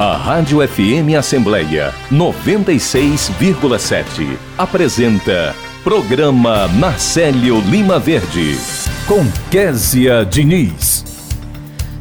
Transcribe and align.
A 0.00 0.16
Rádio 0.16 0.66
FM 0.66 1.12
Assembleia 1.18 1.92
96,7 2.10 4.38
apresenta 4.56 5.54
Programa 5.84 6.66
Marcelo 6.68 7.60
Lima 7.68 7.98
Verde 7.98 8.56
com 9.06 9.20
Késia 9.50 10.24
Diniz. 10.24 11.04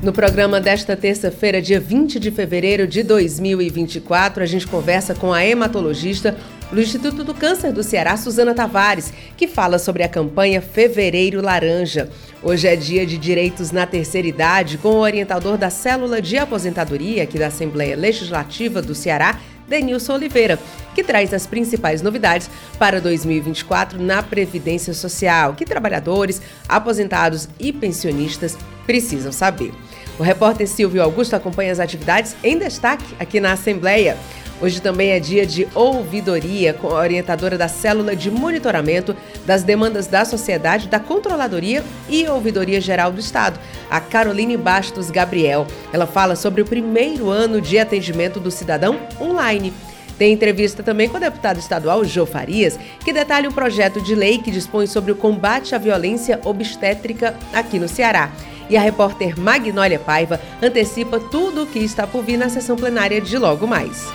No 0.01 0.13
programa 0.13 0.61
desta 0.61 0.95
terça-feira, 0.95 1.61
dia 1.61 1.77
20 1.77 2.21
de 2.21 2.31
fevereiro 2.31 2.87
de 2.87 3.03
2024, 3.03 4.43
a 4.43 4.45
gente 4.45 4.65
conversa 4.65 5.13
com 5.13 5.33
a 5.33 5.43
hematologista 5.43 6.37
do 6.71 6.81
Instituto 6.81 7.23
do 7.23 7.33
Câncer 7.33 7.71
do 7.71 7.81
Ceará, 7.81 8.15
Suzana 8.15 8.53
Tavares, 8.53 9.11
que 9.35 9.47
fala 9.47 9.79
sobre 9.79 10.03
a 10.03 10.09
campanha 10.09 10.61
Fevereiro 10.61 11.41
Laranja. 11.41 12.09
Hoje 12.43 12.67
é 12.67 12.75
dia 12.75 13.05
de 13.05 13.17
direitos 13.17 13.71
na 13.71 13.85
terceira 13.85 14.27
idade, 14.27 14.77
com 14.77 14.89
o 14.89 14.99
orientador 14.99 15.57
da 15.57 15.69
célula 15.69 16.21
de 16.21 16.37
aposentadoria 16.37 17.23
aqui 17.23 17.39
da 17.39 17.47
Assembleia 17.47 17.95
Legislativa 17.95 18.81
do 18.81 18.93
Ceará, 18.93 19.39
Denilson 19.67 20.13
Oliveira, 20.13 20.59
que 20.95 21.03
traz 21.03 21.33
as 21.33 21.45
principais 21.45 22.01
novidades 22.01 22.49
para 22.77 22.99
2024 22.99 24.01
na 24.01 24.21
Previdência 24.23 24.93
Social, 24.93 25.53
que 25.53 25.65
trabalhadores, 25.65 26.41
aposentados 26.67 27.47
e 27.59 27.71
pensionistas 27.71 28.57
precisam 28.85 29.31
saber. 29.31 29.71
O 30.17 30.23
repórter 30.23 30.67
Silvio 30.67 31.01
Augusto 31.01 31.35
acompanha 31.35 31.71
as 31.71 31.79
atividades 31.79 32.35
em 32.43 32.57
destaque 32.57 33.05
aqui 33.19 33.39
na 33.39 33.53
Assembleia. 33.53 34.17
Hoje 34.61 34.81
também 34.81 35.11
é 35.11 35.19
dia 35.19 35.45
de 35.45 35.67
ouvidoria 35.73 36.73
com 36.73 36.89
a 36.89 36.99
orientadora 36.99 37.57
da 37.57 37.69
célula 37.69 38.13
de 38.13 38.29
monitoramento 38.29 39.15
das 39.45 39.63
demandas 39.63 40.05
da 40.05 40.25
sociedade, 40.25 40.89
da 40.89 40.99
Controladoria 40.99 41.83
e 42.09 42.27
Ouvidoria 42.27 42.81
Geral 42.81 43.11
do 43.11 43.21
Estado, 43.21 43.57
a 43.89 44.01
Caroline 44.01 44.57
Bastos 44.57 45.09
Gabriel. 45.09 45.65
Ela 45.93 46.05
fala 46.05 46.35
sobre 46.35 46.61
o 46.61 46.65
primeiro 46.65 47.29
ano 47.29 47.61
de 47.61 47.79
atendimento 47.79 48.37
do 48.37 48.51
cidadão 48.51 48.99
online. 49.19 49.73
Tem 50.17 50.33
entrevista 50.33 50.83
também 50.83 51.07
com 51.07 51.15
o 51.15 51.21
deputado 51.21 51.57
estadual 51.59 52.03
Jô 52.03 52.25
Farias, 52.25 52.77
que 53.05 53.13
detalha 53.13 53.47
um 53.47 53.53
projeto 53.53 54.01
de 54.01 54.13
lei 54.13 54.39
que 54.39 54.51
dispõe 54.51 54.85
sobre 54.85 55.13
o 55.13 55.15
combate 55.15 55.73
à 55.73 55.77
violência 55.77 56.41
obstétrica 56.43 57.33
aqui 57.53 57.79
no 57.79 57.87
Ceará. 57.87 58.29
E 58.69 58.75
a 58.75 58.81
repórter 58.81 59.39
Magnólia 59.39 59.97
Paiva 59.97 60.39
antecipa 60.61 61.17
tudo 61.17 61.63
o 61.63 61.65
que 61.65 61.79
está 61.79 62.05
por 62.05 62.23
vir 62.23 62.37
na 62.37 62.49
sessão 62.49 62.75
plenária 62.75 63.21
de 63.21 63.37
logo 63.37 63.65
mais. 63.65 64.09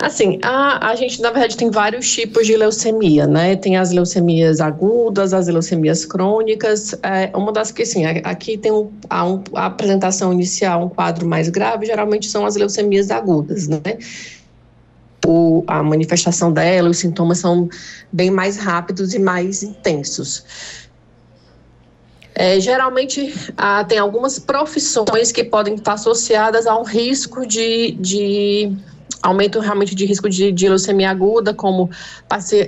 Assim, 0.00 0.38
a, 0.44 0.90
a 0.90 0.94
gente, 0.94 1.20
na 1.20 1.32
verdade, 1.32 1.56
tem 1.56 1.72
vários 1.72 2.08
tipos 2.08 2.46
de 2.46 2.56
leucemia, 2.56 3.26
né? 3.26 3.56
Tem 3.56 3.76
as 3.76 3.90
leucemias 3.90 4.60
agudas, 4.60 5.34
as 5.34 5.48
leucemias 5.48 6.04
crônicas. 6.04 6.94
É, 7.02 7.36
uma 7.36 7.50
das 7.50 7.72
que, 7.72 7.82
assim, 7.82 8.06
aqui 8.06 8.56
tem 8.56 8.70
um, 8.70 8.92
a, 9.10 9.26
um, 9.26 9.42
a 9.54 9.66
apresentação 9.66 10.32
inicial, 10.32 10.84
um 10.84 10.88
quadro 10.88 11.26
mais 11.26 11.48
grave, 11.48 11.84
geralmente 11.84 12.28
são 12.28 12.46
as 12.46 12.54
leucemias 12.54 13.10
agudas, 13.10 13.66
né? 13.66 13.80
O, 15.26 15.64
a 15.66 15.82
manifestação 15.82 16.52
dela, 16.52 16.88
os 16.88 16.98
sintomas 16.98 17.38
são 17.38 17.68
bem 18.12 18.30
mais 18.30 18.56
rápidos 18.56 19.14
e 19.14 19.18
mais 19.18 19.62
intensos. 19.62 20.44
É, 22.34 22.60
geralmente, 22.60 23.34
ah, 23.56 23.84
tem 23.84 23.98
algumas 23.98 24.38
profissões 24.38 25.32
que 25.32 25.42
podem 25.42 25.74
estar 25.74 25.94
associadas 25.94 26.68
a 26.68 26.78
um 26.78 26.84
risco 26.84 27.44
de, 27.44 27.92
de 27.92 28.72
aumento 29.22 29.58
realmente 29.60 29.94
de 29.94 30.04
risco 30.06 30.28
de, 30.28 30.52
de 30.52 30.68
leucemia 30.68 31.10
aguda, 31.10 31.52
como 31.52 31.90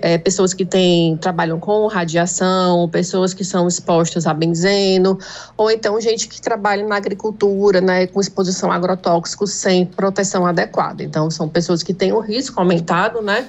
é, 0.03 0.19
pessoas 0.19 0.53
que 0.53 0.65
têm, 0.65 1.17
trabalham 1.17 1.61
com 1.61 1.87
radiação, 1.87 2.89
pessoas 2.89 3.33
que 3.33 3.45
são 3.45 3.69
expostas 3.69 4.27
a 4.27 4.35
benzeno, 4.35 5.19
ou 5.57 5.71
então 5.71 6.01
gente 6.01 6.29
que 6.29 6.41
trabalha 6.41 6.87
na 6.87 6.97
agricultura, 6.97 7.81
né, 7.81 8.07
com 8.07 8.21
exposição 8.21 8.71
a 8.71 8.75
agrotóxicos 8.75 9.53
sem 9.53 9.87
proteção 9.87 10.47
adequada. 10.47 11.03
Então, 11.03 11.31
são 11.31 11.49
pessoas 11.49 11.83
que 11.83 11.95
têm 11.95 12.13
o 12.13 12.21
risco 12.21 12.59
aumentado, 12.61 13.21
né, 13.23 13.49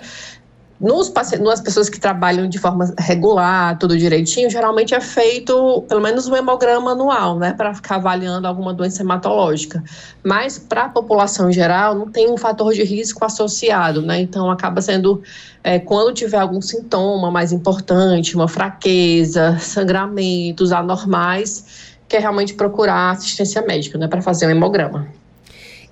nos 0.82 1.14
nas 1.40 1.62
pessoas 1.62 1.90
que 1.90 2.00
trabalham 2.00 2.50
de 2.50 2.58
forma 2.58 2.92
regular, 2.98 3.78
tudo 3.78 3.96
direitinho, 3.96 4.50
geralmente 4.50 4.96
é 4.96 5.00
feito 5.00 5.84
pelo 5.88 6.02
menos 6.02 6.28
um 6.28 6.36
hemograma 6.36 6.94
anual, 6.94 7.38
né, 7.38 7.54
para 7.54 7.74
ficar 7.76 7.96
avaliando 7.96 8.48
alguma 8.48 8.74
doença 8.74 9.04
hematológica. 9.04 9.84
Mas 10.24 10.58
para 10.58 10.86
a 10.86 10.90
população 10.90 11.52
em 11.52 11.54
geral, 11.54 11.94
não 11.94 12.10
tem 12.10 12.32
um 12.32 12.38
fator 12.38 12.74
de 12.74 12.84
risco 12.84 13.24
associado, 13.24 14.02
né, 14.02 14.22
então 14.22 14.50
acaba 14.50 14.82
sendo, 14.82 15.22
é, 15.64 15.78
quando 15.78 16.14
tiver 16.14 16.40
algum 16.40 16.62
sintoma 16.62 17.30
mais 17.30 17.52
importante, 17.52 18.36
uma 18.36 18.48
fraqueza, 18.48 19.58
sangramentos 19.60 20.72
anormais, 20.72 21.92
que 22.08 22.18
é 22.18 22.20
realmente 22.20 22.56
procurar 22.56 23.12
assistência 23.12 23.62
médica, 23.62 24.00
né, 24.00 24.08
para 24.08 24.22
fazer 24.22 24.48
um 24.48 24.50
hemograma. 24.50 25.21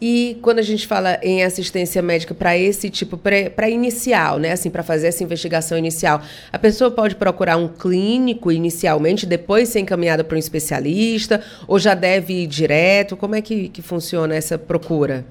E 0.02 0.38
quando 0.42 0.60
a 0.60 0.64
gente 0.64 0.88
fala 0.88 1.20
em 1.22 1.44
assistência 1.44 2.02
médica 2.02 2.34
para 2.34 2.58
esse 2.58 2.90
tipo, 2.90 3.18
para 3.18 3.70
inicial, 3.70 4.40
né? 4.40 4.54
Assim, 4.54 4.70
para 4.70 4.82
fazer 4.82 5.08
essa 5.08 5.24
investigação 5.24 5.78
inicial, 5.78 6.22
a 6.52 6.58
pessoa 6.58 6.90
pode 6.90 7.16
procurar 7.16 7.58
um 7.58 7.68
clínico 7.68 8.52
inicialmente, 8.52 9.26
depois 9.26 9.70
ser 9.70 9.80
encaminhada 9.80 10.24
para 10.24 10.36
um 10.36 10.40
especialista, 10.40 11.42
ou 11.68 11.78
já 11.78 11.94
deve 11.94 12.44
ir 12.44 12.48
direto? 12.48 13.18
Como 13.18 13.36
é 13.36 13.42
que, 13.42 13.70
que 13.70 13.82
funciona 13.82 14.36
essa 14.36 14.58
procura? 14.58 15.26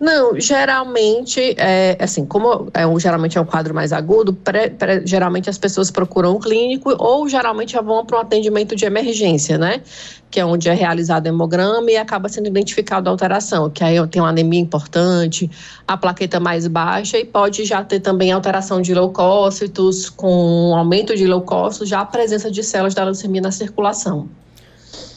Não, 0.00 0.38
geralmente, 0.38 1.54
é, 1.58 1.96
assim, 2.00 2.24
como 2.24 2.68
é, 2.72 2.86
um, 2.86 2.98
geralmente 2.98 3.36
é 3.36 3.40
um 3.40 3.44
quadro 3.44 3.74
mais 3.74 3.92
agudo, 3.92 4.32
pré, 4.32 4.68
pré, 4.68 5.02
geralmente 5.04 5.50
as 5.50 5.58
pessoas 5.58 5.90
procuram 5.90 6.36
um 6.36 6.38
clínico 6.38 6.94
ou 6.98 7.28
geralmente 7.28 7.72
já 7.72 7.80
vão 7.80 8.04
para 8.06 8.18
um 8.18 8.20
atendimento 8.20 8.76
de 8.76 8.84
emergência, 8.84 9.58
né? 9.58 9.82
Que 10.30 10.40
é 10.40 10.44
onde 10.44 10.68
é 10.68 10.74
realizado 10.74 11.26
o 11.26 11.28
hemograma 11.28 11.90
e 11.90 11.96
acaba 11.96 12.28
sendo 12.28 12.46
identificada 12.46 13.08
a 13.08 13.12
alteração, 13.12 13.68
que 13.68 13.82
aí 13.82 13.96
tem 14.08 14.20
uma 14.20 14.30
anemia 14.30 14.60
importante, 14.60 15.50
a 15.86 15.96
plaqueta 15.96 16.40
mais 16.40 16.66
baixa 16.66 17.18
e 17.18 17.24
pode 17.24 17.64
já 17.64 17.84
ter 17.84 18.00
também 18.00 18.32
alteração 18.32 18.80
de 18.80 18.92
leucócitos, 18.94 20.10
com 20.10 20.74
aumento 20.74 21.14
de 21.16 21.26
leucócitos, 21.26 21.88
já 21.88 22.00
a 22.00 22.06
presença 22.06 22.50
de 22.50 22.62
células 22.62 22.94
da 22.94 23.04
leucemia 23.04 23.40
na 23.40 23.50
circulação. 23.50 24.28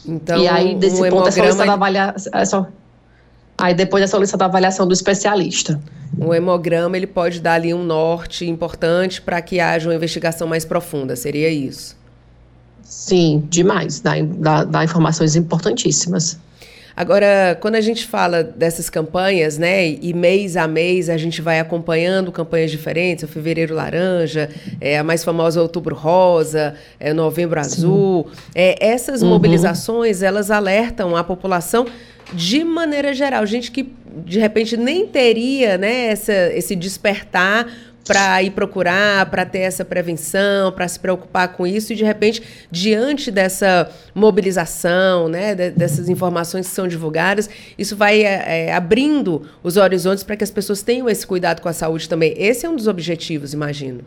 Então, 0.06 0.40
e 0.42 0.48
aí, 0.48 0.74
desse 0.74 1.02
um 1.02 1.10
ponto, 1.10 1.28
é 1.28 1.30
solicitada 1.30 1.64
ele... 1.64 1.70
avaliação. 1.70 2.32
É 2.34 2.44
só... 2.44 2.66
Aí 3.58 3.74
depois 3.74 4.02
é 4.02 4.06
solicitada 4.06 4.44
a 4.44 4.48
avaliação 4.48 4.86
do 4.86 4.92
especialista. 4.92 5.80
O 6.18 6.34
hemograma 6.34 6.96
ele 6.96 7.06
pode 7.06 7.40
dar 7.40 7.54
ali 7.54 7.72
um 7.72 7.84
norte 7.84 8.48
importante 8.48 9.22
para 9.22 9.40
que 9.40 9.60
haja 9.60 9.88
uma 9.88 9.94
investigação 9.94 10.48
mais 10.48 10.64
profunda, 10.64 11.14
seria 11.16 11.48
isso? 11.48 11.96
Sim, 12.82 13.46
demais. 13.48 14.00
Dá, 14.00 14.14
dá, 14.20 14.64
dá 14.64 14.84
informações 14.84 15.36
importantíssimas. 15.36 16.38
Agora, 16.96 17.56
quando 17.60 17.76
a 17.76 17.80
gente 17.80 18.06
fala 18.06 18.42
dessas 18.42 18.90
campanhas, 18.90 19.58
né, 19.58 19.88
e 19.88 20.12
mês 20.12 20.56
a 20.56 20.68
mês 20.68 21.08
a 21.08 21.16
gente 21.16 21.40
vai 21.40 21.58
acompanhando 21.58 22.30
campanhas 22.30 22.70
diferentes, 22.70 23.24
o 23.24 23.28
Fevereiro 23.28 23.74
Laranja, 23.74 24.50
é, 24.80 24.98
a 24.98 25.04
mais 25.04 25.24
famosa 25.24 25.62
Outubro 25.62 25.94
Rosa, 25.94 26.74
é, 27.00 27.12
Novembro 27.12 27.58
Azul, 27.58 28.28
é, 28.54 28.76
essas 28.84 29.22
uhum. 29.22 29.30
mobilizações, 29.30 30.22
elas 30.22 30.50
alertam 30.50 31.16
a 31.16 31.24
população 31.24 31.86
de 32.32 32.64
maneira 32.64 33.12
geral, 33.12 33.44
gente 33.46 33.70
que 33.70 33.92
de 34.24 34.38
repente 34.38 34.76
nem 34.76 35.06
teria 35.06 35.76
né, 35.78 36.06
essa, 36.06 36.32
esse 36.54 36.76
despertar 36.76 37.66
para 38.06 38.42
ir 38.42 38.50
procurar, 38.50 39.30
para 39.30 39.44
ter 39.44 39.60
essa 39.60 39.84
prevenção, 39.84 40.72
para 40.72 40.86
se 40.88 40.98
preocupar 40.98 41.48
com 41.48 41.66
isso 41.66 41.92
e 41.92 41.96
de 41.96 42.04
repente 42.04 42.42
diante 42.70 43.30
dessa 43.30 43.90
mobilização, 44.14 45.28
né, 45.28 45.54
dessas 45.54 46.08
informações 46.08 46.68
que 46.68 46.74
são 46.74 46.88
divulgadas, 46.88 47.48
isso 47.78 47.96
vai 47.96 48.22
é, 48.22 48.72
abrindo 48.72 49.48
os 49.62 49.76
horizontes 49.76 50.24
para 50.24 50.36
que 50.36 50.44
as 50.44 50.50
pessoas 50.50 50.82
tenham 50.82 51.08
esse 51.08 51.26
cuidado 51.26 51.60
com 51.60 51.68
a 51.68 51.72
saúde 51.72 52.08
também. 52.08 52.34
Esse 52.36 52.66
é 52.66 52.68
um 52.68 52.76
dos 52.76 52.88
objetivos, 52.88 53.52
imagino. 53.52 54.02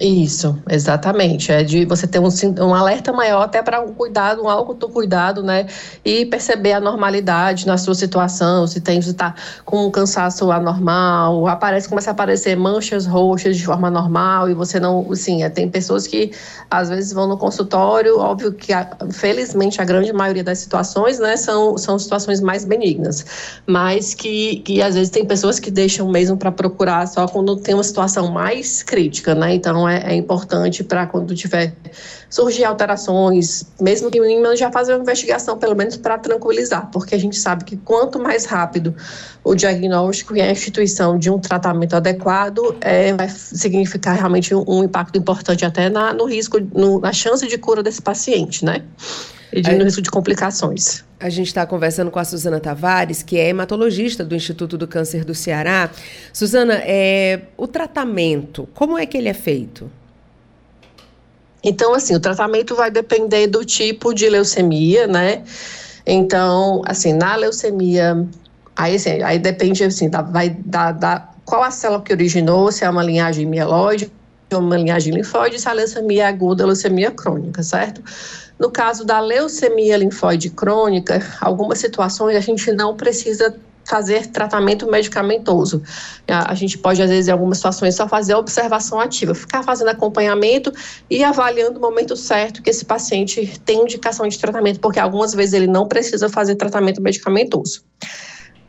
Isso, 0.00 0.58
exatamente. 0.70 1.52
É 1.52 1.62
de 1.62 1.84
você 1.84 2.06
ter 2.06 2.18
um, 2.18 2.28
um 2.60 2.74
alerta 2.74 3.12
maior 3.12 3.42
até 3.42 3.62
para 3.62 3.82
um 3.82 3.92
cuidado, 3.92 4.42
um 4.42 4.48
autocuidado, 4.48 5.42
né? 5.42 5.66
E 6.02 6.24
perceber 6.24 6.72
a 6.72 6.80
normalidade 6.80 7.66
na 7.66 7.76
sua 7.76 7.94
situação, 7.94 8.66
se 8.66 8.80
tem, 8.80 8.98
está 8.98 9.34
com 9.62 9.86
um 9.86 9.90
cansaço 9.90 10.50
anormal, 10.50 11.46
aparece, 11.46 11.86
começa 11.86 12.10
a 12.10 12.12
aparecer 12.12 12.56
manchas 12.56 13.04
roxas 13.04 13.58
de 13.58 13.66
forma 13.66 13.90
normal 13.90 14.48
e 14.48 14.54
você 14.54 14.80
não, 14.80 15.06
assim, 15.12 15.42
é, 15.42 15.50
tem 15.50 15.68
pessoas 15.68 16.06
que 16.06 16.32
às 16.70 16.88
vezes 16.88 17.12
vão 17.12 17.28
no 17.28 17.36
consultório, 17.36 18.18
óbvio 18.18 18.52
que 18.52 18.72
felizmente 19.10 19.82
a 19.82 19.84
grande 19.84 20.14
maioria 20.14 20.44
das 20.44 20.60
situações, 20.60 21.18
né, 21.18 21.36
são, 21.36 21.76
são 21.76 21.98
situações 21.98 22.40
mais 22.40 22.64
benignas, 22.64 23.26
mas 23.66 24.14
que, 24.14 24.60
que 24.60 24.80
às 24.80 24.94
vezes 24.94 25.10
tem 25.10 25.26
pessoas 25.26 25.60
que 25.60 25.70
deixam 25.70 26.08
mesmo 26.08 26.38
para 26.38 26.50
procurar 26.50 27.06
só 27.06 27.28
quando 27.28 27.56
tem 27.56 27.74
uma 27.74 27.84
situação 27.84 28.30
mais 28.30 28.82
crítica, 28.82 29.34
né? 29.34 29.54
Então 29.54 29.89
é, 29.90 30.12
é 30.12 30.14
importante 30.14 30.84
para 30.84 31.06
quando 31.06 31.34
tiver 31.34 31.74
surgir 32.28 32.64
alterações, 32.64 33.64
mesmo 33.80 34.10
que 34.10 34.20
mínima, 34.20 34.54
já 34.56 34.70
fazer 34.70 34.94
uma 34.94 35.02
investigação, 35.02 35.58
pelo 35.58 35.74
menos 35.74 35.96
para 35.96 36.16
tranquilizar, 36.18 36.88
porque 36.92 37.14
a 37.14 37.18
gente 37.18 37.36
sabe 37.36 37.64
que 37.64 37.76
quanto 37.76 38.18
mais 38.18 38.44
rápido 38.46 38.94
o 39.42 39.54
diagnóstico 39.54 40.36
e 40.36 40.40
a 40.40 40.50
instituição 40.50 41.18
de 41.18 41.30
um 41.30 41.38
tratamento 41.38 41.94
adequado 41.94 42.76
é, 42.80 43.12
vai 43.12 43.28
significar 43.28 44.16
realmente 44.16 44.54
um, 44.54 44.64
um 44.66 44.84
impacto 44.84 45.18
importante 45.18 45.64
até 45.64 45.90
na, 45.90 46.12
no 46.12 46.26
risco, 46.26 46.58
no, 46.74 47.00
na 47.00 47.12
chance 47.12 47.46
de 47.46 47.58
cura 47.58 47.82
desse 47.82 48.00
paciente, 48.00 48.64
né? 48.64 48.82
E 49.52 49.60
diminuir 49.60 49.82
o 49.82 49.86
risco 49.86 50.02
de 50.02 50.10
complicações. 50.10 51.04
A 51.18 51.28
gente 51.28 51.48
está 51.48 51.66
conversando 51.66 52.10
com 52.10 52.18
a 52.18 52.24
Suzana 52.24 52.60
Tavares, 52.60 53.22
que 53.22 53.38
é 53.38 53.48
hematologista 53.48 54.24
do 54.24 54.34
Instituto 54.34 54.78
do 54.78 54.86
Câncer 54.86 55.24
do 55.24 55.34
Ceará. 55.34 55.90
Suzana, 56.32 56.74
é, 56.84 57.42
o 57.56 57.66
tratamento, 57.66 58.68
como 58.74 58.96
é 58.96 59.04
que 59.06 59.18
ele 59.18 59.28
é 59.28 59.34
feito? 59.34 59.90
Então, 61.62 61.94
assim, 61.94 62.14
o 62.14 62.20
tratamento 62.20 62.74
vai 62.74 62.90
depender 62.90 63.46
do 63.46 63.64
tipo 63.64 64.14
de 64.14 64.28
leucemia, 64.28 65.06
né? 65.06 65.42
Então, 66.06 66.82
assim, 66.86 67.12
na 67.12 67.36
leucemia, 67.36 68.26
aí, 68.74 68.96
assim, 68.96 69.22
aí 69.22 69.38
depende, 69.38 69.84
assim, 69.84 70.08
da, 70.08 70.22
vai 70.22 70.50
da, 70.50 70.92
da, 70.92 71.28
qual 71.44 71.62
a 71.62 71.70
célula 71.70 72.02
que 72.02 72.12
originou, 72.12 72.72
se 72.72 72.84
é 72.84 72.88
uma 72.90 73.02
linhagem 73.02 73.44
mieloide, 73.44 74.10
uma 74.52 74.76
linhagem 74.76 75.14
linfóide, 75.14 75.60
se 75.60 75.68
é 75.68 75.70
a 75.70 75.74
leucemia 75.74 76.28
aguda, 76.28 76.64
leucemia 76.64 77.10
crônica, 77.10 77.62
certo? 77.62 78.02
No 78.60 78.70
caso 78.70 79.06
da 79.06 79.18
leucemia 79.20 79.96
linfóide 79.96 80.50
crônica, 80.50 81.18
algumas 81.40 81.78
situações 81.78 82.36
a 82.36 82.40
gente 82.40 82.70
não 82.72 82.94
precisa 82.94 83.58
fazer 83.88 84.26
tratamento 84.26 84.86
medicamentoso. 84.86 85.82
A, 86.28 86.54
gente 86.54 86.76
pode, 86.76 87.02
às 87.02 87.08
vezes, 87.08 87.28
em 87.28 87.32
algumas 87.32 87.56
situações, 87.56 87.96
só 87.96 88.06
fazer 88.06 88.34
observação 88.34 89.00
ativa, 89.00 89.34
ficar 89.34 89.62
fazendo 89.62 89.88
acompanhamento 89.88 90.70
e 91.08 91.24
avaliando 91.24 91.78
o 91.78 91.82
momento 91.82 92.14
certo 92.14 92.62
que 92.62 92.68
esse 92.68 92.84
paciente 92.84 93.58
tem 93.64 93.80
indicação 93.80 94.28
de 94.28 94.38
tratamento, 94.38 94.78
porque 94.78 95.00
algumas 95.00 95.34
vezes 95.34 95.54
ele 95.54 95.66
não 95.66 95.88
precisa 95.88 96.28
fazer 96.28 96.54
tratamento 96.56 97.00
medicamentoso. 97.00 97.82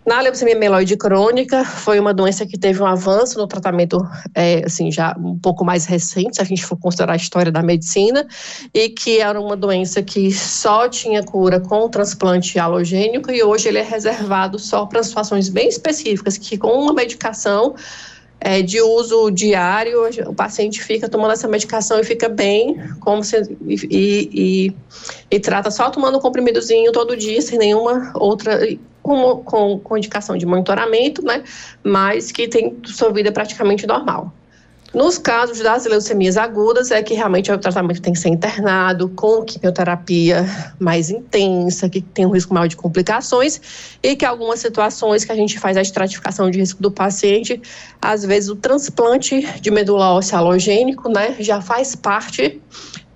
Na 0.04 0.20
leucemia 0.20 0.56
mieloide 0.56 0.98
crônica, 0.98 1.64
foi 1.64 2.00
uma 2.00 2.12
doença 2.12 2.44
que 2.44 2.58
teve 2.58 2.82
um 2.82 2.88
avanço 2.88 3.38
no 3.38 3.46
tratamento, 3.46 4.00
é, 4.34 4.64
assim, 4.66 4.92
já 4.92 5.16
um 5.16 5.38
pouco 5.38 5.64
mais 5.64 5.86
recente, 5.86 6.38
se 6.38 6.42
a 6.42 6.44
gente 6.44 6.66
for 6.66 6.76
considerar 6.76 7.14
a 7.14 7.16
história 7.16 7.52
da 7.52 7.62
medicina, 7.62 8.28
e 8.74 8.90
que 8.90 9.20
era 9.20 9.40
uma 9.40 9.56
doença 9.56 10.02
que 10.02 10.32
só 10.32 10.90
tinha 10.90 11.22
cura 11.22 11.60
com 11.60 11.88
transplante 11.88 12.58
halogênico, 12.58 13.30
e 13.30 13.44
hoje 13.44 13.68
ele 13.68 13.78
é 13.78 13.84
reservado 13.84 14.58
só 14.58 14.88
para 14.88 15.04
situações 15.04 15.50
bem 15.50 15.68
específicas, 15.68 16.36
que 16.36 16.58
com 16.58 16.70
uma 16.70 16.94
medicação 16.94 17.76
é, 18.40 18.64
de 18.64 18.82
uso 18.82 19.30
diário, 19.30 20.10
o 20.26 20.34
paciente 20.34 20.82
fica 20.82 21.08
tomando 21.08 21.34
essa 21.34 21.48
medicação 21.48 22.00
e 22.00 22.04
fica 22.04 22.28
bem, 22.28 22.76
como 23.00 23.24
se, 23.24 23.56
e, 23.68 24.30
e, 24.34 24.76
e, 25.30 25.40
trata 25.40 25.70
só 25.70 25.92
tomando 25.92 26.18
um 26.18 26.22
comprimidozinho 26.22 26.92
todo 26.92 27.16
dia, 27.16 27.40
sem 27.40 27.60
nenhuma 27.60 28.12
outra 28.16 28.60
com, 29.02 29.38
com, 29.44 29.80
com 29.80 29.98
indicação 29.98 30.38
de 30.38 30.46
monitoramento, 30.46 31.24
né, 31.24 31.44
mas 31.84 32.32
que 32.32 32.48
tem 32.48 32.78
sua 32.86 33.12
vida 33.12 33.32
praticamente 33.32 33.86
normal. 33.88 34.34
Nos 34.94 35.18
casos 35.18 35.60
das 35.60 35.86
leucemias 35.86 36.36
agudas, 36.36 36.92
é 36.92 37.02
que 37.02 37.14
realmente 37.14 37.50
o 37.50 37.58
tratamento 37.58 38.02
tem 38.02 38.12
que 38.12 38.20
ser 38.20 38.28
internado 38.28 39.08
com 39.08 39.42
quimioterapia 39.42 40.46
mais 40.78 41.10
intensa, 41.10 41.88
que 41.88 42.02
tem 42.02 42.26
um 42.26 42.30
risco 42.30 42.54
maior 42.54 42.68
de 42.68 42.76
complicações, 42.76 43.98
e 44.04 44.18
que 44.18 44.26
algumas 44.26 44.60
situações 44.60 45.24
que 45.24 45.32
a 45.32 45.36
gente 45.36 45.58
faz 45.58 45.78
a 45.78 45.82
estratificação 45.82 46.52
de 46.52 46.60
risco 46.60 46.82
do 46.82 46.92
paciente, 46.92 47.62
às 48.02 48.26
vezes 48.26 48.50
o 48.50 48.56
transplante 48.58 49.48
de 49.62 49.72
medula 49.72 50.12
óssea 50.12 50.40
halogênico, 50.40 51.08
né, 51.08 51.38
já 51.40 51.62
faz 51.62 51.96
parte 51.96 52.62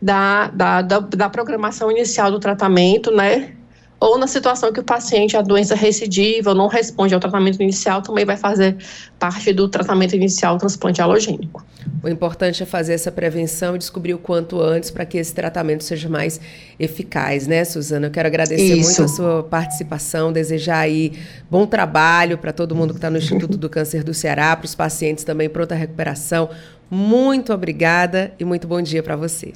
da, 0.01 0.47
da, 0.47 0.81
da, 0.81 0.99
da 0.99 1.29
programação 1.29 1.91
inicial 1.91 2.31
do 2.31 2.39
tratamento, 2.39 3.11
né, 3.11 3.53
ou 3.99 4.17
na 4.17 4.27
situação 4.27 4.71
que 4.71 4.79
o 4.79 4.83
paciente, 4.83 5.37
a 5.37 5.41
doença 5.41 5.73
recidiva, 5.75 6.49
ou 6.51 6.55
não 6.55 6.67
responde 6.67 7.13
ao 7.13 7.19
tratamento 7.19 7.61
inicial, 7.61 8.01
também 8.01 8.25
vai 8.25 8.35
fazer 8.35 8.77
parte 9.17 9.53
do 9.53 9.67
tratamento 9.67 10.15
inicial 10.15 10.57
transplante 10.57 11.01
halogênico. 11.01 11.63
O 12.03 12.09
importante 12.09 12.61
é 12.61 12.65
fazer 12.65 12.93
essa 12.93 13.11
prevenção 13.11 13.75
e 13.75 13.77
descobrir 13.77 14.13
o 14.13 14.17
quanto 14.17 14.59
antes 14.59 14.91
para 14.91 15.05
que 15.05 15.17
esse 15.17 15.33
tratamento 15.33 15.83
seja 15.83 16.09
mais 16.09 16.39
eficaz, 16.79 17.47
né, 17.47 17.63
Suzana? 17.63 18.07
Eu 18.07 18.11
quero 18.11 18.27
agradecer 18.27 18.75
Isso. 18.75 19.01
muito 19.01 19.03
a 19.03 19.07
sua 19.07 19.43
participação, 19.43 20.31
desejar 20.31 20.79
aí 20.79 21.13
bom 21.49 21.65
trabalho 21.65 22.37
para 22.37 22.51
todo 22.51 22.75
mundo 22.75 22.93
que 22.93 22.97
está 22.97 23.09
no 23.09 23.17
Instituto 23.17 23.57
do 23.57 23.69
Câncer 23.69 24.03
do 24.03 24.13
Ceará, 24.13 24.55
para 24.55 24.65
os 24.65 24.75
pacientes 24.75 25.23
também, 25.23 25.49
pronta 25.49 25.73
recuperação. 25.73 26.49
Muito 26.89 27.53
obrigada 27.53 28.33
e 28.39 28.45
muito 28.45 28.67
bom 28.67 28.81
dia 28.81 29.01
para 29.01 29.15
você. 29.15 29.53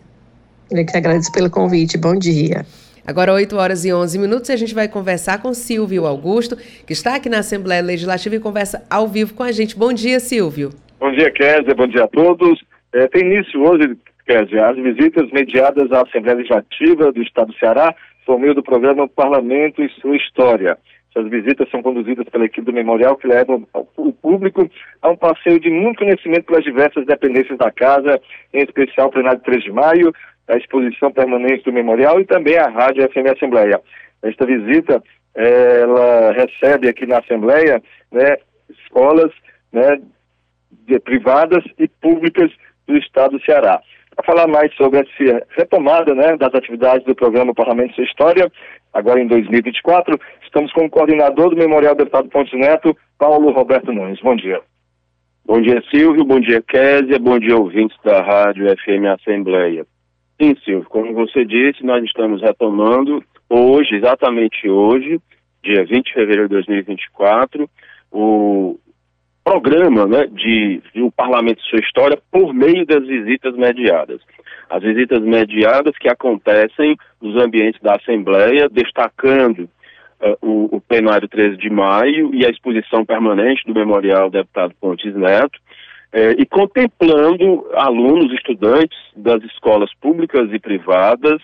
Eu 0.71 0.85
que 0.85 0.95
agradeço 0.95 1.31
pelo 1.31 1.49
convite. 1.49 1.97
Bom 1.97 2.15
dia. 2.15 2.65
Agora, 3.05 3.33
8 3.33 3.55
horas 3.55 3.85
e 3.85 3.93
11 3.93 4.19
minutos, 4.19 4.49
e 4.49 4.53
a 4.53 4.57
gente 4.57 4.75
vai 4.75 4.87
conversar 4.87 5.41
com 5.41 5.53
Silvio 5.53 6.05
Augusto, 6.05 6.55
que 6.55 6.93
está 6.93 7.15
aqui 7.15 7.29
na 7.29 7.39
Assembleia 7.39 7.81
Legislativa 7.81 8.35
e 8.35 8.39
conversa 8.39 8.85
ao 8.89 9.07
vivo 9.07 9.33
com 9.33 9.43
a 9.43 9.51
gente. 9.51 9.77
Bom 9.77 9.93
dia, 9.93 10.19
Silvio. 10.19 10.71
Bom 10.99 11.11
dia, 11.11 11.31
Kézia. 11.31 11.73
Bom 11.75 11.87
dia 11.87 12.03
a 12.03 12.07
todos. 12.07 12.63
É, 12.93 13.07
tem 13.07 13.21
início 13.21 13.61
hoje, 13.61 13.97
Kézia, 14.25 14.67
as 14.67 14.77
visitas 14.77 15.29
mediadas 15.31 15.91
à 15.91 16.01
Assembleia 16.01 16.37
Legislativa 16.37 17.11
do 17.11 17.21
Estado 17.21 17.51
do 17.51 17.57
Ceará 17.57 17.95
por 18.25 18.39
meio 18.39 18.53
do 18.53 18.61
programa 18.61 19.07
Parlamento 19.07 19.81
e 19.81 19.89
Sua 20.01 20.15
História. 20.15 20.77
Essas 21.09 21.29
visitas 21.29 21.67
são 21.71 21.81
conduzidas 21.81 22.27
pela 22.29 22.45
equipe 22.45 22.65
do 22.65 22.73
Memorial, 22.73 23.15
que 23.15 23.27
levam 23.27 23.67
o 23.97 24.13
público 24.13 24.69
a 25.01 25.09
um 25.09 25.17
passeio 25.17 25.59
de 25.59 25.69
muito 25.69 25.97
conhecimento 25.99 26.45
pelas 26.45 26.63
diversas 26.63 27.05
dependências 27.05 27.57
da 27.57 27.71
casa, 27.71 28.21
em 28.53 28.61
especial 28.61 29.07
o 29.07 29.11
plenário 29.11 29.39
de 29.39 29.45
3 29.45 29.63
de 29.63 29.71
maio, 29.71 30.13
a 30.49 30.57
exposição 30.57 31.11
permanente 31.11 31.63
do 31.63 31.71
memorial 31.71 32.19
e 32.19 32.25
também 32.25 32.57
a 32.57 32.67
Rádio 32.67 33.07
FM 33.09 33.31
Assembleia. 33.31 33.79
Esta 34.23 34.45
visita, 34.45 35.01
ela 35.35 36.33
recebe 36.33 36.89
aqui 36.89 37.05
na 37.05 37.19
Assembleia 37.19 37.81
né, 38.11 38.35
escolas 38.69 39.31
né, 39.71 39.99
de, 40.71 40.99
privadas 40.99 41.63
e 41.77 41.87
públicas 41.87 42.51
do 42.87 42.97
Estado 42.97 43.37
do 43.37 43.45
Ceará. 43.45 43.79
Para 44.15 44.25
falar 44.25 44.47
mais 44.47 44.73
sobre 44.75 44.99
essa 44.99 45.45
retomada 45.55 46.13
né, 46.13 46.35
das 46.35 46.53
atividades 46.53 47.05
do 47.05 47.15
programa 47.15 47.53
Parlamento 47.53 47.93
Sua 47.93 48.03
História, 48.03 48.51
agora 48.91 49.21
em 49.21 49.27
2024, 49.27 50.19
estamos 50.43 50.73
com 50.73 50.85
o 50.85 50.89
coordenador 50.89 51.51
do 51.51 51.55
Memorial 51.55 51.95
Deputado 51.95 52.27
Pontes 52.27 52.59
Neto, 52.59 52.97
Paulo 53.17 53.51
Roberto 53.51 53.93
Nunes. 53.93 54.19
Bom 54.19 54.35
dia. 54.35 54.59
Bom 55.45 55.61
dia, 55.61 55.81
Silvio. 55.89 56.25
Bom 56.25 56.39
dia, 56.39 56.61
Késia. 56.61 57.17
Bom 57.19 57.39
dia, 57.39 57.55
ouvintes 57.55 57.97
da 58.03 58.21
Rádio 58.21 58.65
FM 58.65 59.05
Assembleia. 59.13 59.85
Sim, 60.41 60.55
Silvio, 60.63 60.87
como 60.89 61.13
você 61.13 61.43
disse, 61.43 61.83
nós 61.83 62.01
estamos 62.05 62.41
retomando 62.41 63.21
hoje, 63.49 63.95
exatamente 63.95 64.69
hoje, 64.69 65.19
dia 65.61 65.83
20 65.83 66.05
de 66.05 66.13
fevereiro 66.13 66.47
de 66.47 66.55
2024, 66.55 67.69
o 68.09 68.79
programa 69.43 70.05
né, 70.07 70.27
de, 70.27 70.81
de 70.93 71.01
o 71.01 71.11
Parlamento 71.11 71.59
e 71.61 71.69
Sua 71.69 71.79
História 71.79 72.17
por 72.31 72.53
meio 72.53 72.85
das 72.85 73.05
visitas 73.05 73.53
mediadas. 73.57 74.21
As 74.69 74.81
visitas 74.81 75.19
mediadas 75.21 75.97
que 75.97 76.07
acontecem 76.07 76.95
nos 77.21 77.35
ambientes 77.43 77.81
da 77.81 77.95
Assembleia, 77.95 78.69
destacando 78.69 79.67
uh, 80.21 80.37
o, 80.41 80.77
o 80.77 80.81
plenário 80.81 81.27
13 81.27 81.57
de 81.57 81.69
maio 81.69 82.33
e 82.33 82.45
a 82.45 82.49
exposição 82.49 83.03
permanente 83.03 83.65
do 83.65 83.73
Memorial 83.73 84.29
Deputado 84.29 84.73
Pontes 84.79 85.13
Neto, 85.13 85.59
eh, 86.11 86.35
e 86.37 86.45
contemplando 86.45 87.67
alunos, 87.73 88.33
estudantes 88.33 88.97
das 89.15 89.43
escolas 89.43 89.93
públicas 90.01 90.51
e 90.51 90.59
privadas 90.59 91.41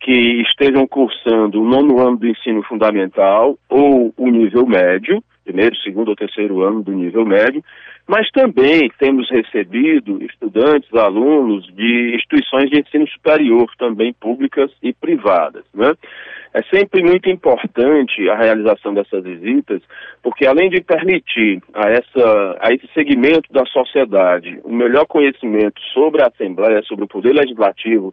que 0.00 0.42
estejam 0.42 0.86
cursando 0.86 1.60
o 1.60 1.68
nono 1.68 2.00
ano 2.00 2.16
do 2.16 2.26
ensino 2.26 2.62
fundamental 2.62 3.58
ou 3.68 4.12
o 4.16 4.28
nível 4.30 4.66
médio, 4.66 5.22
primeiro, 5.48 5.74
segundo 5.76 6.10
ou 6.10 6.16
terceiro 6.16 6.62
ano 6.62 6.82
do 6.82 6.92
nível 6.92 7.24
médio, 7.24 7.64
mas 8.06 8.30
também 8.30 8.90
temos 8.98 9.30
recebido 9.30 10.22
estudantes, 10.22 10.92
alunos 10.94 11.66
de 11.74 12.14
instituições 12.14 12.70
de 12.70 12.80
ensino 12.80 13.08
superior, 13.08 13.66
também 13.78 14.12
públicas 14.12 14.70
e 14.82 14.92
privadas. 14.92 15.64
Né? 15.72 15.94
É 16.52 16.62
sempre 16.64 17.02
muito 17.02 17.30
importante 17.30 18.28
a 18.28 18.36
realização 18.36 18.92
dessas 18.92 19.24
visitas, 19.24 19.80
porque 20.22 20.46
além 20.46 20.68
de 20.68 20.82
permitir 20.82 21.62
a, 21.72 21.88
essa, 21.88 22.58
a 22.60 22.72
esse 22.72 22.86
segmento 22.92 23.50
da 23.50 23.64
sociedade 23.66 24.60
um 24.66 24.76
melhor 24.76 25.06
conhecimento 25.06 25.80
sobre 25.94 26.22
a 26.22 26.26
Assembleia, 26.26 26.82
sobre 26.82 27.04
o 27.04 27.08
Poder 27.08 27.32
Legislativo, 27.32 28.12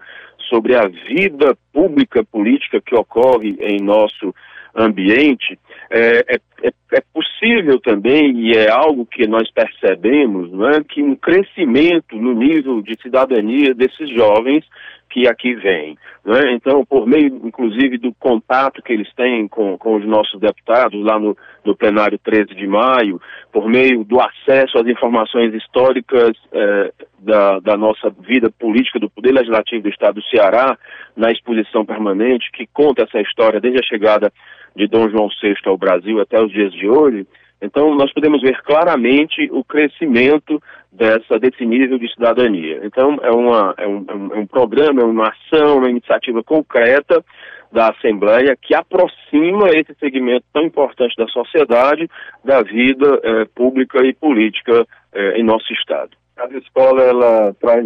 sobre 0.49 0.75
a 0.75 0.87
vida 0.87 1.57
pública 1.73 2.23
política 2.23 2.79
que 2.79 2.95
ocorre 2.95 3.57
em 3.59 3.81
nosso 3.81 4.33
ambiente, 4.75 5.57
é, 5.89 6.35
é, 6.35 6.39
é, 6.63 7.01
possível 7.13 7.79
também, 7.79 8.39
e 8.39 8.53
é 8.53 8.69
algo 8.69 9.05
que 9.05 9.27
nós 9.27 9.49
percebemos, 9.51 10.51
não 10.51 10.69
é, 10.69 10.83
que 10.83 11.01
um 11.01 11.15
crescimento 11.15 12.15
no 12.15 12.33
nível 12.33 12.81
de 12.81 12.95
cidadania 13.01 13.73
desses 13.73 14.09
jovens 14.09 14.65
que 15.09 15.27
aqui 15.27 15.55
vêm. 15.55 15.97
Né? 16.25 16.53
Então, 16.53 16.83
por 16.85 17.07
meio, 17.07 17.39
inclusive, 17.45 17.97
do 17.97 18.13
contato 18.15 18.81
que 18.81 18.91
eles 18.91 19.07
têm 19.13 19.47
com, 19.47 19.77
com 19.77 19.95
os 19.95 20.05
nossos 20.05 20.39
deputados 20.39 21.01
lá 21.03 21.17
no, 21.17 21.37
no 21.63 21.75
plenário 21.75 22.19
13 22.19 22.53
de 22.55 22.67
maio, 22.67 23.21
por 23.51 23.69
meio 23.69 24.03
do 24.03 24.19
acesso 24.19 24.77
às 24.77 24.87
informações 24.87 25.53
históricas 25.53 26.35
eh, 26.51 26.91
da, 27.19 27.59
da 27.59 27.77
nossa 27.77 28.09
vida 28.09 28.51
política, 28.51 28.99
do 28.99 29.09
Poder 29.09 29.31
Legislativo 29.31 29.83
do 29.83 29.89
Estado 29.89 30.15
do 30.15 30.27
Ceará, 30.27 30.77
na 31.15 31.31
exposição 31.31 31.85
permanente, 31.85 32.51
que 32.51 32.67
conta 32.67 33.03
essa 33.03 33.21
história 33.21 33.61
desde 33.61 33.79
a 33.79 33.87
chegada 33.87 34.33
de 34.75 34.87
Dom 34.87 35.09
João 35.09 35.29
VI 35.41 35.55
ao 35.65 35.77
Brasil 35.77 36.19
até 36.19 36.41
os 36.41 36.51
dias 36.51 36.73
de 36.73 36.87
hoje, 36.87 37.25
então 37.61 37.95
nós 37.95 38.11
podemos 38.13 38.41
ver 38.41 38.61
claramente 38.61 39.49
o 39.51 39.63
crescimento 39.63 40.61
dessa, 40.91 41.39
desse 41.39 41.65
nível 41.65 41.97
de 41.97 42.11
cidadania. 42.13 42.81
Então 42.83 43.17
é, 43.21 43.31
uma, 43.31 43.73
é, 43.77 43.87
um, 43.87 44.05
é 44.07 44.13
um 44.13 44.43
é 44.43 44.45
programa, 44.45 45.01
é 45.01 45.05
uma 45.05 45.29
ação, 45.29 45.77
uma 45.77 45.89
iniciativa 45.89 46.43
concreta 46.43 47.23
da 47.71 47.89
Assembleia 47.89 48.55
que 48.61 48.75
aproxima 48.75 49.69
esse 49.69 49.93
segmento 49.99 50.45
tão 50.53 50.63
importante 50.63 51.15
da 51.17 51.27
sociedade 51.27 52.09
da 52.43 52.61
vida 52.61 53.19
é, 53.23 53.45
pública 53.45 54.05
e 54.05 54.13
política 54.13 54.85
é, 55.13 55.39
em 55.39 55.43
nosso 55.43 55.71
Estado. 55.73 56.11
Cada 56.35 56.57
escola 56.57 57.01
ela 57.01 57.53
traz 57.59 57.85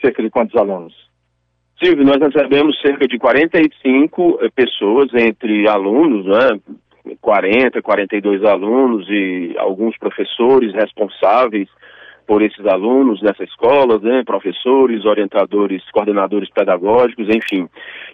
cerca 0.00 0.22
de 0.22 0.30
quantos 0.30 0.56
alunos? 0.56 1.09
Silvio, 1.82 2.04
nós 2.04 2.18
recebemos 2.18 2.78
cerca 2.80 3.08
de 3.08 3.18
45 3.18 4.38
eh, 4.42 4.48
pessoas, 4.54 5.08
entre 5.14 5.66
alunos, 5.66 6.26
né, 6.26 6.60
40, 7.20 7.80
42 7.80 8.44
alunos 8.44 9.08
e 9.08 9.54
alguns 9.56 9.96
professores 9.96 10.74
responsáveis 10.74 11.68
por 12.30 12.42
esses 12.42 12.64
alunos 12.64 13.20
nessa 13.20 13.42
escola, 13.42 13.98
né, 13.98 14.22
professores, 14.24 15.04
orientadores, 15.04 15.82
coordenadores 15.90 16.48
pedagógicos, 16.50 17.26
enfim. 17.28 17.68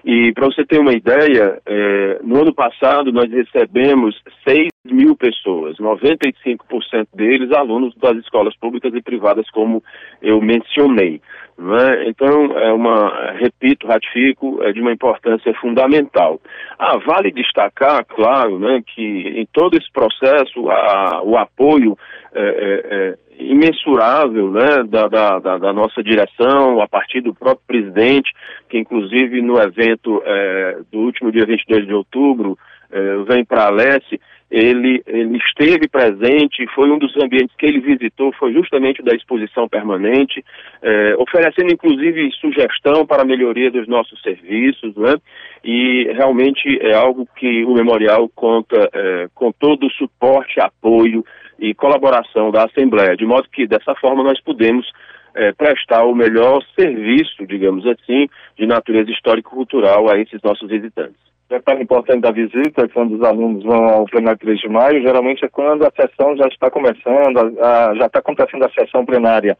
E 0.06 0.32
para 0.32 0.46
você 0.46 0.64
ter 0.64 0.80
uma 0.80 0.94
ideia, 0.94 1.60
é, 1.66 2.20
no 2.22 2.40
ano 2.40 2.54
passado 2.54 3.12
nós 3.12 3.30
recebemos 3.30 4.18
6 4.48 4.68
mil 4.86 5.14
pessoas, 5.16 5.76
95% 5.76 7.08
deles 7.12 7.52
alunos 7.52 7.94
das 7.96 8.16
escolas 8.16 8.56
públicas 8.56 8.94
e 8.94 9.02
privadas, 9.02 9.50
como 9.50 9.82
eu 10.22 10.40
mencionei. 10.40 11.20
Né? 11.58 12.08
Então, 12.08 12.58
é 12.58 12.72
uma, 12.72 13.32
repito, 13.32 13.86
ratifico, 13.86 14.62
é 14.62 14.72
de 14.72 14.80
uma 14.80 14.92
importância 14.92 15.52
fundamental. 15.54 16.40
Ah, 16.78 16.96
vale 16.98 17.30
destacar, 17.30 18.04
claro, 18.06 18.58
né, 18.58 18.82
que 18.86 19.02
em 19.02 19.46
todo 19.52 19.76
esse 19.76 19.90
processo 19.92 20.70
a, 20.70 21.22
o 21.22 21.36
apoio 21.36 21.98
é, 22.34 22.40
é, 22.40 22.96
é 22.96 23.26
imensurável 23.38 24.50
né, 24.50 24.82
da, 24.88 25.08
da, 25.08 25.38
da, 25.38 25.72
nossa 25.72 26.02
direção, 26.02 26.80
a 26.80 26.88
partir 26.88 27.20
do 27.20 27.34
próprio 27.34 27.66
presidente, 27.66 28.32
que 28.68 28.78
inclusive 28.78 29.42
no 29.42 29.58
evento 29.60 30.22
é, 30.24 30.78
do 30.90 31.00
último 31.00 31.30
dia 31.30 31.44
22 31.44 31.86
de 31.86 31.92
outubro, 31.92 32.58
é, 32.90 33.16
vem 33.28 33.44
para 33.44 33.64
a 33.64 33.66
Alesse, 33.66 34.20
ele, 34.48 35.02
ele 35.06 35.38
esteve 35.38 35.88
presente, 35.88 36.64
foi 36.72 36.88
um 36.88 36.98
dos 36.98 37.12
ambientes 37.16 37.54
que 37.56 37.66
ele 37.66 37.80
visitou, 37.80 38.32
foi 38.34 38.52
justamente 38.52 39.02
da 39.02 39.12
exposição 39.12 39.68
permanente, 39.68 40.44
é, 40.80 41.16
oferecendo 41.18 41.72
inclusive 41.72 42.30
sugestão 42.40 43.04
para 43.04 43.22
a 43.22 43.26
melhoria 43.26 43.72
dos 43.72 43.88
nossos 43.88 44.20
serviços, 44.22 44.94
né? 44.96 45.16
e 45.64 46.04
realmente 46.14 46.78
é 46.80 46.94
algo 46.94 47.28
que 47.36 47.64
o 47.64 47.74
memorial 47.74 48.30
conta 48.34 48.88
com 49.34 49.50
todo 49.50 49.88
o 49.88 49.90
suporte, 49.90 50.60
apoio 50.60 51.24
e 51.58 51.74
colaboração 51.74 52.50
da 52.50 52.64
Assembleia, 52.64 53.16
de 53.16 53.26
modo 53.26 53.48
que 53.50 53.66
dessa 53.66 53.94
forma 53.96 54.22
nós 54.22 54.40
podemos 54.42 54.90
é, 55.34 55.52
prestar 55.52 56.04
o 56.04 56.14
melhor 56.14 56.62
serviço, 56.78 57.46
digamos 57.46 57.86
assim, 57.86 58.28
de 58.56 58.66
natureza 58.66 59.10
histórico-cultural 59.10 60.10
a 60.10 60.18
esses 60.18 60.40
nossos 60.42 60.68
visitantes 60.68 61.26
detalhe 61.48 61.82
importante 61.82 62.20
da 62.20 62.32
visita, 62.32 62.88
quando 62.88 63.14
os 63.14 63.22
alunos 63.22 63.62
vão 63.62 63.84
ao 63.88 64.04
plenário 64.06 64.38
3 64.38 64.60
de 64.60 64.68
maio, 64.68 65.02
geralmente 65.02 65.44
é 65.44 65.48
quando 65.48 65.84
a 65.84 65.92
sessão 65.92 66.36
já 66.36 66.46
está 66.48 66.70
começando, 66.70 67.38
a, 67.60 67.90
a, 67.90 67.94
já 67.94 68.06
está 68.06 68.18
acontecendo 68.18 68.64
a 68.64 68.70
sessão 68.70 69.04
plenária. 69.04 69.56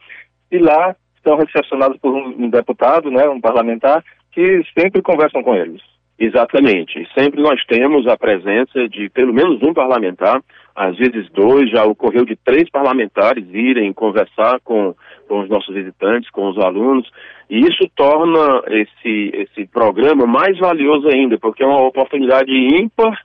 E 0.51 0.59
lá 0.59 0.97
estão 1.17 1.37
recepcionados 1.37 1.99
por 1.99 2.13
um, 2.13 2.45
um 2.45 2.51
deputado, 2.51 3.11
né, 3.11 3.29
um 3.29 3.41
parlamentar, 3.41 4.05
que 4.33 4.63
sempre 4.79 5.01
conversam 5.01 5.43
com 5.43 5.55
eles. 5.55 5.81
Exatamente. 6.19 7.07
Sempre 7.17 7.43
nós 7.43 7.63
temos 7.67 8.07
a 8.07 8.17
presença 8.17 8.89
de 8.89 9.11
pelo 9.11 9.35
menos 9.35 9.63
um 9.63 9.75
parlamentar, 9.75 10.41
às 10.75 10.97
vezes 10.97 11.29
dois, 11.31 11.71
já 11.71 11.85
ocorreu 11.85 12.25
de 12.25 12.37
três 12.37 12.71
parlamentares 12.71 13.45
irem 13.53 13.93
conversar 13.93 14.59
com, 14.65 14.95
com 15.29 15.41
os 15.41 15.49
nossos 15.49 15.75
visitantes, 15.75 16.31
com 16.31 16.49
os 16.49 16.59
alunos, 16.59 17.09
e 17.51 17.61
isso 17.61 17.89
torna 17.95 18.63
esse, 18.69 19.31
esse 19.35 19.67
programa 19.67 20.27
mais 20.27 20.59
valioso 20.59 21.07
ainda, 21.09 21.39
porque 21.39 21.63
é 21.63 21.67
uma 21.67 21.87
oportunidade 21.87 22.51
ímpar 22.51 23.19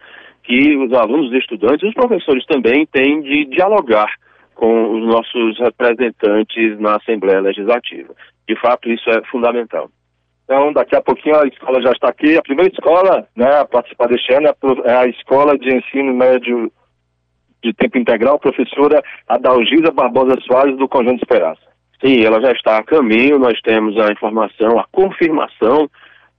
que 0.43 0.75
os 0.75 0.91
alunos, 0.93 1.29
os 1.29 1.37
estudantes 1.37 1.87
os 1.87 1.93
professores 1.93 2.45
também 2.45 2.85
têm 2.85 3.21
de 3.21 3.45
dialogar 3.45 4.11
com 4.53 4.97
os 4.97 5.07
nossos 5.07 5.57
representantes 5.59 6.79
na 6.79 6.97
Assembleia 6.97 7.39
Legislativa. 7.39 8.13
De 8.47 8.55
fato, 8.59 8.89
isso 8.89 9.09
é 9.09 9.21
fundamental. 9.31 9.89
Então, 10.51 10.73
daqui 10.73 10.93
a 10.97 11.01
pouquinho 11.01 11.39
a 11.39 11.47
escola 11.47 11.81
já 11.81 11.91
está 11.91 12.09
aqui. 12.09 12.35
A 12.35 12.41
primeira 12.41 12.69
escola 12.69 13.25
né, 13.37 13.59
a 13.61 13.63
participar 13.63 14.09
deste 14.09 14.33
ano 14.33 14.53
é 14.83 14.93
a 14.93 15.07
Escola 15.07 15.57
de 15.57 15.73
Ensino 15.73 16.13
Médio 16.13 16.69
de 17.63 17.73
Tempo 17.73 17.97
Integral, 17.97 18.37
professora 18.37 19.01
Adalgisa 19.29 19.93
Barbosa 19.93 20.35
Soares, 20.41 20.77
do 20.77 20.89
Conjunto 20.89 21.23
Esperança. 21.23 21.61
Sim, 22.03 22.25
ela 22.25 22.41
já 22.41 22.51
está 22.51 22.79
a 22.79 22.83
caminho. 22.83 23.39
Nós 23.39 23.61
temos 23.61 23.97
a 23.97 24.11
informação, 24.11 24.77
a 24.77 24.85
confirmação 24.91 25.89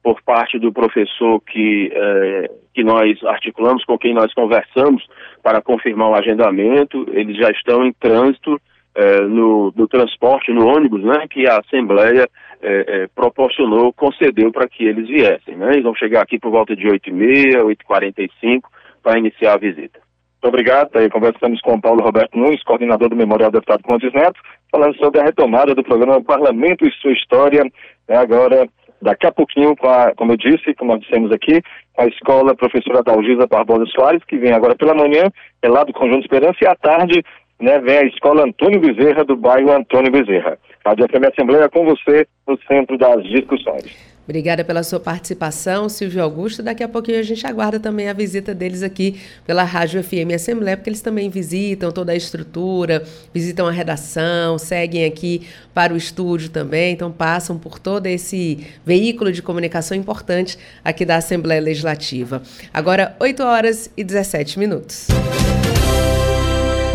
por 0.02 0.20
parte 0.20 0.58
do 0.58 0.70
professor 0.70 1.40
que, 1.50 1.90
eh, 1.94 2.50
que 2.74 2.84
nós 2.84 3.18
articulamos, 3.24 3.82
com 3.86 3.96
quem 3.96 4.12
nós 4.12 4.30
conversamos 4.34 5.06
para 5.42 5.62
confirmar 5.62 6.10
o 6.10 6.14
agendamento. 6.14 7.06
Eles 7.14 7.38
já 7.38 7.50
estão 7.50 7.82
em 7.82 7.94
trânsito 7.94 8.60
eh, 8.94 9.22
no, 9.22 9.72
no, 9.74 9.88
transporte, 9.88 10.52
no 10.52 10.66
ônibus, 10.66 11.02
né, 11.02 11.26
que 11.30 11.46
a 11.48 11.58
Assembleia 11.58 12.28
é, 12.60 13.02
é, 13.02 13.08
proporcionou, 13.14 13.92
concedeu 13.92 14.52
para 14.52 14.68
que 14.68 14.84
eles 14.84 15.08
viessem. 15.08 15.56
Né? 15.56 15.72
Eles 15.72 15.82
vão 15.82 15.94
chegar 15.94 16.22
aqui 16.22 16.38
por 16.38 16.50
volta 16.50 16.76
de 16.76 16.86
8h30, 16.86 17.76
8h45 17.88 18.60
para 19.02 19.18
iniciar 19.18 19.54
a 19.54 19.58
visita. 19.58 19.98
Muito 20.42 20.54
obrigado. 20.54 20.90
Aí 20.96 21.08
conversamos 21.08 21.60
com 21.60 21.74
o 21.74 21.80
Paulo 21.80 22.02
Roberto 22.02 22.36
Nunes, 22.36 22.62
coordenador 22.64 23.08
do 23.08 23.16
Memorial 23.16 23.50
do 23.50 23.54
Deputado 23.54 23.82
Pontes 23.82 24.12
Neto, 24.12 24.40
falando 24.70 24.96
sobre 24.96 25.20
a 25.20 25.24
retomada 25.24 25.74
do 25.74 25.82
programa 25.82 26.22
Parlamento 26.22 26.86
e 26.86 26.92
Sua 27.00 27.12
História. 27.12 27.62
Né? 28.08 28.16
Agora, 28.16 28.68
daqui 29.00 29.26
a 29.26 29.32
pouquinho, 29.32 29.76
com 29.76 29.88
a, 29.88 30.12
como 30.14 30.32
eu 30.32 30.36
disse, 30.36 30.74
como 30.74 30.92
nós 30.92 31.00
dissemos 31.00 31.30
aqui, 31.32 31.60
a 31.98 32.06
escola 32.06 32.54
professora 32.54 33.02
Dalgisa 33.02 33.46
Barbosa 33.46 33.84
Soares, 33.86 34.24
que 34.24 34.38
vem 34.38 34.52
agora 34.52 34.74
pela 34.74 34.94
manhã, 34.94 35.24
é 35.62 35.68
lá 35.68 35.84
do 35.84 35.92
Conjunto 35.92 36.22
Esperança, 36.22 36.58
e 36.62 36.66
à 36.66 36.74
tarde 36.74 37.22
né, 37.62 37.78
vem 37.78 37.98
a 37.98 38.04
escola 38.04 38.44
Antônio 38.44 38.80
Bezerra, 38.80 39.24
do 39.24 39.36
bairro 39.36 39.72
Antônio 39.72 40.10
Bezerra. 40.10 40.58
Rádio 40.84 41.06
FM 41.08 41.32
Assembleia 41.32 41.68
com 41.68 41.84
você 41.84 42.26
no 42.46 42.58
centro 42.66 42.98
das 42.98 43.22
discussões. 43.22 44.12
Obrigada 44.24 44.64
pela 44.64 44.82
sua 44.82 45.00
participação, 45.00 45.88
Silvio 45.88 46.22
Augusto. 46.22 46.62
Daqui 46.62 46.82
a 46.82 46.88
pouquinho 46.88 47.18
a 47.18 47.22
gente 47.22 47.44
aguarda 47.46 47.78
também 47.80 48.08
a 48.08 48.12
visita 48.12 48.54
deles 48.54 48.82
aqui 48.82 49.20
pela 49.44 49.64
Rádio 49.64 50.02
FM 50.02 50.32
Assembleia, 50.34 50.76
porque 50.76 50.90
eles 50.90 51.00
também 51.00 51.28
visitam 51.28 51.90
toda 51.90 52.12
a 52.12 52.16
estrutura, 52.16 53.02
visitam 53.34 53.66
a 53.66 53.70
redação, 53.70 54.58
seguem 54.58 55.04
aqui 55.04 55.46
para 55.74 55.92
o 55.92 55.96
estúdio 55.96 56.50
também, 56.50 56.92
então 56.92 57.10
passam 57.10 57.58
por 57.58 57.80
todo 57.80 58.06
esse 58.06 58.64
veículo 58.86 59.32
de 59.32 59.42
comunicação 59.42 59.96
importante 59.96 60.56
aqui 60.84 61.04
da 61.04 61.16
Assembleia 61.16 61.60
Legislativa. 61.60 62.42
Agora, 62.72 63.16
8 63.20 63.42
horas 63.42 63.92
e 63.96 64.04
17 64.04 64.58
minutos. 64.58 65.08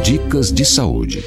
Dicas 0.08 0.54
de 0.54 0.64
saúde. 0.64 1.22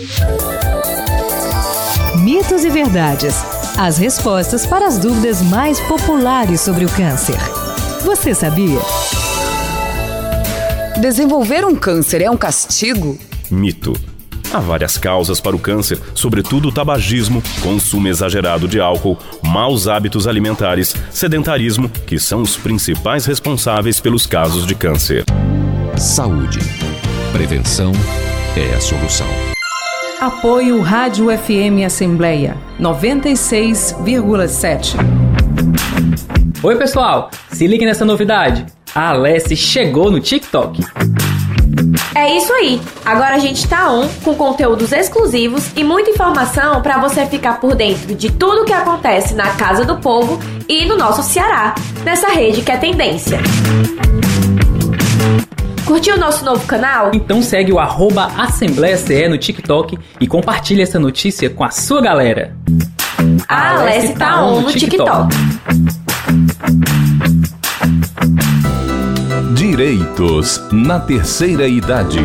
Mitos 2.25 2.65
e 2.65 2.71
verdades. 2.71 3.35
As 3.77 3.99
respostas 3.99 4.65
para 4.65 4.87
as 4.87 4.97
dúvidas 4.97 5.43
mais 5.43 5.79
populares 5.81 6.63
sobre 6.63 6.87
o 6.87 6.89
câncer. 6.89 7.37
Você 8.03 8.35
sabia? 8.35 8.81
Desenvolver 10.99 11.63
um 11.63 11.77
câncer 11.77 12.23
é 12.23 12.31
um 12.31 12.39
castigo? 12.39 13.19
Mito. 13.51 13.93
Há 14.51 14.61
várias 14.61 14.97
causas 14.97 15.43
para 15.43 15.55
o 15.55 15.59
câncer, 15.59 16.01
sobretudo 16.15 16.69
o 16.69 16.73
tabagismo, 16.73 17.43
consumo 17.61 18.09
exagerado 18.09 18.67
de 18.67 18.81
álcool, 18.81 19.19
maus 19.43 19.89
hábitos 19.89 20.27
alimentares, 20.27 20.97
sedentarismo, 21.11 21.91
que 22.07 22.19
são 22.19 22.41
os 22.41 22.57
principais 22.57 23.27
responsáveis 23.27 24.01
pelos 24.01 24.25
casos 24.25 24.65
de 24.65 24.75
câncer. 24.75 25.27
Saúde. 25.99 26.61
Prevenção 27.31 27.93
é 28.57 28.75
a 28.75 28.80
solução. 28.80 29.26
Apoio 30.21 30.80
Rádio 30.80 31.26
FM 31.26 31.85
Assembleia 31.87 32.57
96,7. 32.80 34.97
Oi, 36.62 36.76
pessoal! 36.76 37.30
Se 37.50 37.66
ligue 37.66 37.87
nessa 37.87 38.04
novidade. 38.04 38.66
A 38.95 39.09
Alessi 39.11 39.57
chegou 39.57 40.09
no 40.11 40.21
TikTok. 40.21 40.85
É 42.14 42.37
isso 42.37 42.52
aí. 42.52 42.78
Agora 43.04 43.35
a 43.37 43.38
gente 43.38 43.66
tá 43.69 43.90
on 43.90 44.09
com 44.25 44.35
conteúdos 44.35 44.92
exclusivos 44.92 45.71
e 45.76 45.85
muita 45.85 46.11
informação 46.11 46.83
para 46.83 46.99
você 46.99 47.25
ficar 47.26 47.61
por 47.61 47.76
dentro 47.76 48.14
de 48.14 48.33
tudo 48.33 48.62
o 48.62 48.64
que 48.64 48.73
acontece 48.73 49.35
na 49.35 49.50
Casa 49.54 49.85
do 49.85 49.99
Povo 49.99 50.40
e 50.69 50.87
no 50.87 50.97
nosso 50.97 51.23
Ceará, 51.23 51.75
nessa 52.04 52.28
rede 52.28 52.62
que 52.62 52.73
é 52.73 52.76
tendência. 52.76 53.38
Curtiu 55.91 56.15
o 56.15 56.19
nosso 56.21 56.45
novo 56.45 56.65
canal? 56.69 57.11
Então 57.13 57.43
segue 57.43 57.73
o 57.73 57.79
arroba 57.81 58.27
Assembleia 58.41 58.97
CE 58.97 59.27
no 59.27 59.37
TikTok 59.37 59.99
e 60.21 60.27
compartilha 60.29 60.85
essa 60.85 61.01
notícia 61.01 61.51
com 61.51 61.65
a 61.65 61.71
sua 61.71 62.01
galera. 62.01 62.57
A 63.49 63.73
Alessi 63.73 64.15
tá 64.15 64.41
on 64.41 64.61
no 64.61 64.73
TikTok. 64.73 65.35
Direitos 69.53 70.61
na 70.71 71.01
terceira 71.01 71.67
idade. 71.67 72.21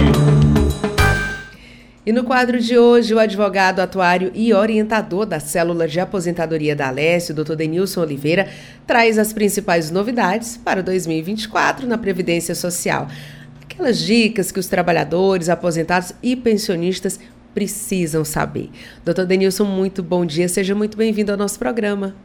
E 2.06 2.12
no 2.12 2.24
quadro 2.24 2.60
de 2.60 2.78
hoje, 2.78 3.16
o 3.16 3.20
advogado 3.20 3.80
atuário 3.80 4.32
e 4.36 4.54
orientador 4.54 5.26
da 5.26 5.40
célula 5.40 5.88
de 5.88 6.00
aposentadoria 6.00 6.76
da 6.76 6.90
Alessio, 6.90 7.34
Dr. 7.34 7.56
Denilson 7.56 8.02
Oliveira, 8.02 8.48
traz 8.86 9.18
as 9.18 9.34
principais 9.34 9.90
novidades 9.90 10.56
para 10.56 10.84
2024 10.84 11.88
na 11.88 11.98
Previdência 11.98 12.54
Social. 12.54 13.08
Aquelas 13.70 14.00
dicas 14.00 14.52
que 14.52 14.60
os 14.60 14.68
trabalhadores, 14.68 15.50
aposentados 15.50 16.14
e 16.24 16.36
pensionistas 16.36 17.20
precisam 17.54 18.24
saber. 18.24 18.70
Doutor 19.04 19.26
Denilson, 19.26 19.66
muito 19.66 20.04
bom 20.04 20.26
dia, 20.26 20.48
seja 20.48 20.76
muito 20.76 20.98
bem-vindo 20.98 21.32
ao 21.32 21.38
nosso 21.38 21.58
programa. 21.58 22.16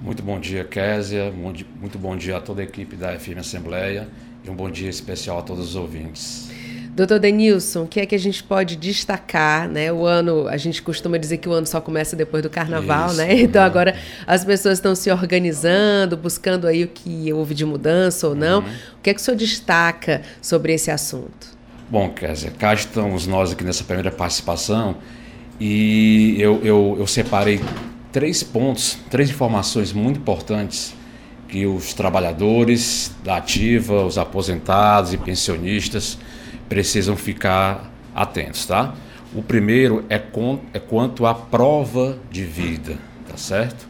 Muito 0.00 0.22
bom 0.22 0.38
dia, 0.38 0.64
Késia, 0.64 1.32
muito 1.32 1.98
bom 1.98 2.16
dia 2.16 2.36
a 2.36 2.40
toda 2.40 2.60
a 2.60 2.64
equipe 2.64 2.96
da 2.96 3.18
FM 3.18 3.38
Assembleia 3.38 4.08
e 4.44 4.50
um 4.50 4.54
bom 4.54 4.70
dia 4.70 4.90
especial 4.90 5.38
a 5.38 5.42
todos 5.42 5.68
os 5.70 5.76
ouvintes. 5.76 6.50
Doutor 6.94 7.18
Denilson, 7.18 7.82
o 7.82 7.86
que 7.88 7.98
é 7.98 8.06
que 8.06 8.14
a 8.14 8.18
gente 8.18 8.40
pode 8.44 8.76
destacar, 8.76 9.68
né? 9.68 9.92
O 9.92 10.06
ano, 10.06 10.46
a 10.46 10.56
gente 10.56 10.80
costuma 10.80 11.18
dizer 11.18 11.38
que 11.38 11.48
o 11.48 11.52
ano 11.52 11.66
só 11.66 11.80
começa 11.80 12.14
depois 12.14 12.40
do 12.40 12.48
carnaval, 12.48 13.08
Isso, 13.08 13.16
né? 13.16 13.34
Então 13.42 13.62
agora 13.64 13.96
as 14.24 14.44
pessoas 14.44 14.78
estão 14.78 14.94
se 14.94 15.10
organizando, 15.10 16.16
buscando 16.16 16.68
aí 16.68 16.84
o 16.84 16.88
que 16.88 17.32
houve 17.32 17.52
de 17.52 17.64
mudança 17.64 18.28
ou 18.28 18.36
não. 18.36 18.60
Uhum. 18.60 18.68
O 18.98 19.02
que 19.02 19.10
é 19.10 19.14
que 19.14 19.20
o 19.20 19.22
senhor 19.24 19.36
destaca 19.36 20.22
sobre 20.40 20.72
esse 20.72 20.88
assunto? 20.88 21.54
Bom, 21.90 22.10
Kézia, 22.10 22.52
cá 22.52 22.72
estamos 22.72 23.26
nós 23.26 23.50
aqui 23.50 23.64
nessa 23.64 23.82
primeira 23.82 24.12
participação 24.12 24.96
e 25.60 26.36
eu, 26.38 26.60
eu, 26.62 26.96
eu 27.00 27.06
separei 27.08 27.60
três 28.12 28.44
pontos, 28.44 28.98
três 29.10 29.30
informações 29.30 29.92
muito 29.92 30.20
importantes 30.20 30.94
que 31.48 31.66
os 31.66 31.92
trabalhadores 31.92 33.12
da 33.24 33.38
ativa, 33.38 34.04
os 34.04 34.16
aposentados 34.16 35.12
e 35.12 35.16
pensionistas 35.16 36.18
precisam 36.68 37.16
ficar 37.16 37.90
atentos, 38.14 38.66
tá? 38.66 38.94
O 39.34 39.42
primeiro 39.42 40.04
é, 40.08 40.18
com, 40.18 40.60
é 40.72 40.78
quanto 40.78 41.26
à 41.26 41.34
prova 41.34 42.18
de 42.30 42.44
vida, 42.44 42.96
tá 43.28 43.36
certo? 43.36 43.86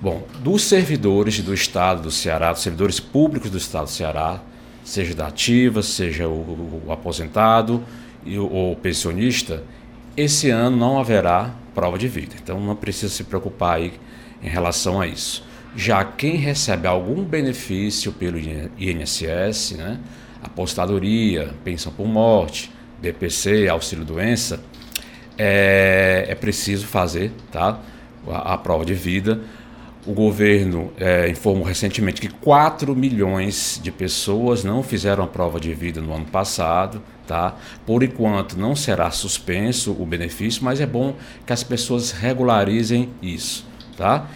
Bom, 0.00 0.26
dos 0.40 0.64
servidores 0.64 1.38
do 1.40 1.54
Estado 1.54 2.02
do 2.02 2.10
Ceará, 2.10 2.52
dos 2.52 2.62
servidores 2.62 2.98
públicos 2.98 3.50
do 3.50 3.58
Estado 3.58 3.84
do 3.84 3.90
Ceará, 3.90 4.40
seja 4.84 5.14
da 5.14 5.28
ativa, 5.28 5.82
seja 5.82 6.26
o, 6.26 6.82
o 6.86 6.92
aposentado 6.92 7.84
e 8.24 8.36
o, 8.38 8.72
o 8.72 8.76
pensionista, 8.76 9.62
esse 10.16 10.50
ano 10.50 10.76
não 10.76 10.98
haverá 10.98 11.54
prova 11.74 11.96
de 11.96 12.08
vida. 12.08 12.34
Então 12.42 12.60
não 12.60 12.74
precisa 12.74 13.12
se 13.12 13.24
preocupar 13.24 13.76
aí 13.76 13.92
em 14.42 14.48
relação 14.48 15.00
a 15.00 15.06
isso. 15.06 15.44
Já 15.74 16.04
quem 16.04 16.36
recebe 16.36 16.86
algum 16.86 17.22
benefício 17.24 18.12
pelo 18.12 18.38
INSS, 18.78 19.72
né, 19.72 19.98
apostadoria, 20.42 21.54
pensão 21.64 21.92
por 21.92 22.06
morte, 22.06 22.70
BPC, 23.00 23.68
auxílio 23.68 24.04
doença, 24.04 24.60
é, 25.36 26.26
é 26.28 26.34
preciso 26.34 26.86
fazer 26.86 27.32
tá? 27.50 27.80
a, 28.28 28.54
a, 28.54 28.58
prova 28.58 28.84
de 28.84 28.94
vida. 28.94 29.40
O 30.06 30.12
governo 30.12 30.92
é, 30.98 31.28
informou 31.28 31.64
recentemente 31.64 32.20
que 32.20 32.28
4 32.28 32.94
milhões 32.94 33.80
de 33.82 33.90
pessoas 33.92 34.64
não 34.64 34.82
fizeram 34.82 35.24
a 35.24 35.26
prova 35.26 35.60
de 35.60 35.72
vida 35.74 36.00
no 36.00 36.12
ano 36.12 36.26
passado. 36.26 37.02
Tá? 37.26 37.54
Por 37.86 38.02
enquanto 38.02 38.58
não 38.58 38.74
será 38.74 39.10
suspenso 39.10 39.96
o 39.98 40.04
benefício, 40.04 40.64
mas 40.64 40.80
é 40.80 40.86
bom 40.86 41.14
que 41.46 41.52
as 41.52 41.62
pessoas 41.62 42.10
regularizem 42.10 43.10
isso. 43.22 43.64
Tá? 43.96 44.26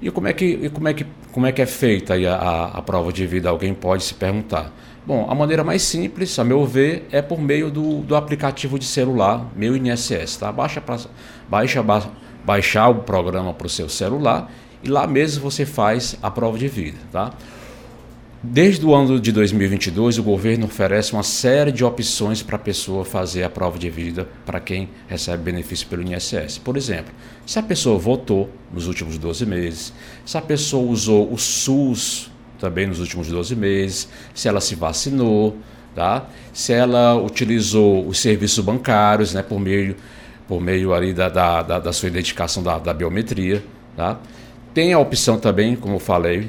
E 0.00 0.10
como 0.10 0.28
é 0.28 0.32
que, 0.32 0.70
como 0.70 0.88
é, 0.88 0.94
que, 0.94 1.06
como 1.32 1.46
é, 1.46 1.52
que 1.52 1.60
é 1.60 1.66
feita 1.66 2.14
a, 2.14 2.34
a, 2.34 2.64
a 2.78 2.82
prova 2.82 3.12
de 3.12 3.26
vida? 3.26 3.50
Alguém 3.50 3.74
pode 3.74 4.04
se 4.04 4.14
perguntar. 4.14 4.72
Bom, 5.06 5.26
a 5.30 5.34
maneira 5.34 5.64
mais 5.64 5.82
simples, 5.82 6.38
a 6.38 6.44
meu 6.44 6.66
ver, 6.66 7.08
é 7.10 7.22
por 7.22 7.40
meio 7.40 7.70
do, 7.70 8.02
do 8.02 8.14
aplicativo 8.14 8.78
de 8.78 8.84
celular, 8.84 9.50
meu 9.56 9.74
INSS, 9.74 10.36
tá? 10.36 10.52
Baixa, 10.52 10.80
pra, 10.80 10.98
baixa 11.48 11.82
ba, 11.82 12.10
baixar 12.44 12.88
o 12.88 12.96
programa 12.96 13.54
para 13.54 13.66
o 13.66 13.70
seu 13.70 13.88
celular 13.88 14.52
e 14.82 14.88
lá 14.88 15.06
mesmo 15.06 15.42
você 15.42 15.64
faz 15.64 16.16
a 16.22 16.30
prova 16.30 16.58
de 16.58 16.68
vida, 16.68 16.98
tá? 17.10 17.32
Desde 18.42 18.86
o 18.86 18.94
ano 18.94 19.20
de 19.20 19.32
2022, 19.32 20.18
o 20.18 20.22
governo 20.22 20.64
oferece 20.64 21.12
uma 21.12 21.22
série 21.22 21.70
de 21.70 21.84
opções 21.84 22.42
para 22.42 22.56
a 22.56 22.58
pessoa 22.58 23.04
fazer 23.04 23.42
a 23.42 23.50
prova 23.50 23.78
de 23.78 23.90
vida 23.90 24.26
para 24.46 24.58
quem 24.58 24.88
recebe 25.08 25.42
benefício 25.42 25.86
pelo 25.88 26.02
INSS. 26.02 26.56
Por 26.56 26.74
exemplo, 26.74 27.12
se 27.44 27.58
a 27.58 27.62
pessoa 27.62 27.98
votou 27.98 28.48
nos 28.72 28.86
últimos 28.86 29.18
12 29.18 29.44
meses, 29.44 29.92
se 30.24 30.38
a 30.38 30.42
pessoa 30.42 30.90
usou 30.90 31.30
o 31.30 31.36
SUS 31.36 32.29
também 32.60 32.86
nos 32.86 33.00
últimos 33.00 33.28
12 33.28 33.56
meses, 33.56 34.08
se 34.34 34.46
ela 34.46 34.60
se 34.60 34.74
vacinou, 34.74 35.56
tá? 35.94 36.26
se 36.52 36.72
ela 36.72 37.16
utilizou 37.16 38.06
os 38.06 38.20
serviços 38.20 38.62
bancários 38.64 39.32
né, 39.32 39.42
por 39.42 39.58
meio, 39.58 39.96
por 40.46 40.60
meio 40.60 40.92
ali 40.92 41.12
da, 41.12 41.28
da, 41.28 41.62
da, 41.62 41.78
da 41.78 41.92
sua 41.92 42.08
identificação 42.08 42.62
da, 42.62 42.78
da 42.78 42.92
biometria. 42.92 43.64
Tá? 43.96 44.18
Tem 44.74 44.92
a 44.92 44.98
opção 44.98 45.38
também, 45.38 45.74
como 45.74 45.96
eu 45.96 46.00
falei, 46.00 46.48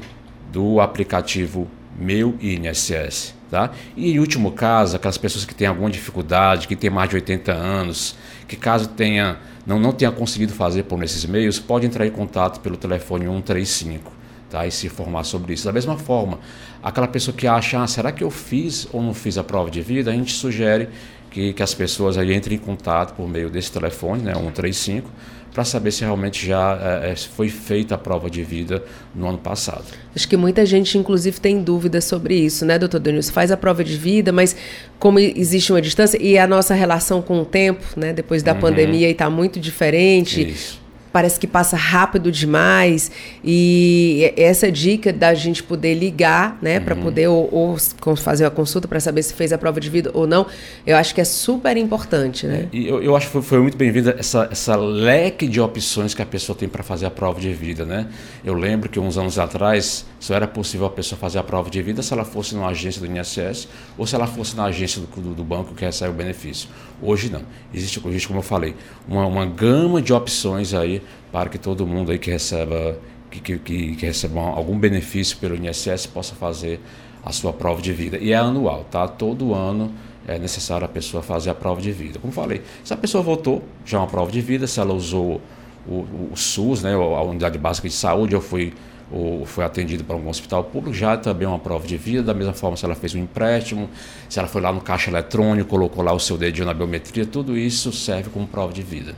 do 0.52 0.82
aplicativo 0.82 1.67
Meu 1.97 2.36
INSS. 2.41 3.34
Tá? 3.50 3.71
E 3.97 4.13
em 4.13 4.19
último 4.19 4.52
caso, 4.52 4.95
aquelas 4.95 5.17
pessoas 5.17 5.45
que 5.45 5.56
têm 5.56 5.67
alguma 5.67 5.89
dificuldade, 5.89 6.67
que 6.67 6.76
têm 6.76 6.89
mais 6.89 7.10
de 7.10 7.15
80 7.15 7.52
anos, 7.52 8.15
que 8.47 8.56
caso 8.56 8.89
tenha, 8.89 9.38
não, 9.65 9.80
não 9.80 9.91
tenha 9.91 10.12
conseguido 10.12 10.54
fazer 10.54 10.84
por 10.84 10.97
nesses 10.97 11.26
meios, 11.26 11.60
pode 11.60 11.86
entrar 11.86 12.06
em 12.06 12.12
contato 12.12 12.60
pelo 12.60 12.78
telefone 12.78 13.26
135 13.26 14.20
tá? 14.51 14.67
e 14.67 14.71
se 14.71 14.87
informar 14.87 15.23
sobre 15.23 15.53
isso. 15.53 15.65
Da 15.65 15.71
mesma 15.71 15.97
forma, 15.97 16.39
aquela 16.83 17.07
pessoa 17.07 17.35
que 17.35 17.47
acha, 17.47 17.81
ah, 17.81 17.87
será 17.87 18.11
que 18.11 18.23
eu 18.23 18.29
fiz 18.29 18.87
ou 18.91 19.01
não 19.01 19.13
fiz 19.13 19.37
a 19.37 19.43
prova 19.43 19.71
de 19.71 19.81
vida, 19.81 20.11
a 20.11 20.13
gente 20.13 20.33
sugere 20.33 20.89
que, 21.31 21.53
que 21.53 21.63
as 21.63 21.73
pessoas 21.73 22.17
aí 22.17 22.33
entrem 22.35 22.57
em 22.57 22.59
contato 22.59 23.15
por 23.15 23.27
meio 23.27 23.49
desse 23.49 23.71
telefone, 23.71 24.21
né, 24.21 24.33
135, 24.33 25.09
para 25.53 25.65
saber 25.65 25.91
se 25.91 26.01
realmente 26.01 26.45
já 26.45 27.01
é, 27.03 27.15
foi 27.15 27.49
feita 27.49 27.95
a 27.95 27.97
prova 27.97 28.29
de 28.29 28.41
vida 28.41 28.83
no 29.13 29.27
ano 29.27 29.37
passado. 29.37 29.83
Acho 30.15 30.27
que 30.27 30.37
muita 30.37 30.65
gente, 30.65 30.97
inclusive, 30.97 31.39
tem 31.41 31.61
dúvidas 31.61 32.05
sobre 32.05 32.35
isso, 32.35 32.65
né, 32.65 32.77
doutor 32.77 32.99
Denilson? 32.99 33.33
Faz 33.33 33.51
a 33.51 33.57
prova 33.57 33.83
de 33.83 33.95
vida, 33.97 34.31
mas 34.31 34.55
como 34.99 35.19
existe 35.19 35.71
uma 35.71 35.81
distância 35.81 36.21
e 36.21 36.37
a 36.37 36.47
nossa 36.47 36.73
relação 36.73 37.21
com 37.21 37.41
o 37.41 37.45
tempo, 37.45 37.83
né, 37.97 38.13
depois 38.13 38.43
da 38.43 38.53
uhum. 38.53 38.59
pandemia, 38.59 39.09
está 39.09 39.29
muito 39.29 39.59
diferente. 39.59 40.49
Isso 40.49 40.80
parece 41.12 41.39
que 41.39 41.47
passa 41.47 41.76
rápido 41.76 42.32
demais 42.32 43.12
e 43.43 44.34
essa 44.38 44.71
dica 44.71 45.12
da 45.12 45.34
gente 45.34 45.62
poder 45.62 45.93
ligar, 45.93 46.58
né, 46.62 46.78
uhum. 46.78 46.86
para 46.86 46.95
poder 46.95 47.28
ou, 47.28 47.50
ou, 47.52 48.15
fazer 48.15 48.45
uma 48.45 48.52
consulta 48.52 48.88
para 48.88 49.00
saber 49.00 49.24
se 49.24 49.34
fez 49.34 49.52
a 49.52 49.58
prova 49.58 49.80
de 49.80 49.89
vida 49.89 50.12
ou 50.13 50.26
não, 50.26 50.45
eu 50.86 50.95
acho 50.95 51.13
que 51.13 51.21
é 51.21 51.26
super 51.26 51.76
importante, 51.78 52.47
né? 52.47 52.69
É, 52.71 52.76
e 52.76 52.88
eu, 52.88 53.02
eu 53.02 53.15
acho 53.15 53.28
que 53.28 53.34
foi, 53.34 53.41
foi 53.41 53.60
muito 53.60 53.78
bem-vinda 53.78 54.15
essa, 54.17 54.47
essa 54.52 54.76
leque 54.76 55.47
de 55.47 55.60
opções 55.60 56.13
que 56.13 56.21
a 56.21 56.26
pessoa 56.26 56.56
tem 56.56 56.69
para 56.69 56.84
fazer 56.84 57.06
a 57.06 57.12
prova 57.12 57.39
de 57.39 57.52
vida, 57.54 57.86
né? 57.86 58.08
Eu 58.43 58.54
lembro 58.54 58.89
que 58.89 59.00
uns 59.00 59.17
anos 59.17 59.38
atrás 59.38 60.06
só 60.19 60.34
era 60.36 60.47
possível 60.47 60.86
a 60.86 60.89
pessoa 60.89 61.17
fazer 61.19 61.39
a 61.39 61.43
prova 61.43 61.69
de 61.69 61.82
vida 61.82 62.02
se 62.02 62.13
ela 62.13 62.26
fosse 62.26 62.56
numa 62.56 62.69
agência 62.69 63.02
do 63.02 63.08
INSS 63.08 63.67
ou 63.97 64.06
se 64.06 64.15
ela 64.15 64.28
fosse 64.28 64.56
na 64.56 64.65
agência 64.65 65.02
do, 65.02 65.21
do, 65.21 65.36
do 65.36 65.43
banco 65.43 65.74
que 65.74 65.84
recebe 65.84 66.12
o 66.12 66.13
benefício. 66.13 66.69
Hoje 67.01 67.29
não. 67.29 67.41
Existe, 67.73 68.01
existe 68.07 68.27
como 68.27 68.39
eu 68.39 68.43
falei, 68.43 68.75
uma, 69.07 69.25
uma 69.25 69.45
gama 69.45 70.01
de 70.01 70.13
opções 70.13 70.73
aí 70.73 71.01
para 71.31 71.49
que 71.49 71.57
todo 71.57 71.85
mundo 71.87 72.11
aí 72.11 72.19
que 72.19 72.29
receba 72.29 72.97
que, 73.29 73.39
que, 73.39 73.57
que, 73.57 73.95
que 73.95 74.05
receba 74.05 74.41
algum 74.41 74.77
benefício 74.77 75.37
pelo 75.37 75.55
INSS 75.55 76.05
possa 76.07 76.35
fazer 76.35 76.79
a 77.23 77.31
sua 77.31 77.53
prova 77.53 77.81
de 77.81 77.93
vida. 77.93 78.17
E 78.17 78.31
é 78.31 78.35
anual, 78.35 78.85
tá? 78.91 79.07
Todo 79.07 79.53
ano 79.53 79.91
é 80.27 80.37
necessário 80.37 80.85
a 80.85 80.87
pessoa 80.87 81.23
fazer 81.23 81.49
a 81.49 81.55
prova 81.55 81.81
de 81.81 81.91
vida. 81.91 82.19
Como 82.19 82.33
falei, 82.33 82.61
se 82.83 82.93
a 82.93 82.97
pessoa 82.97 83.23
votou, 83.23 83.63
já 83.85 83.97
é 83.97 84.01
uma 84.01 84.07
prova 84.07 84.31
de 84.31 84.41
vida, 84.41 84.67
se 84.67 84.79
ela 84.79 84.93
usou 84.93 85.41
o, 85.87 86.05
o, 86.31 86.35
SUS, 86.35 86.83
né, 86.83 86.93
a 86.93 87.21
unidade 87.23 87.57
básica 87.57 87.87
de 87.87 87.93
saúde, 87.93 88.35
ou 88.35 88.41
foi, 88.41 88.73
ou 89.12 89.45
foi 89.45 89.63
atendido 89.63 90.04
para 90.04 90.15
um 90.15 90.30
hospital 90.30 90.63
público, 90.63 90.93
já 90.93 91.13
é 91.13 91.17
também 91.17 91.47
uma 91.47 91.60
prova 91.60 91.86
de 91.86 91.97
vida. 91.97 92.24
Da 92.24 92.34
mesma 92.34 92.54
forma, 92.54 92.78
se 92.78 92.86
ela 92.86 92.95
fez 92.95 93.13
um 93.13 93.19
empréstimo, 93.19 93.89
se 94.30 94.39
ela 94.39 94.47
foi 94.47 94.62
lá 94.62 94.71
no 94.71 94.82
caixa 94.82 95.10
eletrônico, 95.10 95.69
colocou 95.69 96.04
lá 96.04 96.13
o 96.13 96.19
seu 96.19 96.38
dedinho 96.38 96.65
na 96.65 96.74
biometria, 96.74 97.26
tudo 97.26 97.58
isso 97.58 97.91
serve 97.91 98.30
como 98.30 98.47
prova 98.47 98.71
de 98.71 98.82
vida. 98.82 99.13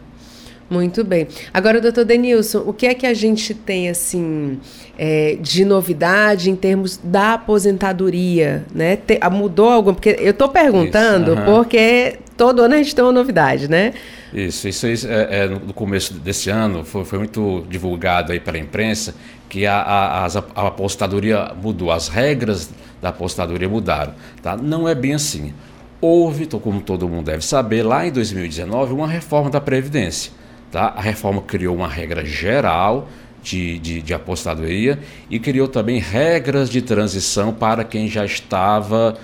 Muito 0.70 1.04
bem. 1.04 1.28
Agora, 1.54 1.80
doutor 1.80 2.04
Denilson, 2.04 2.64
o 2.66 2.74
que 2.74 2.88
é 2.88 2.94
que 2.96 3.06
a 3.06 3.14
gente 3.14 3.54
tem 3.54 3.90
assim 3.90 4.60
é, 4.98 5.38
de 5.40 5.66
novidade 5.66 6.50
em 6.50 6.56
termos 6.56 6.98
da 6.98 7.36
aposentadoria? 7.36 8.66
Né? 8.74 8.96
Te, 8.96 9.20
mudou 9.32 9.70
algum? 9.70 9.94
Porque 9.94 10.18
eu 10.20 10.32
estou 10.32 10.50
perguntando 10.50 11.34
isso, 11.34 11.44
porque 11.46 12.18
todo 12.38 12.62
ano 12.62 12.76
a 12.76 12.78
gente 12.78 12.96
tem 12.96 13.04
uma 13.04 13.12
novidade, 13.12 13.70
né? 13.70 13.94
Isso, 14.34 14.68
isso, 14.68 14.88
isso 14.88 15.08
é, 15.08 15.44
é, 15.44 15.48
no 15.48 15.74
começo 15.74 16.14
desse 16.16 16.50
ano 16.50 16.84
foi, 16.84 17.06
foi 17.06 17.20
muito 17.20 17.66
divulgado 17.70 18.32
aí 18.32 18.40
pela 18.40 18.58
imprensa 18.58 19.14
que 19.48 19.68
a, 19.68 19.76
a, 19.76 20.26
a, 20.26 20.68
apostadoria 20.68 21.54
mudou, 21.62 21.92
as 21.92 22.08
regras 22.08 22.72
da 23.02 23.10
apostadoria 23.10 23.70
mudaram. 23.70 24.14
Tá? 24.42 24.58
Não 24.58 24.88
é 24.88 24.96
bem 24.96 25.14
assim. 25.14 25.54
Houve, 26.02 26.48
como 26.48 26.82
todo 26.82 27.08
mundo 27.08 27.26
deve 27.26 27.46
saber, 27.46 27.84
lá 27.84 28.06
em 28.06 28.12
2019, 28.12 28.94
uma 28.94 29.08
reforma 29.08 29.50
da 29.50 29.62
Previdência. 29.62 30.32
Tá? 30.72 30.94
A 30.98 31.02
reforma 31.02 31.42
criou 31.42 31.76
uma 31.76 31.88
regra 31.88 32.26
geral 32.26 33.08
de, 33.44 33.78
de, 33.78 34.02
de, 34.02 34.14
apostadoria 34.14 35.00
e 35.30 35.38
criou 35.38 35.68
também 35.68 36.00
regras 36.00 36.70
de 36.70 36.82
transição 36.82 37.54
para 37.54 37.84
quem 37.84 38.08
já 38.08 38.26
estava 38.26 39.16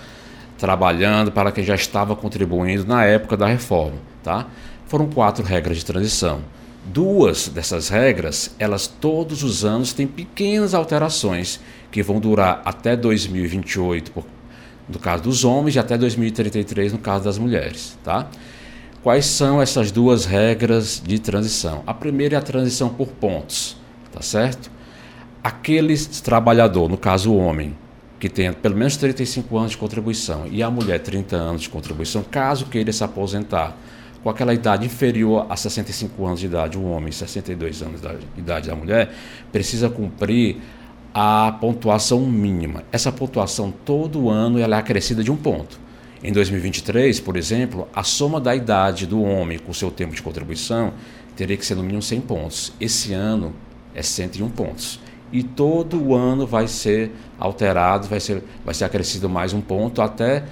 trabalhando, 0.60 1.32
para 1.32 1.52
quem 1.52 1.64
já 1.64 1.74
estava 1.74 2.16
contribuindo 2.16 2.86
na 2.86 3.06
época 3.06 3.36
da 3.38 3.48
reforma. 3.48 3.98
Tá? 4.22 4.46
Foram 4.86 5.10
quatro 5.10 5.44
regras 5.44 5.78
de 5.78 5.86
transição. 5.86 6.42
Duas 6.86 7.48
dessas 7.48 7.90
regras, 7.90 8.54
elas 8.60 8.88
todos 8.88 9.44
os 9.44 9.64
anos 9.64 9.94
têm 9.94 10.06
pequenas 10.06 10.74
alterações 10.74 11.60
que 11.92 12.04
vão 12.04 12.20
durar 12.20 12.62
até 12.66 12.96
2028, 12.96 14.12
por, 14.12 14.26
no 14.88 15.00
caso 15.00 15.24
dos 15.24 15.44
homens, 15.44 15.76
e 15.76 15.80
até 15.80 15.98
2033 15.98 16.94
no 16.94 17.00
caso 17.00 17.24
das 17.24 17.38
mulheres. 17.38 17.98
Tá? 18.04 18.28
Quais 19.02 19.26
são 19.26 19.62
essas 19.62 19.92
duas 19.92 20.26
regras 20.26 21.02
de 21.06 21.20
transição? 21.20 21.84
A 21.88 21.94
primeira 21.94 22.36
é 22.36 22.38
a 22.38 22.42
transição 22.42 22.90
por 22.90 23.08
pontos, 23.08 23.78
tá 24.12 24.22
certo? 24.22 24.70
Aquele 25.42 25.98
trabalhador, 26.22 26.90
no 26.90 26.98
caso 26.98 27.32
o 27.32 27.38
homem, 27.38 27.78
que 28.20 28.30
tenha 28.30 28.52
pelo 28.52 28.76
menos 28.76 28.98
35 28.98 29.58
anos 29.58 29.72
de 29.72 29.78
contribuição 29.78 30.46
e 30.52 30.62
a 30.62 30.70
mulher 30.70 31.00
30 31.00 31.36
anos 31.36 31.62
de 31.62 31.70
contribuição, 31.70 32.24
caso 32.24 32.66
queira 32.66 32.92
se 32.92 33.04
aposentar 33.04 33.76
com 34.22 34.30
aquela 34.30 34.54
idade 34.54 34.86
inferior 34.86 35.46
a 35.50 35.56
65 35.56 36.26
anos 36.26 36.42
de 36.42 36.48
idade, 36.48 36.78
o 36.78 36.84
homem, 36.84 37.12
62 37.12 37.82
anos 37.82 38.02
de 38.02 38.08
idade 38.38 38.68
da 38.68 38.76
mulher, 38.76 39.14
precisa 39.52 39.90
cumprir 39.90 40.58
a 41.14 41.58
pontuação 41.60 42.20
mínima. 42.26 42.84
Essa 42.92 43.12
pontuação 43.12 43.72
todo 43.86 44.30
ano 44.30 44.60
ela 44.60 44.76
é 44.76 44.80
acrescida 44.80 45.24
de 45.24 45.32
um 45.32 45.38
ponto. 45.38 45.80
Em 46.22 46.34
2023, 46.34 47.22
por 47.22 47.38
exemplo, 47.38 47.88
a 47.96 48.04
soma 48.04 48.42
da 48.42 48.54
idade 48.54 49.08
do 49.08 49.22
homem 49.24 49.58
com 49.58 49.74
seu 49.74 49.90
tempo 49.90 50.14
de 50.14 50.22
contribuição 50.22 50.94
teria 51.36 51.56
que 51.56 51.66
ser 51.66 51.76
no 51.76 51.82
mínimo 51.82 52.02
100 52.02 52.22
pontos. 52.22 52.74
Esse 52.80 53.14
ano 53.14 53.54
é 53.96 54.02
101 54.02 54.50
pontos. 54.50 55.00
E 55.32 55.44
todo 55.44 56.16
ano 56.16 56.48
vai 56.48 56.68
ser 56.68 57.12
alterado, 57.38 58.08
vai 58.08 58.20
ser, 58.20 58.44
vai 58.66 58.74
ser 58.74 58.86
acrescido 58.86 59.30
mais 59.30 59.54
um 59.54 59.62
ponto 59.62 60.02
até 60.02 60.44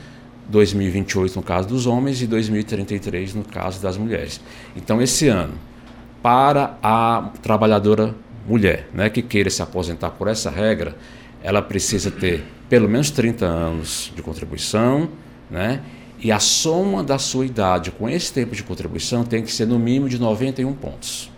2028 0.50 1.36
no 1.36 1.44
caso 1.44 1.68
dos 1.68 1.86
homens 1.86 2.22
e 2.22 2.28
2033 2.28 3.36
no 3.36 3.44
caso 3.44 3.82
das 3.82 3.98
mulheres. 3.98 4.40
Então, 4.76 5.02
esse 5.02 5.28
ano, 5.28 5.54
para 6.22 6.78
a 6.82 7.32
trabalhadora 7.42 8.16
mulher 8.48 8.88
né, 8.94 9.10
que 9.10 9.22
queira 9.22 9.50
se 9.50 9.62
aposentar 9.62 10.12
por 10.12 10.28
essa 10.28 10.50
regra, 10.50 10.96
ela 11.44 11.62
precisa 11.62 12.12
ter 12.12 12.46
pelo 12.70 12.88
menos 12.88 13.10
30 13.12 13.46
anos 13.46 14.12
de 14.16 14.22
contribuição 14.22 15.10
né? 15.50 15.82
E 16.20 16.32
a 16.32 16.40
soma 16.40 17.04
da 17.04 17.20
sua 17.20 17.46
idade 17.46 17.92
com 17.92 18.10
esse 18.10 18.34
tempo 18.34 18.56
de 18.56 18.64
contribuição 18.64 19.24
tem 19.24 19.44
que 19.44 19.52
ser 19.52 19.68
no 19.68 19.78
mínimo 19.78 20.10
de 20.10 20.20
91 20.20 20.74
pontos. 20.74 21.32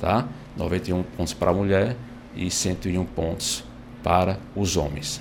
Tá? 0.00 0.26
91 0.56 1.02
pontos 1.02 1.32
para 1.32 1.50
a 1.50 1.54
mulher 1.54 1.96
e 2.34 2.50
101 2.50 3.04
pontos 3.04 3.64
para 4.02 4.38
os 4.54 4.76
homens. 4.76 5.20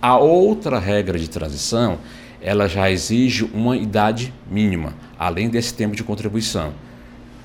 A 0.00 0.16
outra 0.18 0.78
regra 0.78 1.18
de 1.18 1.28
transição, 1.28 1.98
ela 2.40 2.68
já 2.68 2.90
exige 2.90 3.44
uma 3.44 3.76
idade 3.76 4.34
mínima, 4.50 4.94
além 5.18 5.48
desse 5.48 5.74
tempo 5.74 5.94
de 5.94 6.02
contribuição. 6.02 6.72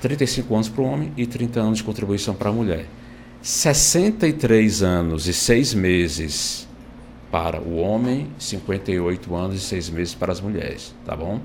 35 0.01 0.53
anos 0.53 0.69
para 0.69 0.81
o 0.81 0.85
homem 0.85 1.11
e 1.17 1.25
30 1.25 1.59
anos 1.59 1.77
de 1.79 1.83
contribuição 1.83 2.33
para 2.33 2.49
a 2.49 2.53
mulher. 2.53 2.85
63 3.41 4.83
anos 4.83 5.27
e 5.27 5.33
6 5.33 5.73
meses 5.73 6.67
para 7.31 7.61
o 7.61 7.77
homem, 7.77 8.27
58 8.39 9.35
anos 9.35 9.57
e 9.57 9.59
6 9.59 9.89
meses 9.89 10.13
para 10.13 10.31
as 10.31 10.41
mulheres, 10.41 10.95
tá 11.05 11.15
bom? 11.15 11.39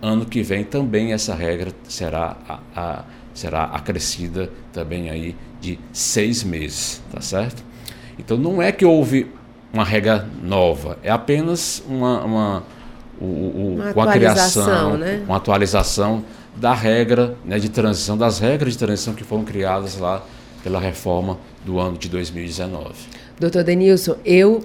Ano 0.00 0.26
que 0.26 0.42
vem 0.42 0.64
também 0.64 1.12
essa 1.12 1.34
regra 1.34 1.72
será, 1.88 2.36
a, 2.48 2.60
a, 2.74 3.04
será 3.34 3.64
acrescida 3.64 4.48
também 4.72 5.10
aí 5.10 5.36
de 5.60 5.78
seis 5.92 6.42
meses, 6.44 7.02
tá 7.12 7.20
certo? 7.20 7.62
Então 8.18 8.36
não 8.36 8.62
é 8.62 8.70
que 8.70 8.84
houve 8.84 9.26
uma 9.72 9.84
regra 9.84 10.28
nova, 10.42 10.98
é 11.02 11.10
apenas 11.10 11.82
uma, 11.88 12.24
uma, 12.24 12.62
o, 13.20 13.24
o, 13.24 13.74
uma, 13.74 13.92
uma 13.92 14.12
criação, 14.12 14.96
né? 14.96 15.22
uma 15.26 15.36
atualização 15.36 16.24
da 16.54 16.72
regra 16.72 17.36
né, 17.44 17.58
de 17.58 17.68
transição, 17.68 18.16
das 18.16 18.38
regras 18.38 18.74
de 18.74 18.78
transição 18.78 19.14
que 19.14 19.24
foram 19.24 19.44
criadas 19.44 19.98
lá 19.98 20.24
pela 20.62 20.78
reforma 20.78 21.38
do 21.64 21.80
ano 21.80 21.98
de 21.98 22.08
2019. 22.08 22.94
Doutor 23.40 23.64
Denilson, 23.64 24.16
eu 24.24 24.64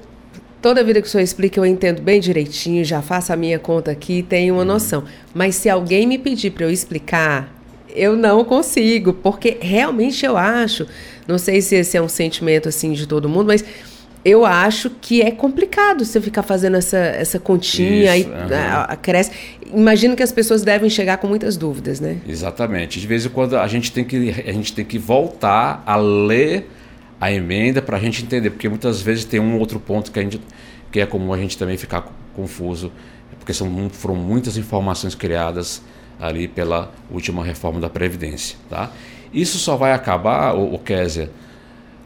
Toda 0.61 0.83
vida 0.83 1.01
que 1.01 1.07
o 1.07 1.09
senhor 1.09 1.23
explica, 1.23 1.57
eu 1.57 1.65
entendo 1.65 2.01
bem 2.01 2.19
direitinho, 2.19 2.83
já 2.83 3.01
faço 3.01 3.31
a 3.31 3.35
minha 3.37 3.57
conta 3.57 3.91
aqui, 3.91 4.21
tenho 4.21 4.55
uma 4.55 4.61
uhum. 4.61 4.67
noção. 4.67 5.05
Mas 5.33 5.55
se 5.55 5.69
alguém 5.69 6.05
me 6.05 6.17
pedir 6.17 6.51
para 6.51 6.65
eu 6.65 6.69
explicar, 6.69 7.49
eu 7.95 8.15
não 8.15 8.43
consigo, 8.43 9.13
porque 9.13 9.57
realmente 9.61 10.25
eu 10.25 10.37
acho, 10.37 10.85
não 11.27 11.37
sei 11.37 11.61
se 11.61 11.75
esse 11.75 11.97
é 11.97 12.01
um 12.01 12.09
sentimento 12.09 12.69
assim 12.69 12.93
de 12.93 13.07
todo 13.07 13.29
mundo, 13.29 13.47
mas 13.47 13.63
eu 14.23 14.45
acho 14.45 14.89
que 14.89 15.21
é 15.21 15.31
complicado 15.31 16.03
você 16.03 16.19
ficar 16.19 16.43
fazendo 16.43 16.75
essa, 16.75 16.97
essa 16.97 17.39
continha 17.39 18.17
Isso, 18.17 18.27
e 18.27 18.31
uhum. 18.31 18.97
cresce. 19.01 19.31
Imagino 19.73 20.15
que 20.15 20.23
as 20.23 20.31
pessoas 20.31 20.61
devem 20.61 20.89
chegar 20.89 21.17
com 21.17 21.27
muitas 21.27 21.55
dúvidas, 21.55 21.99
né? 21.99 22.17
Exatamente. 22.27 22.99
De 22.99 23.07
vez 23.07 23.25
em 23.25 23.29
quando 23.29 23.57
a 23.57 23.67
gente 23.67 23.91
tem 23.91 24.03
que, 24.03 24.29
a 24.29 24.51
gente 24.51 24.73
tem 24.73 24.83
que 24.83 24.97
voltar 24.97 25.81
a 25.85 25.95
ler 25.95 26.69
a 27.19 27.31
emenda 27.31 27.81
para 27.81 27.97
a 27.97 27.99
gente 27.99 28.23
entender, 28.23 28.49
porque 28.49 28.67
muitas 28.67 29.01
vezes 29.01 29.25
tem 29.25 29.39
um 29.39 29.57
outro 29.57 29.79
ponto 29.79 30.11
que, 30.11 30.19
a 30.19 30.21
gente, 30.21 30.41
que 30.91 30.99
é 30.99 31.05
comum 31.05 31.33
a 31.33 31.37
gente 31.37 31.57
também 31.57 31.77
ficar 31.77 32.05
confuso, 32.35 32.91
porque 33.37 33.53
são, 33.53 33.89
foram 33.89 34.15
muitas 34.15 34.57
informações 34.57 35.15
criadas 35.15 35.81
ali 36.19 36.47
pela 36.47 36.91
última 37.09 37.43
reforma 37.43 37.79
da 37.79 37.89
Previdência. 37.89 38.57
Tá? 38.69 38.91
Isso 39.33 39.57
só 39.57 39.75
vai 39.75 39.93
acabar, 39.93 40.55
o, 40.55 40.73
o 40.73 40.79
Kézia, 40.79 41.31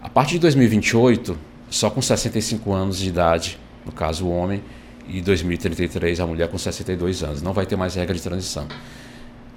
a 0.02 0.10
partir 0.10 0.34
de 0.34 0.40
2028, 0.40 1.38
só 1.70 1.90
com 1.90 2.02
65 2.02 2.72
anos 2.72 3.00
de 3.00 3.10
idade, 3.10 3.58
no 3.86 3.92
caso 3.92 4.26
o 4.26 4.32
homem, 4.32 4.62
e 5.08 5.22
2033 5.22 6.20
a 6.20 6.28
mulher 6.28 6.48
com 6.48 6.58
62 6.58 7.24
anos. 7.24 7.42
Não 7.42 7.54
vai 7.54 7.66
ter 7.66 7.76
mais 7.76 7.96
regra 7.96 8.14
de 8.14 8.22
transição. 8.22 8.68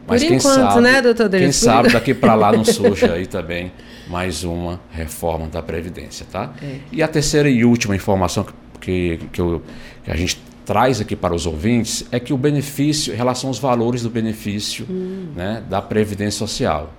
Mas 0.06 0.22
Por 0.22 0.28
quem 0.28 0.36
enquanto, 0.38 0.54
sabe, 0.54 0.80
né, 0.82 1.02
doutor 1.02 1.28
Quem 1.28 1.50
sabe 1.50 1.92
daqui 1.92 2.14
para 2.14 2.34
lá 2.34 2.52
não 2.52 2.64
surge 2.64 3.06
aí 3.06 3.26
também 3.26 3.72
mais 4.06 4.44
uma 4.44 4.80
reforma 4.92 5.48
da 5.48 5.60
Previdência, 5.60 6.24
tá? 6.30 6.52
É. 6.62 6.78
E 6.92 7.02
a 7.02 7.08
terceira 7.08 7.50
e 7.50 7.64
última 7.64 7.96
informação 7.96 8.46
que, 8.80 9.18
que, 9.32 9.40
eu, 9.40 9.62
que, 10.04 10.10
a 10.10 10.16
gente 10.16 10.40
traz 10.66 11.00
aqui 11.00 11.14
para 11.14 11.32
os 11.32 11.46
ouvintes 11.46 12.04
é 12.10 12.18
que 12.18 12.34
o 12.34 12.36
benefício, 12.36 13.14
em 13.14 13.16
relação 13.16 13.48
aos 13.48 13.60
valores 13.60 14.02
do 14.02 14.10
benefício 14.10 14.84
hum. 14.90 15.28
né, 15.34 15.62
da 15.70 15.80
Previdência 15.80 16.40
Social. 16.40 16.92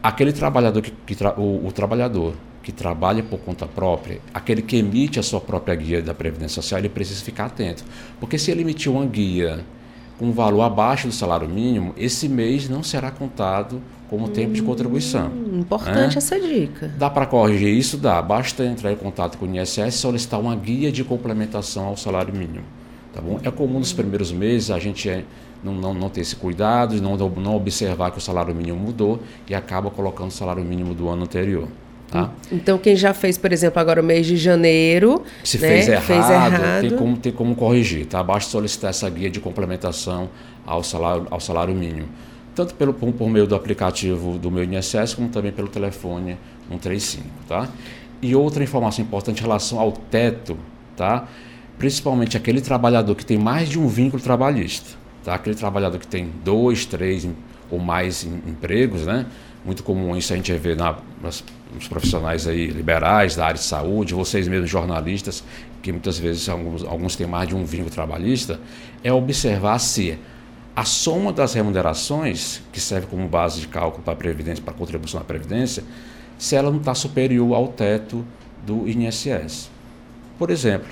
Aquele 0.00 0.32
trabalhador 0.32 0.80
que, 0.80 0.92
que 1.04 1.16
tra, 1.16 1.34
o, 1.36 1.66
o, 1.66 1.72
trabalhador 1.72 2.34
que 2.62 2.70
trabalha 2.70 3.20
por 3.20 3.40
conta 3.40 3.66
própria, 3.66 4.20
aquele 4.32 4.62
que 4.62 4.76
emite 4.76 5.18
a 5.18 5.24
sua 5.24 5.40
própria 5.40 5.74
guia 5.74 6.00
da 6.00 6.14
Previdência 6.14 6.62
Social, 6.62 6.78
ele 6.78 6.88
precisa 6.88 7.20
ficar 7.24 7.46
atento. 7.46 7.84
Porque 8.20 8.38
se 8.38 8.52
ele 8.52 8.60
emitir 8.60 8.92
uma 8.92 9.04
guia 9.04 9.64
com 10.20 10.26
um 10.26 10.32
valor 10.32 10.62
abaixo 10.62 11.08
do 11.08 11.12
salário 11.12 11.48
mínimo, 11.48 11.92
esse 11.96 12.28
mês 12.28 12.68
não 12.68 12.84
será 12.84 13.10
contado 13.10 13.82
como 14.08 14.26
hum, 14.26 14.28
tempo 14.28 14.52
de 14.52 14.62
contribuição. 14.62 15.30
Hum, 15.30 15.62
importante 15.62 16.14
né? 16.14 16.18
essa 16.18 16.38
dica. 16.38 16.92
Dá 16.96 17.10
para 17.10 17.26
corrigir 17.26 17.76
isso? 17.76 17.96
Dá. 17.96 18.22
Basta 18.22 18.64
entrar 18.64 18.92
em 18.92 18.96
contato 18.96 19.36
com 19.36 19.46
o 19.46 19.48
INSS 19.48 19.78
e 19.78 19.98
solicitar 19.98 20.38
uma 20.38 20.54
guia 20.54 20.92
de 20.92 21.02
complementação 21.02 21.86
ao 21.86 21.96
salário 21.96 22.32
mínimo. 22.32 22.85
Tá 23.16 23.22
bom? 23.22 23.40
É 23.42 23.50
comum 23.50 23.78
nos 23.78 23.94
primeiros 23.94 24.30
meses 24.30 24.70
a 24.70 24.78
gente 24.78 25.08
é, 25.08 25.24
não, 25.64 25.72
não, 25.72 25.94
não 25.94 26.10
ter 26.10 26.20
esse 26.20 26.36
cuidado, 26.36 27.00
não, 27.00 27.16
não 27.16 27.56
observar 27.56 28.10
que 28.10 28.18
o 28.18 28.20
salário 28.20 28.54
mínimo 28.54 28.78
mudou 28.78 29.22
e 29.48 29.54
acaba 29.54 29.90
colocando 29.90 30.28
o 30.28 30.32
salário 30.32 30.62
mínimo 30.62 30.92
do 30.92 31.08
ano 31.08 31.22
anterior. 31.22 31.66
Tá? 32.10 32.30
Então, 32.52 32.76
quem 32.76 32.94
já 32.94 33.14
fez, 33.14 33.38
por 33.38 33.54
exemplo, 33.54 33.80
agora 33.80 34.02
o 34.02 34.04
mês 34.04 34.26
de 34.26 34.36
janeiro. 34.36 35.24
Se 35.42 35.58
né, 35.58 35.66
fez, 35.66 35.88
errado, 35.88 36.04
fez, 36.04 36.30
errado, 36.30 36.80
Tem, 36.82 36.90
como, 36.90 37.16
tem 37.16 37.32
como 37.32 37.56
corrigir. 37.56 38.04
Tá? 38.04 38.22
Basta 38.22 38.50
solicitar 38.50 38.90
essa 38.90 39.08
guia 39.08 39.30
de 39.30 39.40
complementação 39.40 40.28
ao 40.66 40.84
salário, 40.84 41.26
ao 41.30 41.40
salário 41.40 41.74
mínimo. 41.74 42.08
Tanto 42.54 42.74
pelo, 42.74 42.92
por 42.92 43.30
meio 43.30 43.46
do 43.46 43.54
aplicativo 43.54 44.36
do 44.36 44.50
meu 44.50 44.62
INSS, 44.62 45.14
como 45.14 45.30
também 45.30 45.52
pelo 45.52 45.68
telefone 45.68 46.36
135. 46.68 47.24
Tá? 47.48 47.66
E 48.20 48.36
outra 48.36 48.62
informação 48.62 49.02
importante 49.02 49.38
em 49.38 49.42
relação 49.42 49.80
ao 49.80 49.90
teto, 49.90 50.56
tá? 50.94 51.26
Principalmente 51.78 52.36
aquele 52.36 52.60
trabalhador 52.60 53.14
que 53.14 53.24
tem 53.24 53.38
mais 53.38 53.68
de 53.68 53.78
um 53.78 53.88
vínculo 53.88 54.22
trabalhista. 54.22 54.96
Tá? 55.24 55.34
Aquele 55.34 55.56
trabalhador 55.56 55.98
que 55.98 56.06
tem 56.06 56.30
dois, 56.44 56.86
três 56.86 57.28
ou 57.70 57.78
mais 57.78 58.24
empregos, 58.24 59.06
né? 59.06 59.26
muito 59.66 59.82
comum 59.82 60.16
isso 60.16 60.32
a 60.32 60.36
gente 60.36 60.52
vê 60.54 60.76
na, 60.76 60.96
nas, 61.20 61.42
nos 61.74 61.88
profissionais 61.88 62.46
aí 62.46 62.68
liberais 62.68 63.34
da 63.34 63.46
área 63.46 63.58
de 63.58 63.64
saúde, 63.64 64.14
vocês 64.14 64.46
mesmos 64.46 64.70
jornalistas, 64.70 65.42
que 65.82 65.90
muitas 65.90 66.18
vezes 66.18 66.48
alguns, 66.48 66.84
alguns 66.84 67.16
têm 67.16 67.26
mais 67.26 67.48
de 67.48 67.56
um 67.56 67.64
vínculo 67.64 67.90
trabalhista, 67.90 68.60
é 69.02 69.12
observar 69.12 69.80
se 69.80 70.16
a 70.74 70.84
soma 70.84 71.32
das 71.32 71.54
remunerações, 71.54 72.62
que 72.72 72.80
serve 72.80 73.08
como 73.08 73.26
base 73.26 73.60
de 73.60 73.66
cálculo 73.66 74.04
para 74.04 74.12
a 74.12 74.16
Previdência, 74.16 74.62
para 74.62 74.72
contribuição 74.72 75.20
à 75.20 75.24
Previdência, 75.24 75.82
se 76.38 76.54
ela 76.54 76.70
não 76.70 76.78
está 76.78 76.94
superior 76.94 77.54
ao 77.54 77.68
teto 77.68 78.24
do 78.64 78.88
INSS. 78.88 79.70
Por 80.38 80.50
exemplo, 80.50 80.88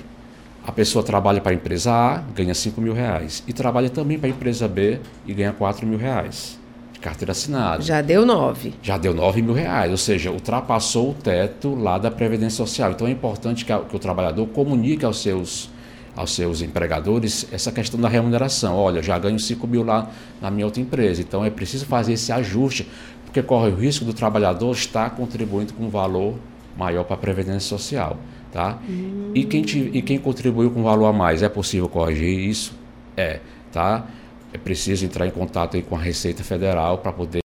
a 0.65 0.71
pessoa 0.71 1.03
trabalha 1.03 1.39
para 1.39 1.51
a 1.51 1.55
empresa 1.55 1.91
A, 1.91 2.17
ganha 2.33 2.53
5 2.53 2.81
mil 2.81 2.93
reais, 2.93 3.43
e 3.47 3.53
trabalha 3.53 3.89
também 3.89 4.17
para 4.17 4.27
a 4.27 4.31
empresa 4.31 4.67
B 4.67 4.99
e 5.25 5.33
ganha 5.33 5.53
4 5.53 5.85
mil 5.85 5.97
reais 5.97 6.57
carteira 7.05 7.33
assinada. 7.33 7.83
Já 7.83 8.01
deu 8.01 8.25
nove. 8.25 8.73
Já 8.81 8.97
deu 8.97 9.13
nove 9.13 9.39
mil 9.39 9.53
reais, 9.53 9.91
ou 9.91 9.97
seja, 9.97 10.31
ultrapassou 10.31 11.11
o 11.11 11.13
teto 11.13 11.75
lá 11.75 11.99
da 11.99 12.09
Previdência 12.09 12.57
Social. 12.57 12.91
Então 12.91 13.05
é 13.05 13.11
importante 13.11 13.63
que, 13.63 13.71
a, 13.71 13.79
que 13.79 13.95
o 13.95 13.99
trabalhador 13.99 14.47
comunique 14.47 15.05
aos 15.05 15.21
seus, 15.21 15.69
aos 16.15 16.33
seus 16.33 16.63
empregadores 16.63 17.47
essa 17.51 17.71
questão 17.71 17.99
da 17.99 18.09
remuneração. 18.09 18.75
Olha, 18.75 19.03
já 19.03 19.19
ganho 19.19 19.39
5 19.39 19.67
mil 19.67 19.83
lá 19.83 20.09
na 20.41 20.49
minha 20.49 20.65
outra 20.65 20.81
empresa, 20.81 21.21
então 21.21 21.45
é 21.45 21.51
preciso 21.51 21.85
fazer 21.85 22.13
esse 22.13 22.31
ajuste, 22.31 22.89
porque 23.23 23.43
corre 23.43 23.69
o 23.69 23.75
risco 23.75 24.03
do 24.03 24.13
trabalhador 24.13 24.71
estar 24.71 25.11
contribuindo 25.11 25.73
com 25.73 25.83
um 25.83 25.89
valor 25.89 26.33
maior 26.75 27.03
para 27.03 27.13
a 27.13 27.19
Previdência 27.19 27.69
Social. 27.69 28.17
Tá? 28.51 28.79
Hum. 28.89 29.31
E, 29.35 29.43
quem 29.43 29.61
te, 29.61 29.91
e 29.93 30.01
quem 30.01 30.17
contribuiu 30.17 30.71
com 30.71 30.81
valor 30.81 31.07
a 31.07 31.13
mais, 31.13 31.43
é 31.43 31.49
possível 31.49 31.89
corrigir 31.89 32.49
isso? 32.49 32.73
É. 33.17 33.39
Tá? 33.71 34.07
é 34.55 34.57
preciso 34.57 35.05
entrar 35.05 35.27
em 35.27 35.31
contato 35.31 35.75
aí 35.75 35.83
com 35.83 35.95
a 35.95 35.99
Receita 35.99 36.43
Federal 36.43 36.99
para 36.99 37.11
poder 37.11 37.41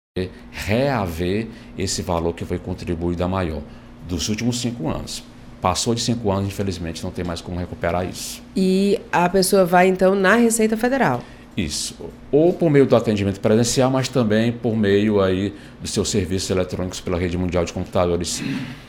reaver 0.50 1.46
esse 1.78 2.02
valor 2.02 2.34
que 2.34 2.44
foi 2.44 2.58
contribuído 2.58 3.22
a 3.22 3.28
maior 3.28 3.62
dos 4.08 4.28
últimos 4.28 4.60
cinco 4.60 4.88
anos. 4.88 5.22
Passou 5.60 5.94
de 5.94 6.00
cinco 6.00 6.30
anos, 6.30 6.48
infelizmente, 6.48 7.04
não 7.04 7.10
tem 7.12 7.24
mais 7.24 7.40
como 7.40 7.58
recuperar 7.58 8.04
isso. 8.04 8.42
E 8.56 9.00
a 9.12 9.28
pessoa 9.28 9.64
vai 9.64 9.86
então 9.88 10.14
na 10.14 10.34
Receita 10.34 10.76
Federal? 10.76 11.22
Isso. 11.56 11.96
Ou 12.30 12.52
por 12.52 12.68
meio 12.70 12.84
do 12.84 12.94
atendimento 12.94 13.40
presencial, 13.40 13.90
mas 13.90 14.08
também 14.08 14.52
por 14.52 14.76
meio 14.76 15.22
aí 15.22 15.54
dos 15.80 15.90
seus 15.90 16.10
serviços 16.10 16.50
eletrônicos 16.50 17.00
pela 17.00 17.18
rede 17.18 17.38
mundial 17.38 17.64
de 17.64 17.72
computadores. 17.72 18.42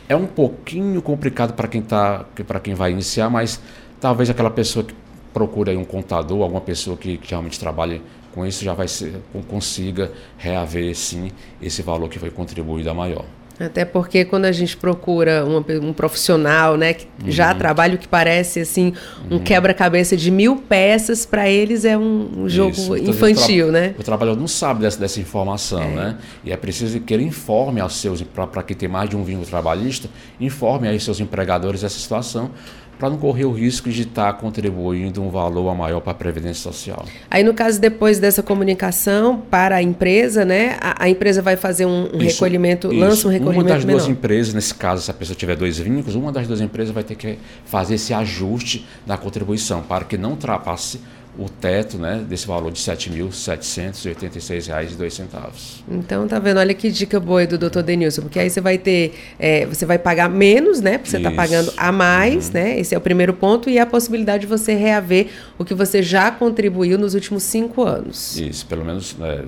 É 0.09 0.15
um 0.15 0.25
pouquinho 0.25 1.01
complicado 1.01 1.53
para 1.53 1.67
quem 1.67 1.81
tá, 1.81 2.25
para 2.45 2.59
quem 2.59 2.73
vai 2.73 2.91
iniciar, 2.91 3.29
mas 3.29 3.61
talvez 4.01 4.29
aquela 4.29 4.49
pessoa 4.49 4.83
que 4.83 4.93
procure 5.33 5.71
aí 5.71 5.77
um 5.77 5.85
contador, 5.85 6.41
alguma 6.41 6.59
pessoa 6.59 6.97
que, 6.97 7.17
que 7.17 7.29
realmente 7.29 7.57
trabalhe 7.57 8.01
com 8.33 8.45
isso, 8.45 8.65
já 8.65 8.73
vai 8.73 8.87
ser, 8.87 9.13
consiga 9.47 10.11
reaver 10.37 10.93
sim 10.95 11.31
esse 11.61 11.81
valor 11.81 12.09
que 12.09 12.19
foi 12.19 12.29
contribuído 12.29 12.89
a 12.89 12.93
maior. 12.93 13.25
Até 13.59 13.83
porque 13.83 14.23
quando 14.23 14.45
a 14.45 14.51
gente 14.51 14.77
procura 14.77 15.43
uma, 15.43 15.65
um 15.81 15.91
profissional, 15.91 16.77
né, 16.77 16.93
que 16.93 17.07
uhum. 17.23 17.31
já 17.31 17.53
trabalha 17.55 17.95
o 17.95 17.97
que 17.97 18.07
parece 18.07 18.59
assim 18.59 18.93
um 19.29 19.35
uhum. 19.35 19.43
quebra-cabeça 19.43 20.15
de 20.15 20.29
mil 20.29 20.57
peças, 20.57 21.25
para 21.25 21.49
eles 21.49 21.83
é 21.83 21.97
um, 21.97 22.43
um 22.43 22.49
jogo 22.49 22.95
então, 22.95 22.97
infantil, 22.97 23.71
né? 23.71 23.95
O 23.97 24.03
trabalhador 24.03 24.39
não 24.39 24.47
sabe 24.47 24.81
dessa, 24.81 24.99
dessa 24.99 25.19
informação, 25.19 25.81
é. 25.81 25.95
né? 25.95 26.17
E 26.43 26.51
é 26.51 26.57
preciso 26.57 26.99
que 26.99 27.13
ele 27.13 27.23
informe 27.23 27.81
aos 27.81 27.95
seus 27.95 28.21
para 28.21 28.61
que 28.61 28.75
tem 28.75 28.87
mais 28.87 29.09
de 29.09 29.17
um 29.17 29.23
vínculo 29.23 29.47
trabalhista, 29.47 30.07
informe 30.39 30.87
aí 30.87 30.99
seus 30.99 31.19
empregadores 31.19 31.81
dessa 31.81 31.97
situação 31.97 32.51
para 32.97 33.09
não 33.09 33.17
correr 33.17 33.45
o 33.45 33.51
risco 33.51 33.89
de 33.89 34.03
estar 34.03 34.33
tá 34.33 34.33
contribuindo 34.33 35.21
um 35.21 35.29
valor 35.29 35.69
a 35.69 35.75
maior 35.75 35.99
para 35.99 36.11
a 36.11 36.15
Previdência 36.15 36.63
Social. 36.63 37.05
Aí, 37.29 37.43
no 37.43 37.53
caso, 37.53 37.79
depois 37.79 38.19
dessa 38.19 38.41
comunicação 38.41 39.41
para 39.49 39.75
a 39.75 39.81
empresa, 39.81 40.43
né, 40.43 40.77
a, 40.81 41.05
a 41.05 41.09
empresa 41.09 41.41
vai 41.41 41.55
fazer 41.55 41.85
um, 41.85 42.09
um 42.13 42.21
isso, 42.21 42.35
recolhimento, 42.35 42.87
isso. 42.87 42.99
lança 42.99 43.27
um 43.27 43.31
recolhimento 43.31 43.65
Uma 43.65 43.75
das 43.75 43.85
menor. 43.85 43.99
duas 43.99 44.09
empresas, 44.09 44.53
nesse 44.53 44.73
caso, 44.73 45.03
se 45.03 45.11
a 45.11 45.13
pessoa 45.13 45.35
tiver 45.35 45.55
dois 45.55 45.77
vínculos, 45.77 46.15
uma 46.15 46.31
das 46.31 46.47
duas 46.47 46.61
empresas 46.61 46.93
vai 46.93 47.03
ter 47.03 47.15
que 47.15 47.37
fazer 47.65 47.95
esse 47.95 48.13
ajuste 48.13 48.85
da 49.05 49.17
contribuição 49.17 49.81
para 49.81 50.03
que 50.03 50.17
não 50.17 50.31
ultrapasse 50.31 50.99
o 51.37 51.47
teto 51.47 51.97
né, 51.97 52.25
desse 52.27 52.45
valor 52.47 52.71
de 52.71 52.83
R$ 52.83 52.95
7.786,02. 52.95 55.83
Então, 55.89 56.27
tá 56.27 56.39
vendo? 56.39 56.57
Olha 56.57 56.73
que 56.73 56.89
dica 56.89 57.19
boa 57.19 57.45
do 57.45 57.55
doutor 57.57 57.83
Denilson, 57.83 58.23
porque 58.23 58.39
aí 58.39 58.49
você 58.49 58.59
vai 58.59 58.79
ter, 58.79 59.13
é, 59.37 59.65
você 59.65 59.85
vai 59.85 59.99
pagar 59.99 60.29
menos, 60.29 60.81
né? 60.81 60.97
Porque 60.97 61.11
você 61.11 61.17
está 61.17 61.31
pagando 61.31 61.71
a 61.77 61.91
mais, 61.91 62.47
uhum. 62.47 62.53
né? 62.53 62.79
Esse 62.79 62.95
é 62.95 62.97
o 62.97 63.01
primeiro 63.01 63.33
ponto, 63.33 63.69
e 63.69 63.77
a 63.77 63.85
possibilidade 63.85 64.41
de 64.41 64.47
você 64.47 64.73
reaver 64.73 65.27
o 65.57 65.65
que 65.65 65.75
você 65.75 66.01
já 66.01 66.31
contribuiu 66.31 66.97
nos 66.97 67.13
últimos 67.13 67.43
cinco 67.43 67.83
anos. 67.83 68.37
Isso, 68.37 68.65
pelo 68.65 68.83
menos 68.83 69.15
é, 69.21 69.43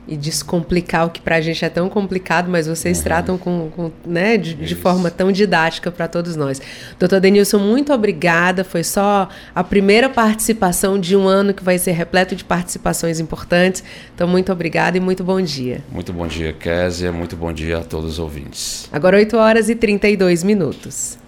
e 0.09 0.17
descomplicar 0.17 1.07
o 1.07 1.11
que 1.11 1.21
para 1.21 1.37
a 1.37 1.41
gente 1.41 1.65
é 1.65 1.69
tão 1.69 1.89
complicado, 1.89 2.49
mas 2.51 2.67
vocês 2.67 2.99
uhum. 2.99 3.05
tratam 3.05 3.39
com, 3.39 3.71
com 3.77 3.93
né, 4.07 4.39
de, 4.39 4.55
de, 4.55 4.75
forma 4.75 5.11
tão 5.11 5.31
didática 5.31 5.91
para 5.91 6.09
todos 6.09 6.35
nós. 6.35 6.61
Doutor 6.99 7.21
Denilson, 7.21 7.59
muito 7.59 7.93
obrigada. 7.93 8.65
Foi 8.65 8.83
só 8.83 9.29
a 9.55 9.63
primeira 9.63 10.09
participação 10.09 10.99
de 10.99 11.15
um 11.15 11.29
ano 11.29 11.53
que 11.53 11.63
vai 11.63 11.79
ser 11.79 11.93
repleto 11.93 12.35
de 12.35 12.43
participações 12.43 13.21
importantes. 13.21 13.85
Então, 14.15 14.27
muito 14.27 14.51
obrigada 14.51 14.97
e 14.97 15.01
muito 15.01 15.23
bom 15.23 15.41
dia. 15.41 15.85
Muito 15.93 16.13
bom 16.13 16.27
dia, 16.27 16.53
Késia. 16.53 17.13
Muito 17.13 17.37
bom 17.37 17.53
dia 17.53 17.79
a 17.79 17.85
todos 17.85 18.13
os 18.13 18.19
ouvintes. 18.19 18.89
Agora, 18.91 19.19
8 19.19 19.37
horas 19.37 19.69
e 19.69 19.75
32 19.75 20.43
minutos. 20.43 21.19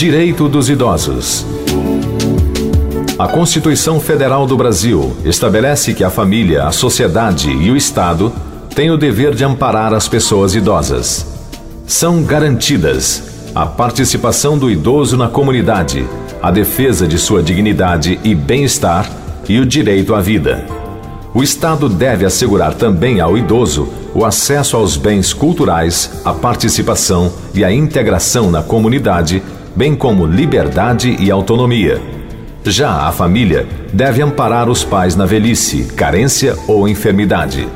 Direito 0.00 0.48
dos 0.48 0.70
Idosos. 0.70 1.44
A 3.20 3.28
Constituição 3.28 4.00
Federal 4.00 4.46
do 4.46 4.56
Brasil 4.56 5.14
estabelece 5.26 5.92
que 5.92 6.02
a 6.02 6.08
família, 6.08 6.64
a 6.64 6.72
sociedade 6.72 7.50
e 7.50 7.70
o 7.70 7.76
Estado 7.76 8.32
têm 8.74 8.90
o 8.90 8.96
dever 8.96 9.34
de 9.34 9.44
amparar 9.44 9.92
as 9.92 10.08
pessoas 10.08 10.54
idosas. 10.54 11.26
São 11.86 12.22
garantidas 12.22 13.50
a 13.54 13.66
participação 13.66 14.56
do 14.56 14.70
idoso 14.70 15.18
na 15.18 15.28
comunidade, 15.28 16.08
a 16.40 16.50
defesa 16.50 17.06
de 17.06 17.18
sua 17.18 17.42
dignidade 17.42 18.18
e 18.24 18.34
bem-estar 18.34 19.06
e 19.46 19.60
o 19.60 19.66
direito 19.66 20.14
à 20.14 20.22
vida. 20.22 20.64
O 21.34 21.42
Estado 21.42 21.90
deve 21.90 22.24
assegurar 22.24 22.72
também 22.72 23.20
ao 23.20 23.36
idoso 23.36 23.86
o 24.14 24.24
acesso 24.24 24.78
aos 24.78 24.96
bens 24.96 25.34
culturais, 25.34 26.22
a 26.24 26.32
participação 26.32 27.30
e 27.52 27.66
a 27.66 27.70
integração 27.70 28.50
na 28.50 28.62
comunidade, 28.62 29.42
bem 29.76 29.94
como 29.94 30.24
liberdade 30.24 31.18
e 31.20 31.30
autonomia 31.30 32.18
já 32.64 33.08
a 33.08 33.12
família 33.12 33.66
deve 33.92 34.22
amparar 34.22 34.68
os 34.68 34.84
pais 34.84 35.16
na 35.16 35.24
velhice, 35.24 35.84
carência 35.96 36.56
ou 36.68 36.88
enfermidade. 36.88 37.66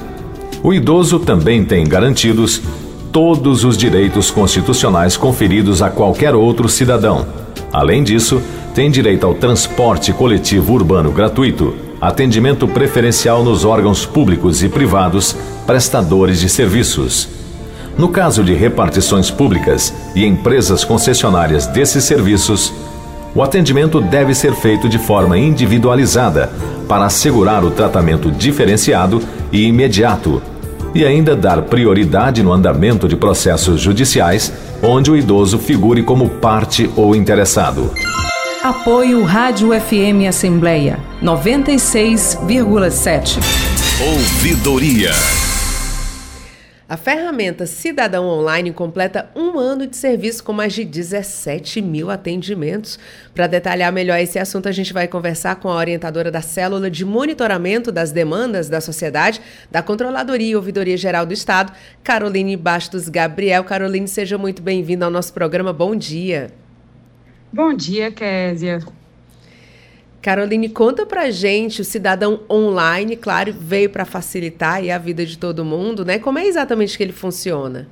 O 0.62 0.72
idoso 0.72 1.18
também 1.18 1.64
tem 1.64 1.86
garantidos 1.86 2.62
todos 3.10 3.64
os 3.64 3.76
direitos 3.76 4.30
constitucionais 4.30 5.16
conferidos 5.16 5.80
a 5.80 5.88
qualquer 5.88 6.34
outro 6.34 6.68
cidadão. 6.68 7.26
Além 7.72 8.02
disso, 8.02 8.42
tem 8.74 8.90
direito 8.90 9.24
ao 9.24 9.34
transporte 9.34 10.12
coletivo 10.12 10.74
urbano 10.74 11.12
gratuito, 11.12 11.74
atendimento 12.00 12.66
preferencial 12.66 13.42
nos 13.44 13.64
órgãos 13.64 14.04
públicos 14.04 14.62
e 14.62 14.68
privados 14.68 15.36
prestadores 15.66 16.40
de 16.40 16.48
serviços. 16.48 17.28
No 17.96 18.08
caso 18.08 18.42
de 18.42 18.52
repartições 18.52 19.30
públicas 19.30 19.94
e 20.14 20.26
empresas 20.26 20.84
concessionárias 20.84 21.66
desses 21.68 22.04
serviços, 22.04 22.72
o 23.34 23.42
atendimento 23.42 24.00
deve 24.00 24.34
ser 24.34 24.54
feito 24.54 24.88
de 24.88 24.98
forma 24.98 25.36
individualizada 25.36 26.50
para 26.88 27.04
assegurar 27.06 27.64
o 27.64 27.70
tratamento 27.70 28.30
diferenciado 28.30 29.20
e 29.50 29.66
imediato 29.66 30.40
e 30.94 31.04
ainda 31.04 31.34
dar 31.34 31.62
prioridade 31.62 32.42
no 32.42 32.52
andamento 32.52 33.08
de 33.08 33.16
processos 33.16 33.80
judiciais 33.80 34.52
onde 34.82 35.10
o 35.10 35.16
idoso 35.16 35.58
figure 35.58 36.02
como 36.02 36.28
parte 36.28 36.90
ou 36.94 37.16
interessado. 37.16 37.90
Apoio 38.62 39.24
Rádio 39.24 39.70
FM 39.78 40.28
Assembleia 40.28 40.98
96,7. 41.22 43.38
Ouvidoria. 44.00 45.12
A 46.94 46.96
ferramenta 46.96 47.66
Cidadão 47.66 48.24
Online 48.24 48.72
completa 48.72 49.28
um 49.34 49.58
ano 49.58 49.84
de 49.84 49.96
serviço 49.96 50.44
com 50.44 50.52
mais 50.52 50.72
de 50.72 50.84
17 50.84 51.82
mil 51.82 52.08
atendimentos. 52.08 53.00
Para 53.34 53.48
detalhar 53.48 53.90
melhor 53.90 54.16
esse 54.20 54.38
assunto, 54.38 54.68
a 54.68 54.72
gente 54.72 54.92
vai 54.92 55.08
conversar 55.08 55.56
com 55.56 55.68
a 55.68 55.74
orientadora 55.74 56.30
da 56.30 56.40
Célula 56.40 56.88
de 56.88 57.04
Monitoramento 57.04 57.90
das 57.90 58.12
Demandas 58.12 58.68
da 58.68 58.80
Sociedade, 58.80 59.40
da 59.72 59.82
Controladoria 59.82 60.52
e 60.52 60.54
Ouvidoria 60.54 60.96
Geral 60.96 61.26
do 61.26 61.34
Estado, 61.34 61.72
Caroline 62.04 62.56
Bastos 62.56 63.08
Gabriel. 63.08 63.64
Caroline, 63.64 64.06
seja 64.06 64.38
muito 64.38 64.62
bem-vinda 64.62 65.04
ao 65.04 65.10
nosso 65.10 65.32
programa. 65.32 65.72
Bom 65.72 65.96
dia. 65.96 66.52
Bom 67.52 67.74
dia, 67.74 68.12
Késia. 68.12 68.78
Caroline, 70.24 70.70
conta 70.70 71.04
pra 71.04 71.30
gente, 71.30 71.82
o 71.82 71.84
cidadão 71.84 72.40
online, 72.48 73.14
claro, 73.14 73.52
veio 73.52 73.90
para 73.90 74.06
facilitar 74.06 74.82
a 74.82 74.96
vida 74.96 75.26
de 75.26 75.36
todo 75.36 75.66
mundo, 75.66 76.02
né? 76.02 76.18
Como 76.18 76.38
é 76.38 76.46
exatamente 76.46 76.96
que 76.96 77.02
ele 77.02 77.12
funciona? 77.12 77.86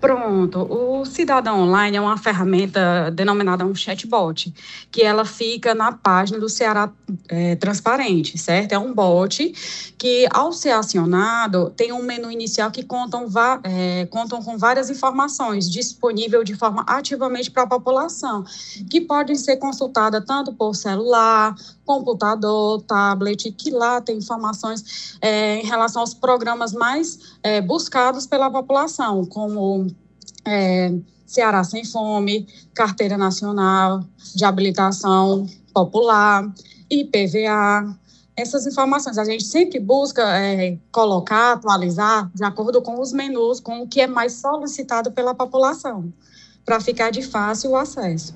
Pronto, 0.00 0.60
o 0.60 1.04
Cidadão 1.04 1.60
Online 1.60 1.96
é 1.96 2.00
uma 2.00 2.16
ferramenta 2.16 3.10
denominada 3.10 3.66
um 3.66 3.74
chatbot, 3.74 4.54
que 4.92 5.02
ela 5.02 5.24
fica 5.24 5.74
na 5.74 5.90
página 5.90 6.38
do 6.38 6.48
Ceará 6.48 6.88
é, 7.28 7.56
Transparente, 7.56 8.38
certo? 8.38 8.72
É 8.72 8.78
um 8.78 8.94
bot 8.94 9.52
que, 9.98 10.28
ao 10.30 10.52
ser 10.52 10.70
acionado, 10.70 11.70
tem 11.70 11.92
um 11.92 12.00
menu 12.00 12.30
inicial 12.30 12.70
que 12.70 12.84
contam, 12.84 13.26
é, 13.64 14.06
contam 14.06 14.40
com 14.40 14.56
várias 14.56 14.88
informações 14.88 15.68
disponível 15.68 16.44
de 16.44 16.54
forma 16.54 16.84
ativamente 16.86 17.50
para 17.50 17.64
a 17.64 17.66
população, 17.66 18.44
que 18.88 19.00
podem 19.00 19.34
ser 19.34 19.56
consultadas 19.56 20.24
tanto 20.24 20.52
por 20.52 20.76
celular, 20.76 21.56
computador, 21.84 22.82
tablet, 22.82 23.50
que 23.50 23.70
lá 23.70 24.00
tem 24.00 24.18
informações 24.18 25.16
é, 25.20 25.56
em 25.56 25.64
relação 25.64 26.02
aos 26.02 26.14
programas 26.14 26.72
mais 26.72 27.18
é, 27.42 27.60
buscados 27.60 28.26
pela 28.26 28.50
população, 28.50 29.24
como 29.24 29.87
é, 30.46 30.92
Ceará 31.26 31.62
Sem 31.62 31.84
Fome, 31.84 32.46
Carteira 32.74 33.18
Nacional 33.18 34.02
de 34.34 34.44
Habilitação 34.44 35.46
Popular, 35.74 36.50
IPVA, 36.90 37.96
essas 38.36 38.66
informações. 38.66 39.18
A 39.18 39.24
gente 39.24 39.44
sempre 39.44 39.78
busca 39.78 40.22
é, 40.36 40.78
colocar, 40.90 41.52
atualizar 41.52 42.30
de 42.34 42.44
acordo 42.44 42.80
com 42.80 43.00
os 43.00 43.12
menus, 43.12 43.60
com 43.60 43.82
o 43.82 43.88
que 43.88 44.00
é 44.00 44.06
mais 44.06 44.34
solicitado 44.34 45.10
pela 45.12 45.34
população, 45.34 46.12
para 46.64 46.80
ficar 46.80 47.10
de 47.10 47.22
fácil 47.22 47.76
acesso. 47.76 48.34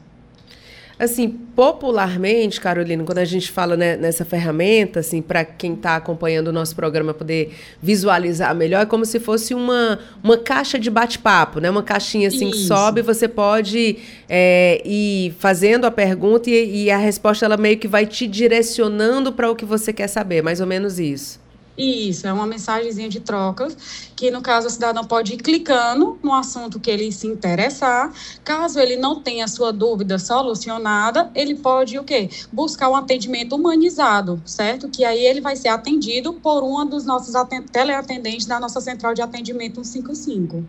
Assim, 1.02 1.28
popularmente, 1.28 2.60
Carolina, 2.60 3.02
quando 3.02 3.18
a 3.18 3.24
gente 3.24 3.50
fala 3.50 3.76
né, 3.76 3.96
nessa 3.96 4.24
ferramenta, 4.24 5.00
assim, 5.00 5.20
para 5.20 5.44
quem 5.44 5.74
está 5.74 5.96
acompanhando 5.96 6.46
o 6.46 6.52
nosso 6.52 6.76
programa 6.76 7.12
poder 7.12 7.52
visualizar 7.82 8.54
melhor, 8.54 8.82
é 8.82 8.86
como 8.86 9.04
se 9.04 9.18
fosse 9.18 9.52
uma, 9.52 9.98
uma 10.22 10.38
caixa 10.38 10.78
de 10.78 10.88
bate-papo, 10.88 11.58
né? 11.58 11.68
Uma 11.68 11.82
caixinha 11.82 12.28
assim 12.28 12.50
Isso. 12.50 12.52
que 12.52 12.66
sobe, 12.68 13.02
você 13.02 13.26
pode 13.26 13.96
é, 14.28 14.80
ir 14.84 15.34
fazendo 15.40 15.86
a 15.86 15.90
pergunta 15.90 16.48
e, 16.48 16.84
e 16.84 16.90
a 16.92 16.98
resposta 16.98 17.44
ela 17.44 17.56
meio 17.56 17.78
que 17.78 17.88
vai 17.88 18.06
te 18.06 18.24
direcionando 18.28 19.32
para 19.32 19.50
o 19.50 19.56
que 19.56 19.64
você 19.64 19.92
quer 19.92 20.06
saber, 20.06 20.40
mais 20.40 20.60
ou 20.60 20.68
menos 20.68 21.00
isso. 21.00 21.41
Isso, 21.76 22.26
é 22.26 22.32
uma 22.32 22.46
mensagenzinha 22.46 23.08
de 23.08 23.20
trocas, 23.20 24.10
que 24.14 24.30
no 24.30 24.42
caso 24.42 24.66
o 24.66 24.70
cidadão 24.70 25.04
pode 25.04 25.32
ir 25.32 25.36
clicando 25.38 26.18
no 26.22 26.34
assunto 26.34 26.78
que 26.78 26.90
ele 26.90 27.10
se 27.10 27.26
interessar. 27.26 28.12
Caso 28.44 28.78
ele 28.78 28.96
não 28.96 29.22
tenha 29.22 29.48
sua 29.48 29.72
dúvida 29.72 30.18
solucionada, 30.18 31.30
ele 31.34 31.54
pode 31.54 31.98
o 31.98 32.04
quê? 32.04 32.28
Buscar 32.52 32.90
um 32.90 32.96
atendimento 32.96 33.56
humanizado, 33.56 34.42
certo? 34.44 34.88
Que 34.88 35.02
aí 35.02 35.24
ele 35.24 35.40
vai 35.40 35.56
ser 35.56 35.68
atendido 35.68 36.34
por 36.34 36.62
uma 36.62 36.84
dos 36.84 37.06
nossos 37.06 37.34
teleatendentes 37.72 38.44
da 38.44 38.60
nossa 38.60 38.80
central 38.80 39.14
de 39.14 39.22
atendimento 39.22 39.82
155. 39.82 40.64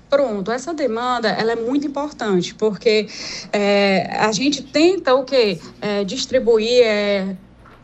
Pronto, 0.07 0.51
essa 0.51 0.75
demanda 0.75 1.27
ela 1.29 1.53
é 1.53 1.55
muito 1.55 1.87
importante, 1.87 2.53
porque 2.53 3.07
é, 3.51 4.15
a 4.19 4.31
gente 4.31 4.61
tenta 4.61 5.15
o 5.15 5.23
quê? 5.23 5.57
É, 5.81 6.03
distribuir 6.03 6.83
é, 6.83 7.35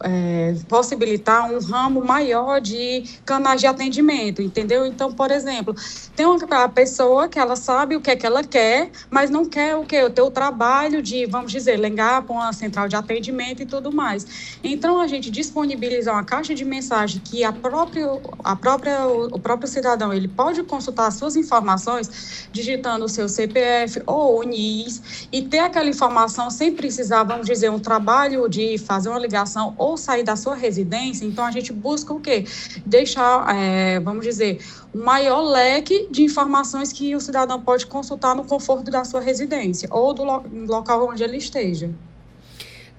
é, 0.03 0.55
possibilitar 0.67 1.51
um 1.51 1.59
ramo 1.59 2.03
maior 2.03 2.61
de 2.61 3.03
canais 3.25 3.59
de 3.61 3.67
atendimento, 3.67 4.41
entendeu? 4.41 4.85
Então, 4.85 5.11
por 5.11 5.31
exemplo, 5.31 5.75
tem 6.15 6.25
uma 6.25 6.69
pessoa 6.69 7.27
que 7.27 7.39
ela 7.39 7.55
sabe 7.55 7.95
o 7.95 8.01
que 8.01 8.11
é 8.11 8.15
que 8.15 8.25
ela 8.25 8.43
quer, 8.43 8.89
mas 9.09 9.29
não 9.29 9.45
quer 9.45 9.75
o 9.75 9.83
que? 9.83 10.01
O 10.03 10.09
teu 10.09 10.31
trabalho 10.31 11.01
de, 11.01 11.25
vamos 11.25 11.51
dizer, 11.51 11.79
ligar 11.79 12.21
para 12.23 12.33
uma 12.33 12.53
central 12.53 12.87
de 12.87 12.95
atendimento 12.95 13.61
e 13.61 13.65
tudo 13.65 13.91
mais. 13.91 14.57
Então, 14.63 14.99
a 14.99 15.07
gente 15.07 15.29
disponibiliza 15.29 16.11
uma 16.11 16.23
caixa 16.23 16.53
de 16.53 16.63
mensagem 16.65 17.21
que 17.23 17.43
a 17.43 17.51
própria, 17.51 18.07
a 18.43 18.55
própria, 18.55 19.07
o 19.07 19.39
próprio 19.39 19.67
cidadão 19.67 20.13
ele 20.13 20.27
pode 20.27 20.63
consultar 20.63 21.07
as 21.07 21.15
suas 21.15 21.35
informações 21.35 22.47
digitando 22.51 23.05
o 23.05 23.09
seu 23.09 23.27
CPF 23.27 24.01
ou 24.05 24.39
o 24.39 24.43
NIS 24.43 25.27
e 25.31 25.41
ter 25.41 25.59
aquela 25.59 25.89
informação 25.89 26.49
sem 26.49 26.73
precisar, 26.73 27.23
vamos 27.23 27.45
dizer, 27.45 27.69
um 27.69 27.79
trabalho 27.79 28.47
de 28.47 28.77
fazer 28.77 29.09
uma 29.09 29.19
ligação 29.19 29.73
ou 29.77 29.88
ou 29.89 29.97
sair 29.97 30.23
da 30.23 30.35
sua 30.35 30.55
residência, 30.55 31.25
então 31.25 31.45
a 31.45 31.51
gente 31.51 31.73
busca 31.73 32.13
o 32.13 32.19
quê? 32.19 32.45
Deixar, 32.85 33.55
é, 33.55 33.99
vamos 33.99 34.23
dizer, 34.23 34.59
um 34.93 35.03
maior 35.03 35.41
leque 35.41 36.07
de 36.09 36.23
informações 36.23 36.91
que 36.91 37.15
o 37.15 37.19
cidadão 37.21 37.61
pode 37.61 37.85
consultar 37.85 38.35
no 38.35 38.43
conforto 38.43 38.89
da 38.89 39.03
sua 39.03 39.21
residência 39.21 39.87
ou 39.91 40.13
do 40.13 40.23
lo 40.23 40.43
local 40.67 41.09
onde 41.09 41.23
ele 41.23 41.37
esteja. 41.37 41.89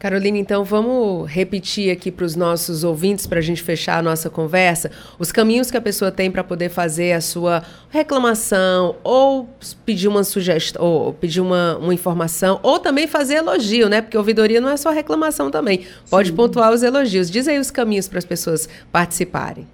Carolina, 0.01 0.39
então 0.39 0.65
vamos 0.65 1.31
repetir 1.31 1.93
aqui 1.93 2.11
para 2.11 2.25
os 2.25 2.35
nossos 2.35 2.85
ouvintes, 2.85 3.27
para 3.27 3.39
a 3.39 3.43
gente 3.43 3.63
fechar 3.63 3.99
a 3.99 4.03
nossa 4.03 4.31
conversa, 4.31 4.91
os 5.19 5.31
caminhos 5.31 5.71
que 5.71 5.77
a 5.77 5.81
pessoa 5.81 6.11
tem 6.11 6.31
para 6.31 6.43
poder 6.43 6.71
fazer 6.71 7.13
a 7.13 7.21
sua 7.21 7.63
reclamação, 7.91 8.97
ou 9.05 9.47
pedir 9.85 10.09
uma 10.09 10.25
sugestão, 10.25 10.83
ou 10.83 11.13
pedir 11.13 11.43
uma, 11.43 11.77
uma 11.77 11.93
informação, 11.93 12.59
ou 12.63 12.79
também 12.79 13.07
fazer 13.07 13.35
elogio, 13.35 13.91
né? 13.91 14.01
Porque 14.01 14.17
ouvidoria 14.17 14.59
não 14.59 14.71
é 14.71 14.77
só 14.79 14.91
reclamação 14.91 15.51
também. 15.51 15.87
Pode 16.09 16.31
Sim. 16.31 16.35
pontuar 16.35 16.73
os 16.73 16.83
elogios. 16.83 17.31
Diz 17.31 17.47
aí 17.47 17.59
os 17.59 17.71
caminhos 17.71 18.09
para 18.09 18.21
as 18.21 18.25
pessoas 18.25 18.71
participarem. 18.91 19.69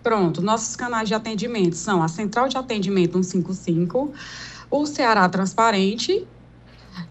Pronto, 0.00 0.40
nossos 0.40 0.76
canais 0.76 1.08
de 1.08 1.14
atendimento 1.14 1.74
são 1.74 2.04
a 2.04 2.06
Central 2.06 2.48
de 2.48 2.56
Atendimento 2.56 3.20
155, 3.20 4.12
o 4.70 4.86
Ceará 4.86 5.28
Transparente 5.28 6.24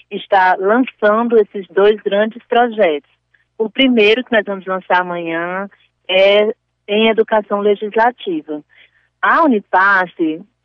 está 0.10 0.56
lançando 0.58 1.38
esses 1.38 1.68
dois 1.68 2.02
grandes 2.02 2.42
projetos. 2.48 3.12
O 3.58 3.70
primeiro 3.70 4.24
que 4.24 4.32
nós 4.32 4.46
vamos 4.46 4.66
lançar 4.66 5.02
amanhã 5.02 5.70
é 6.10 6.54
em 6.88 7.10
educação 7.10 7.60
legislativa. 7.60 8.64
A 9.22 9.44
Unipaz, 9.44 10.12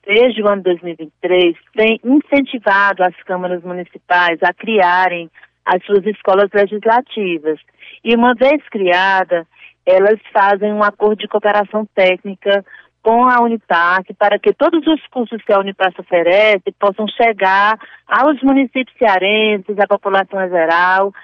desde 0.07 0.43
o 0.43 0.49
ano 0.49 0.63
2023, 0.63 1.57
tem 1.75 2.01
incentivado 2.05 3.03
as 3.03 3.15
câmaras 3.25 3.65
municipais 3.65 4.39
a 4.43 4.55
criarem 4.55 5.29
as 5.65 5.85
suas 5.85 6.07
escolas 6.07 6.49
legislativas. 6.55 7.59
E 8.05 8.15
uma 8.15 8.35
vez 8.35 8.63
criada, 8.71 9.45
elas 9.87 10.19
fazem 10.33 10.73
um 10.73 10.83
acordo 10.83 11.21
de 11.21 11.29
cooperação 11.29 11.87
técnica 11.95 12.65
com 13.03 13.25
a 13.25 13.41
Unipac 13.41 14.13
para 14.15 14.37
que 14.37 14.53
todos 14.53 14.85
os 14.85 15.01
cursos 15.07 15.41
que 15.45 15.53
a 15.53 15.61
Unipac 15.61 16.01
oferece 16.01 16.73
possam 16.77 17.07
chegar 17.07 17.79
aos 18.05 18.43
municípios 18.43 18.99
cearenses, 18.99 19.79
à 19.79 19.87
população 19.87 20.49
geral, 20.49 21.15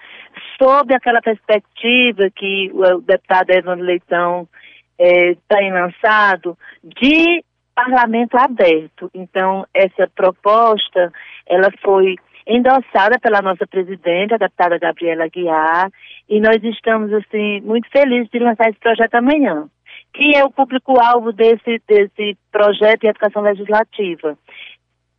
sob 0.56 0.94
aquela 0.94 1.20
perspectiva 1.20 2.30
que 2.34 2.70
o 2.72 3.00
deputado 3.00 3.50
Evandro 3.50 3.84
Leitão 3.84 4.48
é, 4.96 5.34
tem 5.48 5.72
lançado 5.72 6.56
de 6.84 7.44
parlamento 7.74 8.36
aberto. 8.36 9.10
Então, 9.12 9.66
essa 9.74 10.08
proposta, 10.14 11.12
ela 11.48 11.68
foi 11.82 12.16
endossada 12.46 13.18
pela 13.20 13.40
nossa 13.40 13.66
presidente, 13.66 14.34
a 14.34 14.38
deputada 14.38 14.78
Gabriela 14.78 15.28
Guiar, 15.28 15.90
e 16.28 16.40
nós 16.40 16.62
estamos, 16.62 17.12
assim, 17.12 17.60
muito 17.60 17.88
felizes 17.90 18.30
de 18.30 18.38
lançar 18.38 18.68
esse 18.68 18.78
projeto 18.78 19.14
amanhã. 19.14 19.68
Quem 20.12 20.36
é 20.36 20.44
o 20.44 20.50
público-alvo 20.50 21.32
desse, 21.32 21.80
desse 21.86 22.36
projeto 22.50 23.00
de 23.00 23.08
educação 23.08 23.42
legislativa? 23.42 24.36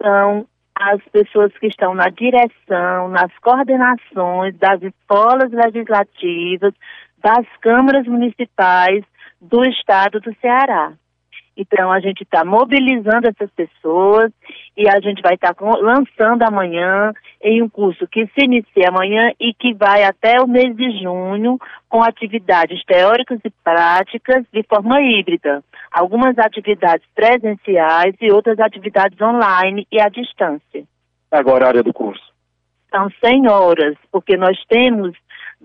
São 0.01 0.45
as 0.75 1.01
pessoas 1.11 1.51
que 1.57 1.67
estão 1.67 1.93
na 1.93 2.09
direção, 2.09 3.09
nas 3.09 3.31
coordenações 3.39 4.57
das 4.57 4.81
escolas 4.81 5.51
legislativas, 5.51 6.73
das 7.19 7.45
câmaras 7.61 8.05
municipais 8.05 9.03
do 9.41 9.63
estado 9.65 10.19
do 10.19 10.35
Ceará. 10.41 10.93
Então, 11.55 11.91
a 11.91 11.99
gente 11.99 12.23
está 12.23 12.43
mobilizando 12.43 13.27
essas 13.27 13.49
pessoas 13.51 14.31
e 14.75 14.87
a 14.87 14.99
gente 14.99 15.21
vai 15.21 15.35
estar 15.35 15.53
tá 15.53 15.65
lançando 15.81 16.41
amanhã 16.43 17.13
em 17.41 17.61
um 17.61 17.69
curso 17.69 18.07
que 18.07 18.25
se 18.27 18.45
inicia 18.45 18.89
amanhã 18.89 19.31
e 19.39 19.53
que 19.53 19.73
vai 19.73 20.03
até 20.03 20.41
o 20.41 20.47
mês 20.47 20.75
de 20.75 21.03
junho 21.03 21.59
com 21.87 22.01
atividades 22.01 22.83
teóricas 22.85 23.39
e 23.43 23.51
práticas 23.63 24.43
de 24.51 24.63
forma 24.63 24.99
híbrida. 25.01 25.63
Algumas 25.91 26.37
atividades 26.39 27.05
presenciais 27.13 28.15
e 28.19 28.31
outras 28.31 28.59
atividades 28.59 29.19
online 29.21 29.87
e 29.91 30.01
à 30.01 30.09
distância. 30.09 30.83
Agora, 31.31 31.65
a 31.65 31.67
área 31.69 31.83
do 31.83 31.93
curso. 31.93 32.33
são 32.89 33.09
100 33.23 33.47
horas, 33.47 33.95
porque 34.11 34.37
nós 34.37 34.57
temos 34.67 35.15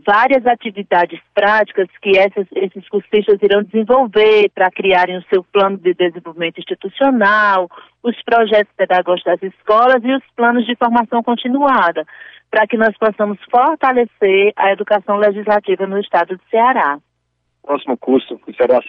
várias 0.06 0.46
atividades 0.46 1.20
práticas 1.34 1.88
que 2.00 2.16
essas, 2.18 2.46
esses 2.54 2.88
cursistas 2.88 3.38
irão 3.42 3.62
desenvolver 3.62 4.50
para 4.54 4.70
criarem 4.70 5.18
o 5.18 5.24
seu 5.32 5.44
plano 5.44 5.76
de 5.78 5.94
desenvolvimento 5.94 6.58
institucional, 6.58 7.68
os 8.02 8.20
projetos 8.22 8.72
pedagógicos 8.76 9.38
das 9.38 9.52
escolas 9.54 10.02
e 10.02 10.12
os 10.14 10.22
planos 10.36 10.66
de 10.66 10.76
formação 10.76 11.22
continuada, 11.22 12.04
para 12.50 12.66
que 12.66 12.76
nós 12.76 12.96
possamos 12.96 13.38
fortalecer 13.50 14.52
a 14.56 14.72
educação 14.72 15.16
legislativa 15.16 15.86
no 15.86 15.98
estado 15.98 16.36
do 16.36 16.42
Ceará. 16.50 16.98
Próximo 17.68 17.98
curso 17.98 18.38
que 18.38 18.54
será, 18.54 18.80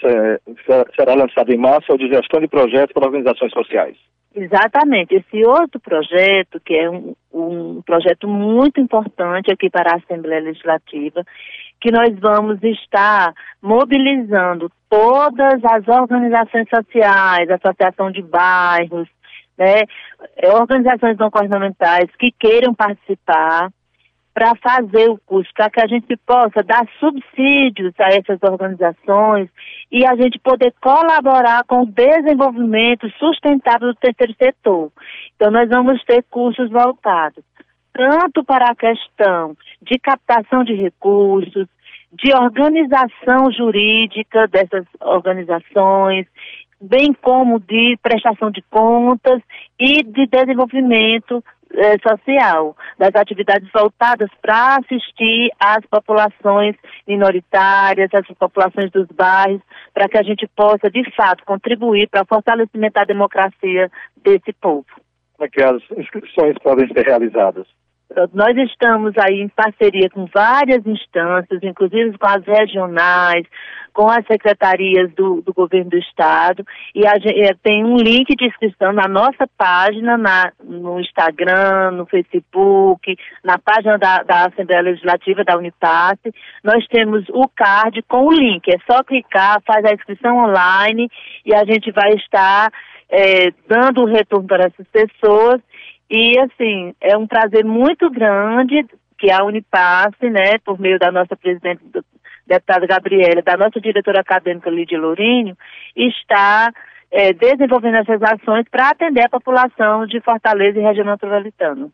será 0.96 1.14
lançado 1.14 1.52
em 1.52 1.58
março 1.58 1.92
é 1.92 1.96
o 1.96 1.98
de 1.98 2.08
gestão 2.08 2.40
de 2.40 2.48
projetos 2.48 2.94
para 2.94 3.08
organizações 3.08 3.52
sociais. 3.52 3.98
Exatamente. 4.34 5.16
Esse 5.16 5.46
outro 5.46 5.82
projeto, 5.82 6.62
que 6.62 6.76
é 6.76 6.90
um, 6.90 7.14
um 7.34 7.82
projeto 7.82 8.26
muito 8.26 8.80
importante 8.80 9.52
aqui 9.52 9.70
para 9.70 9.92
a 9.92 9.98
Assembleia 9.98 10.42
Legislativa, 10.42 11.26
que 11.82 11.92
nós 11.92 12.18
vamos 12.22 12.64
estar 12.64 13.34
mobilizando 13.62 14.72
todas 14.90 15.60
as 15.62 15.86
organizações 15.86 16.70
sociais, 16.70 17.50
associação 17.50 18.10
de 18.10 18.22
bairros, 18.22 19.10
né, 19.58 19.82
organizações 20.54 21.18
não 21.18 21.30
governamentais 21.30 22.10
que 22.18 22.32
queiram 22.32 22.74
participar 22.74 23.70
para 24.40 24.56
fazer 24.56 25.10
o 25.10 25.20
curso, 25.26 25.52
para 25.54 25.70
que 25.70 25.82
a 25.82 25.88
gente 25.88 26.16
possa 26.26 26.64
dar 26.64 26.88
subsídios 26.98 27.94
a 28.00 28.08
essas 28.08 28.42
organizações 28.42 29.50
e 29.92 30.06
a 30.06 30.16
gente 30.16 30.40
poder 30.40 30.74
colaborar 30.82 31.66
com 31.66 31.82
o 31.82 31.86
desenvolvimento 31.86 33.10
sustentável 33.20 33.90
do 33.90 33.96
terceiro 33.96 34.34
setor. 34.42 34.92
Então, 35.36 35.52
nós 35.52 35.68
vamos 35.68 36.02
ter 36.06 36.24
cursos 36.30 36.70
voltados 36.70 37.44
tanto 37.92 38.42
para 38.46 38.70
a 38.70 38.76
questão 38.76 39.58
de 39.82 40.00
captação 40.00 40.64
de 40.64 40.74
recursos, 40.74 41.68
de 42.14 42.34
organização 42.34 43.52
jurídica 43.52 44.48
dessas 44.48 44.86
organizações, 45.02 46.26
bem 46.82 47.14
como 47.14 47.60
de 47.60 47.98
prestação 48.02 48.52
de 48.52 48.62
contas 48.70 49.42
e 49.80 50.04
de 50.04 50.28
desenvolvimento 50.28 51.44
eh, 51.72 51.98
social, 52.00 52.76
das 52.98 53.14
atividades 53.16 53.70
voltadas 53.72 54.30
para 54.42 54.78
assistir 54.78 55.52
às 55.60 55.86
populações 55.86 56.76
minoritárias, 57.08 58.10
às 58.14 58.28
populações 58.38 58.92
dos 58.92 59.08
bairros, 59.08 59.62
para 59.94 60.10
que 60.10 60.18
a 60.18 60.24
gente 60.24 60.48
possa, 60.56 60.90
de 60.90 61.04
fato, 61.16 61.46
contribuir 61.46 62.10
para 62.10 62.24
o 62.24 62.28
fortalecimento 62.28 62.94
da 62.94 63.04
democracia 63.04 63.92
desse 64.18 64.52
povo. 64.54 64.86
Como 65.38 65.46
é 65.46 65.50
que 65.50 65.62
as 65.62 65.82
inscrições 65.98 66.58
podem 66.64 66.88
ser 66.88 67.06
realizadas? 67.06 67.68
Nós 68.34 68.58
estamos 68.58 69.14
aí 69.18 69.40
em 69.40 69.50
parceria 69.50 70.10
com 70.10 70.26
várias 70.34 70.86
instâncias, 70.86 71.62
inclusive 71.62 72.18
com 72.18 72.28
as 72.28 72.44
regionais, 72.44 73.46
com 73.94 74.10
as 74.10 74.26
secretarias 74.26 75.12
do, 75.14 75.42
do 75.42 75.54
governo 75.54 75.92
do 75.92 75.98
estado, 75.98 76.66
e 76.96 77.06
a, 77.06 77.14
eh, 77.18 77.54
tem 77.62 77.84
um 77.84 77.98
link 77.98 78.36
de 78.36 78.48
inscrição 78.48 78.92
na 78.94 79.08
nossa 79.08 79.48
página, 79.58 80.18
na, 80.18 80.52
no 80.64 81.00
Instagram, 81.00 81.92
no 81.92 82.06
Facebook, 82.08 83.16
na 83.44 83.60
página 83.60 83.98
da, 83.98 84.24
da 84.24 84.48
Assembleia 84.48 84.82
Legislativa 84.82 85.44
da 85.44 85.58
Unipasse. 85.58 86.34
Nós 86.64 86.86
temos 86.88 87.26
o 87.30 87.48
card 87.56 88.02
com 88.04 88.26
o 88.26 88.32
link, 88.32 88.68
é 88.70 88.78
só 88.92 89.04
clicar, 89.04 89.62
faz 89.66 89.86
a 89.86 89.94
inscrição 89.94 90.38
online 90.38 91.10
e 91.46 91.54
a 91.54 91.64
gente 91.64 91.92
vai 91.92 92.14
estar 92.14 92.72
é, 93.10 93.52
dando 93.68 94.02
o 94.02 94.06
retorno 94.06 94.48
para 94.48 94.66
essas 94.66 94.88
pessoas 94.88 95.62
e, 96.10 96.40
assim, 96.40 96.94
é 97.00 97.18
um 97.18 97.28
prazer 97.28 97.64
muito 97.64 98.10
grande 98.10 98.86
que 99.18 99.30
a 99.32 99.44
Unipasse, 99.44 100.30
né, 100.30 100.58
por 100.64 100.80
meio 100.80 100.98
da 100.98 101.12
nossa 101.12 101.36
presidente, 101.36 101.82
deputada 102.48 102.88
Gabriela, 102.88 103.42
da 103.44 103.58
nossa 103.58 103.80
diretora 103.80 104.22
acadêmica 104.22 104.70
Lídia 104.70 105.00
Lourinho, 105.00 105.56
está 105.96 106.72
é, 107.12 107.34
desenvolvendo 107.34 107.98
essas 107.98 108.22
ações 108.24 108.66
para 108.72 108.90
atender 108.90 109.26
a 109.26 109.30
população 109.30 110.08
de 110.08 110.20
Fortaleza 110.22 110.80
e 110.80 110.84
região 110.84 111.06
metropolitana. 111.06 111.90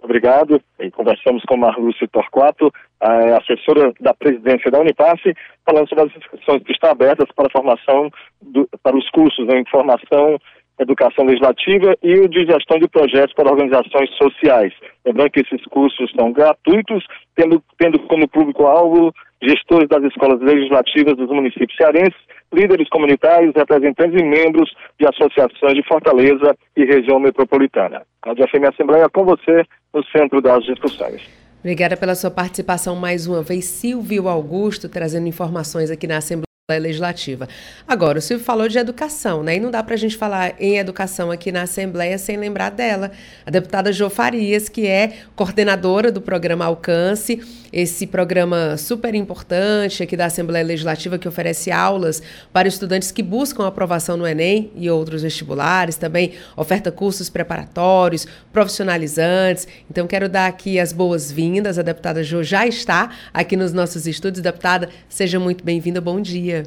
Obrigado. 0.00 0.62
E 0.78 0.90
conversamos 0.92 1.42
com 1.42 1.56
Marlúcia 1.56 2.06
Torquato, 2.08 2.72
a 3.00 3.38
assessora 3.38 3.92
da 4.00 4.14
presidência 4.14 4.70
da 4.70 4.80
Unipasse, 4.80 5.34
falando 5.66 5.88
sobre 5.88 6.04
as 6.04 6.16
inscrições 6.16 6.62
que 6.62 6.72
estão 6.72 6.90
abertas 6.90 7.28
para 7.34 7.46
a 7.46 7.50
formação, 7.50 8.08
do, 8.40 8.68
para 8.82 8.96
os 8.96 9.10
cursos 9.10 9.46
de 9.46 9.58
informação 9.58 10.38
Educação 10.78 11.24
Legislativa 11.26 11.96
e 12.02 12.14
o 12.20 12.28
de 12.28 12.46
Gestão 12.46 12.78
de 12.78 12.88
Projetos 12.88 13.34
para 13.34 13.50
Organizações 13.50 14.10
Sociais. 14.16 14.72
Lembrando 15.04 15.30
que 15.30 15.40
esses 15.40 15.64
cursos 15.66 16.10
são 16.18 16.32
gratuitos, 16.32 17.04
tendo, 17.34 17.62
tendo 17.78 17.98
como 18.00 18.28
público-alvo 18.28 19.12
gestores 19.42 19.88
das 19.88 20.02
escolas 20.04 20.40
legislativas 20.40 21.16
dos 21.16 21.28
municípios 21.28 21.76
cearenses, 21.76 22.18
líderes 22.52 22.88
comunitários, 22.88 23.52
representantes 23.54 24.20
e 24.20 24.24
membros 24.24 24.70
de 24.98 25.06
associações 25.06 25.74
de 25.74 25.82
Fortaleza 25.86 26.56
e 26.76 26.84
região 26.84 27.20
metropolitana. 27.20 28.02
A 28.22 28.34
FM 28.34 28.68
Assembleia 28.72 29.08
com 29.08 29.24
você 29.24 29.64
no 29.94 30.04
centro 30.06 30.40
das 30.40 30.64
discussões. 30.64 31.22
Obrigada 31.60 31.96
pela 31.96 32.14
sua 32.14 32.30
participação 32.30 32.94
mais 32.96 33.26
uma 33.26 33.42
vez, 33.42 33.64
Silvio 33.64 34.28
Augusto, 34.28 34.88
trazendo 34.88 35.26
informações 35.26 35.90
aqui 35.90 36.06
na 36.06 36.18
Assembleia. 36.18 36.47
Legislativa. 36.76 37.48
Agora, 37.86 38.18
o 38.18 38.20
Silvio 38.20 38.44
falou 38.44 38.68
de 38.68 38.76
educação, 38.76 39.42
né? 39.42 39.56
E 39.56 39.60
não 39.60 39.70
dá 39.70 39.82
para 39.82 39.94
a 39.94 39.96
gente 39.96 40.18
falar 40.18 40.54
em 40.60 40.76
educação 40.76 41.30
aqui 41.30 41.50
na 41.50 41.62
Assembleia 41.62 42.18
sem 42.18 42.36
lembrar 42.36 42.68
dela, 42.68 43.10
a 43.46 43.50
deputada 43.50 43.90
Jo 43.90 44.10
Farias, 44.10 44.68
que 44.68 44.86
é 44.86 45.14
coordenadora 45.34 46.12
do 46.12 46.20
programa 46.20 46.66
Alcance, 46.66 47.40
esse 47.72 48.06
programa 48.06 48.76
super 48.76 49.14
importante 49.14 50.02
aqui 50.02 50.14
da 50.14 50.26
Assembleia 50.26 50.62
Legislativa 50.62 51.16
que 51.16 51.26
oferece 51.26 51.70
aulas 51.70 52.22
para 52.52 52.68
estudantes 52.68 53.10
que 53.10 53.22
buscam 53.22 53.66
aprovação 53.66 54.18
no 54.18 54.26
Enem 54.26 54.70
e 54.76 54.90
outros 54.90 55.22
vestibulares, 55.22 55.96
também 55.96 56.34
oferta 56.54 56.92
cursos 56.92 57.30
preparatórios, 57.30 58.26
profissionalizantes. 58.52 59.66
Então, 59.90 60.06
quero 60.06 60.28
dar 60.28 60.46
aqui 60.46 60.78
as 60.78 60.92
boas-vindas. 60.92 61.78
A 61.78 61.82
deputada 61.82 62.22
Jo 62.22 62.42
já 62.42 62.66
está 62.66 63.10
aqui 63.32 63.56
nos 63.56 63.72
nossos 63.72 64.06
estúdios. 64.06 64.42
Deputada, 64.42 64.90
seja 65.08 65.40
muito 65.40 65.64
bem-vinda. 65.64 65.98
Bom 65.98 66.20
dia. 66.20 66.57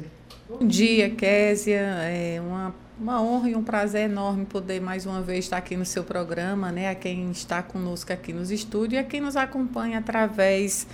Bom 0.58 0.66
dia, 0.66 1.08
Késia. 1.08 1.80
É 1.80 2.38
uma, 2.38 2.74
uma 3.00 3.22
honra 3.22 3.48
e 3.48 3.56
um 3.56 3.62
prazer 3.62 4.02
enorme 4.02 4.44
poder 4.44 4.82
mais 4.82 5.06
uma 5.06 5.22
vez 5.22 5.46
estar 5.46 5.56
aqui 5.56 5.78
no 5.78 5.86
seu 5.86 6.04
programa, 6.04 6.70
né? 6.70 6.90
A 6.90 6.94
quem 6.94 7.30
está 7.30 7.62
conosco 7.62 8.12
aqui 8.12 8.34
nos 8.34 8.50
estúdios 8.50 8.92
e 8.92 8.98
a 8.98 9.02
quem 9.02 9.18
nos 9.18 9.34
acompanha 9.34 9.98
através 9.98 10.86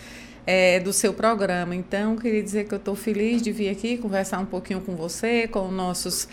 é, 0.47 0.79
do 0.79 0.93
seu 0.93 1.13
programa. 1.13 1.75
Então, 1.75 2.15
queria 2.15 2.41
dizer 2.41 2.69
que 2.69 2.75
eu 2.75 2.79
estou 2.79 2.95
feliz 2.95 3.43
de 3.43 3.51
vir 3.51 3.69
aqui 3.69 3.99
conversar 3.99 4.39
um 4.39 4.47
pouquinho 4.47 4.81
com 4.81 4.95
você, 4.95 5.49
com 5.49 5.69
nossos 5.73 6.29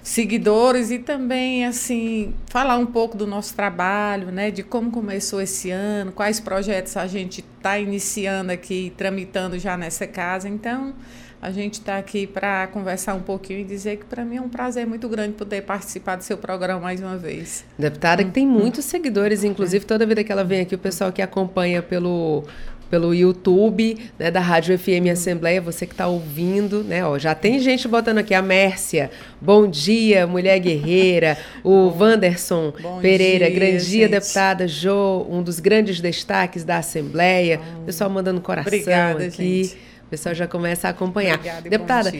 seguidores 0.00 0.92
e 0.92 1.00
também 1.00 1.66
assim 1.66 2.32
falar 2.46 2.78
um 2.78 2.86
pouco 2.86 3.16
do 3.16 3.26
nosso 3.26 3.54
trabalho, 3.54 4.30
né, 4.30 4.50
de 4.50 4.62
como 4.62 4.90
começou 4.90 5.40
esse 5.40 5.70
ano, 5.70 6.12
quais 6.12 6.38
projetos 6.38 6.96
a 6.96 7.06
gente 7.08 7.44
está 7.56 7.78
iniciando 7.78 8.52
aqui, 8.52 8.92
tramitando 8.96 9.58
já 9.58 9.76
nessa 9.76 10.06
casa. 10.06 10.48
Então, 10.48 10.94
a 11.40 11.50
gente 11.50 11.74
está 11.74 11.98
aqui 11.98 12.26
para 12.26 12.66
conversar 12.68 13.14
um 13.14 13.20
pouquinho 13.20 13.60
e 13.60 13.64
dizer 13.64 13.98
que 13.98 14.04
para 14.04 14.24
mim 14.24 14.36
é 14.36 14.40
um 14.40 14.48
prazer 14.48 14.86
muito 14.86 15.08
grande 15.08 15.34
poder 15.34 15.62
participar 15.62 16.16
do 16.16 16.24
seu 16.24 16.36
programa 16.36 16.80
mais 16.80 17.00
uma 17.00 17.16
vez. 17.16 17.64
Deputada 17.78 18.24
que 18.24 18.30
tem 18.30 18.46
uhum. 18.46 18.58
muitos 18.58 18.84
seguidores, 18.84 19.44
inclusive 19.44 19.84
toda 19.84 20.04
vida 20.04 20.24
que 20.24 20.32
ela 20.32 20.42
vem 20.44 20.60
aqui, 20.60 20.74
o 20.74 20.78
pessoal 20.78 21.12
que 21.12 21.22
acompanha 21.22 21.80
pelo 21.80 22.44
pelo 22.90 23.14
YouTube 23.14 23.98
né, 24.18 24.30
da 24.30 24.40
Rádio 24.40 24.78
FM 24.78 25.04
uhum. 25.04 25.12
Assembleia, 25.12 25.60
você 25.60 25.86
que 25.86 25.92
está 25.92 26.06
ouvindo, 26.06 26.82
né? 26.82 27.04
Ó, 27.04 27.18
já 27.18 27.34
tem 27.34 27.58
gente 27.58 27.86
botando 27.86 28.16
aqui 28.16 28.32
a 28.32 28.40
Mércia, 28.40 29.10
bom 29.40 29.68
dia, 29.68 30.26
mulher 30.26 30.58
guerreira, 30.58 31.36
o 31.62 31.88
Wanderson 31.88 32.72
Pereira, 33.02 33.46
dia, 33.46 33.54
grande 33.54 33.80
gente. 33.80 33.90
dia, 33.90 34.08
deputada 34.08 34.66
Jo, 34.66 35.26
um 35.28 35.42
dos 35.42 35.60
grandes 35.60 36.00
destaques 36.00 36.64
da 36.64 36.78
Assembleia, 36.78 37.60
pessoal 37.84 38.08
mandando 38.08 38.40
coração 38.40 38.72
Obrigada, 38.72 39.24
aqui. 39.26 39.64
Gente. 39.64 39.87
O 40.08 40.10
pessoal 40.10 40.34
já 40.34 40.46
começa 40.48 40.88
a 40.88 40.90
acompanhar. 40.90 41.34
Obrigada, 41.34 41.68
Deputada, 41.68 42.10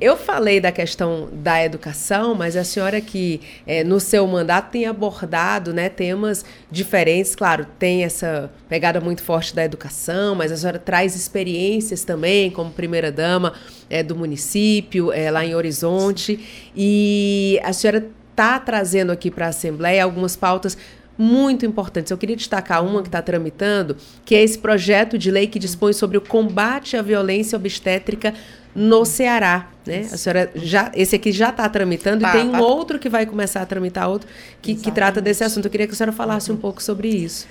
eu 0.00 0.16
falei 0.16 0.60
da 0.60 0.70
questão 0.70 1.28
da 1.32 1.64
educação, 1.64 2.32
mas 2.32 2.56
a 2.56 2.62
senhora 2.62 3.00
que 3.00 3.40
é, 3.66 3.82
no 3.82 3.98
seu 3.98 4.24
mandato 4.24 4.70
tem 4.70 4.86
abordado 4.86 5.74
né, 5.74 5.88
temas 5.88 6.44
diferentes. 6.70 7.34
Claro, 7.34 7.66
tem 7.76 8.04
essa 8.04 8.52
pegada 8.68 9.00
muito 9.00 9.20
forte 9.20 9.52
da 9.52 9.64
educação, 9.64 10.36
mas 10.36 10.52
a 10.52 10.56
senhora 10.56 10.78
traz 10.78 11.16
experiências 11.16 12.04
também, 12.04 12.52
como 12.52 12.70
primeira-dama 12.70 13.52
é, 13.90 14.00
do 14.00 14.14
município, 14.14 15.12
é, 15.12 15.28
lá 15.28 15.44
em 15.44 15.56
Horizonte. 15.56 16.38
E 16.72 17.58
a 17.64 17.72
senhora 17.72 18.08
está 18.30 18.60
trazendo 18.60 19.10
aqui 19.10 19.28
para 19.28 19.46
a 19.46 19.48
Assembleia 19.48 20.04
algumas 20.04 20.36
pautas 20.36 20.78
muito 21.16 21.64
importantes. 21.64 22.10
Eu 22.10 22.18
queria 22.18 22.36
destacar 22.36 22.84
uma 22.84 23.02
que 23.02 23.08
está 23.08 23.22
tramitando, 23.22 23.96
que 24.24 24.34
é 24.34 24.42
esse 24.42 24.58
projeto 24.58 25.16
de 25.16 25.30
lei 25.30 25.46
que 25.46 25.58
dispõe 25.58 25.92
sobre 25.92 26.18
o 26.18 26.20
combate 26.20 26.96
à 26.96 27.02
violência 27.02 27.56
obstétrica 27.56 28.34
no 28.74 29.04
Ceará, 29.04 29.68
né? 29.86 30.00
A 30.12 30.16
senhora 30.16 30.50
já, 30.56 30.90
esse 30.94 31.14
aqui 31.14 31.30
já 31.30 31.50
está 31.50 31.68
tramitando 31.68 32.22
tá, 32.22 32.30
e 32.30 32.32
tem 32.32 32.48
um 32.48 32.52
tá. 32.52 32.60
outro 32.60 32.98
que 32.98 33.08
vai 33.08 33.24
começar 33.24 33.62
a 33.62 33.66
tramitar 33.66 34.08
outro 34.08 34.28
que, 34.60 34.74
que, 34.74 34.90
trata 34.90 35.20
desse 35.20 35.44
assunto. 35.44 35.66
Eu 35.66 35.70
queria 35.70 35.86
que 35.86 35.92
a 35.92 35.96
senhora 35.96 36.12
falasse 36.12 36.50
um 36.50 36.56
pouco 36.56 36.82
sobre 36.82 37.08
isso. 37.08 37.46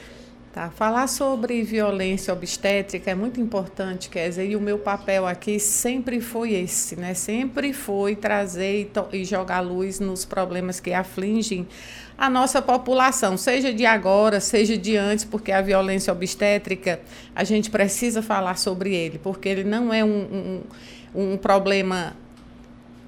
Tá, 0.52 0.70
falar 0.70 1.08
sobre 1.08 1.64
violência 1.64 2.32
obstétrica 2.32 3.10
é 3.10 3.16
muito 3.16 3.42
importante, 3.42 4.08
dizer, 4.08 4.48
e 4.48 4.56
o 4.56 4.62
meu 4.62 4.78
papel 4.78 5.26
aqui 5.26 5.60
sempre 5.60 6.22
foi 6.22 6.54
esse, 6.54 6.96
né? 6.96 7.16
Sempre 7.16 7.74
foi 7.74 8.16
trazer 8.16 8.92
e, 9.12 9.18
e 9.18 9.26
jogar 9.26 9.62
luz 9.62 10.00
nos 10.00 10.26
problemas 10.26 10.80
que 10.80 10.94
afligem 10.94 11.66
a 12.24 12.30
nossa 12.30 12.62
população, 12.62 13.36
seja 13.36 13.74
de 13.74 13.86
agora, 13.86 14.40
seja 14.40 14.78
de 14.78 14.96
antes, 14.96 15.26
porque 15.26 15.52
a 15.52 15.62
violência 15.62 16.14
obstétrica, 16.14 17.02
a 17.36 17.44
gente 17.44 17.70
precisa 17.70 18.22
falar 18.22 18.58
sobre 18.58 18.96
ele, 18.96 19.20
porque 19.22 19.50
ele 19.50 19.66
não 19.66 19.94
é 19.94 20.06
um, 20.06 20.62
um, 21.14 21.34
um 21.34 21.38
problema 21.38 22.16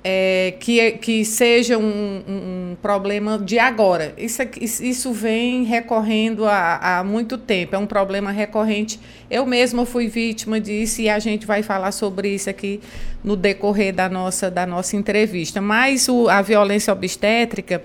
é, 0.03 0.53
que, 0.59 0.91
que 0.97 1.23
seja 1.23 1.77
um, 1.77 2.23
um, 2.27 2.75
problema 2.81 3.39
de 3.39 3.57
agora. 3.57 4.13
Isso, 4.17 4.41
isso 4.59 5.13
vem 5.13 5.63
recorrendo 5.63 6.45
há, 6.45 6.99
há 6.99 7.03
muito 7.03 7.37
tempo, 7.37 7.73
é 7.73 7.79
um 7.79 7.87
problema 7.87 8.31
recorrente. 8.31 8.99
Eu 9.31 9.45
mesma 9.45 9.85
fui 9.85 10.09
vítima 10.09 10.59
disso 10.59 10.99
e 10.99 11.07
a 11.07 11.19
gente 11.19 11.47
vai 11.47 11.63
falar 11.63 11.93
sobre 11.93 12.35
isso 12.35 12.49
aqui 12.49 12.81
no 13.23 13.37
decorrer 13.37 13.95
da 13.95 14.09
nossa, 14.09 14.51
da 14.51 14.65
nossa 14.65 14.97
entrevista. 14.97 15.61
Mas 15.61 16.09
o, 16.09 16.27
a 16.27 16.41
violência 16.41 16.91
obstétrica 16.91 17.81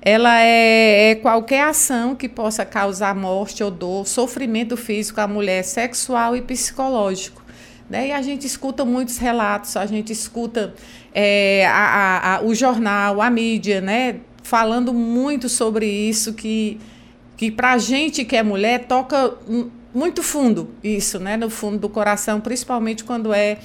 ela 0.00 0.40
é, 0.40 1.10
é, 1.10 1.14
qualquer 1.16 1.64
ação 1.64 2.14
que 2.14 2.28
possa 2.28 2.64
causar 2.64 3.14
morte 3.14 3.62
ou 3.62 3.70
dor, 3.70 4.06
sofrimento 4.06 4.76
físico 4.76 5.20
à 5.20 5.26
mulher, 5.26 5.64
sexual 5.64 6.36
e 6.36 6.42
psicológico. 6.42 7.42
Né? 7.90 8.08
E 8.08 8.12
a 8.12 8.22
gente 8.22 8.46
escuta 8.46 8.84
muitos 8.84 9.18
relatos, 9.18 9.76
a 9.76 9.86
gente 9.86 10.12
escuta 10.12 10.74
é, 11.12 11.66
a, 11.66 11.72
a, 11.72 12.36
a, 12.36 12.42
o 12.42 12.54
jornal, 12.54 13.20
a 13.20 13.30
mídia, 13.30 13.80
né? 13.80 14.16
falando 14.42 14.94
muito 14.94 15.48
sobre 15.48 15.86
isso, 15.86 16.32
que, 16.32 16.78
que 17.36 17.50
para 17.50 17.72
a 17.72 17.78
gente 17.78 18.24
que 18.24 18.36
é 18.36 18.42
mulher 18.42 18.86
toca 18.86 19.34
muito 19.92 20.22
fundo 20.22 20.70
isso, 20.82 21.18
né? 21.18 21.36
no 21.36 21.50
fundo 21.50 21.78
do 21.78 21.88
coração, 21.88 22.40
principalmente 22.40 23.02
quando 23.04 23.32
é 23.32 23.58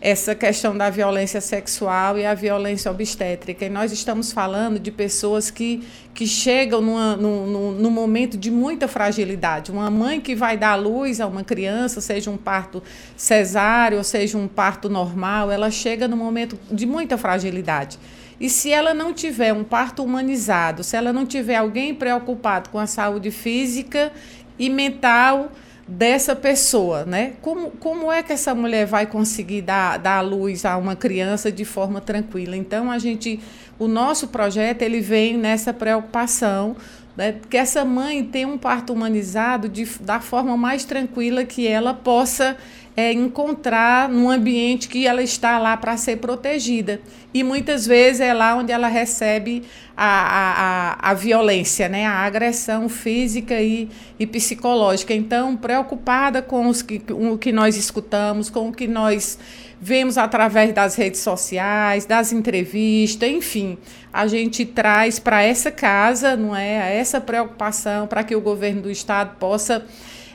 essa 0.00 0.32
questão 0.34 0.76
da 0.76 0.90
violência 0.90 1.40
sexual 1.40 2.16
e 2.16 2.24
a 2.24 2.32
violência 2.32 2.90
obstétrica. 2.90 3.64
E 3.64 3.68
nós 3.68 3.90
estamos 3.90 4.30
falando 4.30 4.78
de 4.78 4.92
pessoas 4.92 5.50
que, 5.50 5.82
que 6.14 6.26
chegam 6.26 6.80
numa, 6.80 7.16
num, 7.16 7.72
num 7.72 7.90
momento 7.90 8.36
de 8.36 8.50
muita 8.50 8.86
fragilidade. 8.86 9.72
Uma 9.72 9.90
mãe 9.90 10.20
que 10.20 10.36
vai 10.36 10.56
dar 10.56 10.76
luz 10.76 11.20
a 11.20 11.26
uma 11.26 11.42
criança, 11.42 12.00
seja 12.00 12.30
um 12.30 12.36
parto 12.36 12.80
cesáreo, 13.16 14.02
seja 14.04 14.38
um 14.38 14.46
parto 14.46 14.88
normal, 14.88 15.50
ela 15.50 15.70
chega 15.70 16.06
num 16.06 16.16
momento 16.16 16.56
de 16.70 16.86
muita 16.86 17.18
fragilidade. 17.18 17.98
E 18.40 18.48
se 18.48 18.70
ela 18.70 18.94
não 18.94 19.12
tiver 19.12 19.52
um 19.52 19.64
parto 19.64 20.04
humanizado, 20.04 20.84
se 20.84 20.96
ela 20.96 21.12
não 21.12 21.26
tiver 21.26 21.56
alguém 21.56 21.92
preocupado 21.92 22.70
com 22.70 22.78
a 22.78 22.86
saúde 22.86 23.32
física 23.32 24.12
e 24.56 24.70
mental, 24.70 25.50
dessa 25.88 26.36
pessoa, 26.36 27.06
né? 27.06 27.32
Como, 27.40 27.70
como 27.72 28.12
é 28.12 28.22
que 28.22 28.32
essa 28.32 28.54
mulher 28.54 28.86
vai 28.86 29.06
conseguir 29.06 29.62
dar, 29.62 29.98
dar 29.98 30.20
luz 30.20 30.66
a 30.66 30.76
uma 30.76 30.94
criança 30.94 31.50
de 31.50 31.64
forma 31.64 32.00
tranquila? 32.00 32.54
Então, 32.54 32.90
a 32.90 32.98
gente, 32.98 33.40
o 33.78 33.88
nosso 33.88 34.28
projeto, 34.28 34.82
ele 34.82 35.00
vem 35.00 35.38
nessa 35.38 35.72
preocupação 35.72 36.76
né, 37.16 37.34
que 37.50 37.56
essa 37.56 37.84
mãe 37.84 38.22
tenha 38.22 38.46
um 38.46 38.56
parto 38.56 38.92
humanizado 38.92 39.68
de, 39.68 39.84
da 40.00 40.20
forma 40.20 40.56
mais 40.56 40.84
tranquila 40.84 41.44
que 41.44 41.66
ela 41.66 41.92
possa 41.92 42.56
é, 42.98 43.12
encontrar 43.12 44.08
num 44.08 44.28
ambiente 44.28 44.88
que 44.88 45.06
ela 45.06 45.22
está 45.22 45.56
lá 45.56 45.76
para 45.76 45.96
ser 45.96 46.16
protegida. 46.16 47.00
E 47.32 47.44
muitas 47.44 47.86
vezes 47.86 48.20
é 48.20 48.34
lá 48.34 48.56
onde 48.56 48.72
ela 48.72 48.88
recebe 48.88 49.62
a, 49.96 50.96
a, 50.98 51.10
a 51.10 51.14
violência, 51.14 51.88
né? 51.88 52.04
a 52.04 52.24
agressão 52.24 52.88
física 52.88 53.62
e, 53.62 53.88
e 54.18 54.26
psicológica. 54.26 55.14
Então, 55.14 55.56
preocupada 55.56 56.42
com, 56.42 56.66
os 56.66 56.82
que, 56.82 56.98
com 56.98 57.34
o 57.34 57.38
que 57.38 57.52
nós 57.52 57.76
escutamos, 57.76 58.50
com 58.50 58.68
o 58.68 58.72
que 58.72 58.88
nós 58.88 59.38
vemos 59.80 60.18
através 60.18 60.74
das 60.74 60.96
redes 60.96 61.20
sociais, 61.20 62.04
das 62.04 62.32
entrevistas, 62.32 63.28
enfim, 63.30 63.78
a 64.12 64.26
gente 64.26 64.66
traz 64.66 65.20
para 65.20 65.40
essa 65.40 65.70
casa, 65.70 66.36
não 66.36 66.56
é, 66.56 66.98
essa 66.98 67.20
preocupação 67.20 68.08
para 68.08 68.24
que 68.24 68.34
o 68.34 68.40
governo 68.40 68.82
do 68.82 68.90
estado 68.90 69.36
possa 69.38 69.86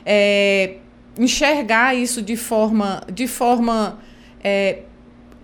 é, 0.06 0.76
enxergar 1.18 1.94
isso 1.94 2.20
de 2.20 2.36
forma, 2.36 3.02
de 3.12 3.26
forma 3.26 3.98
é, 4.42 4.80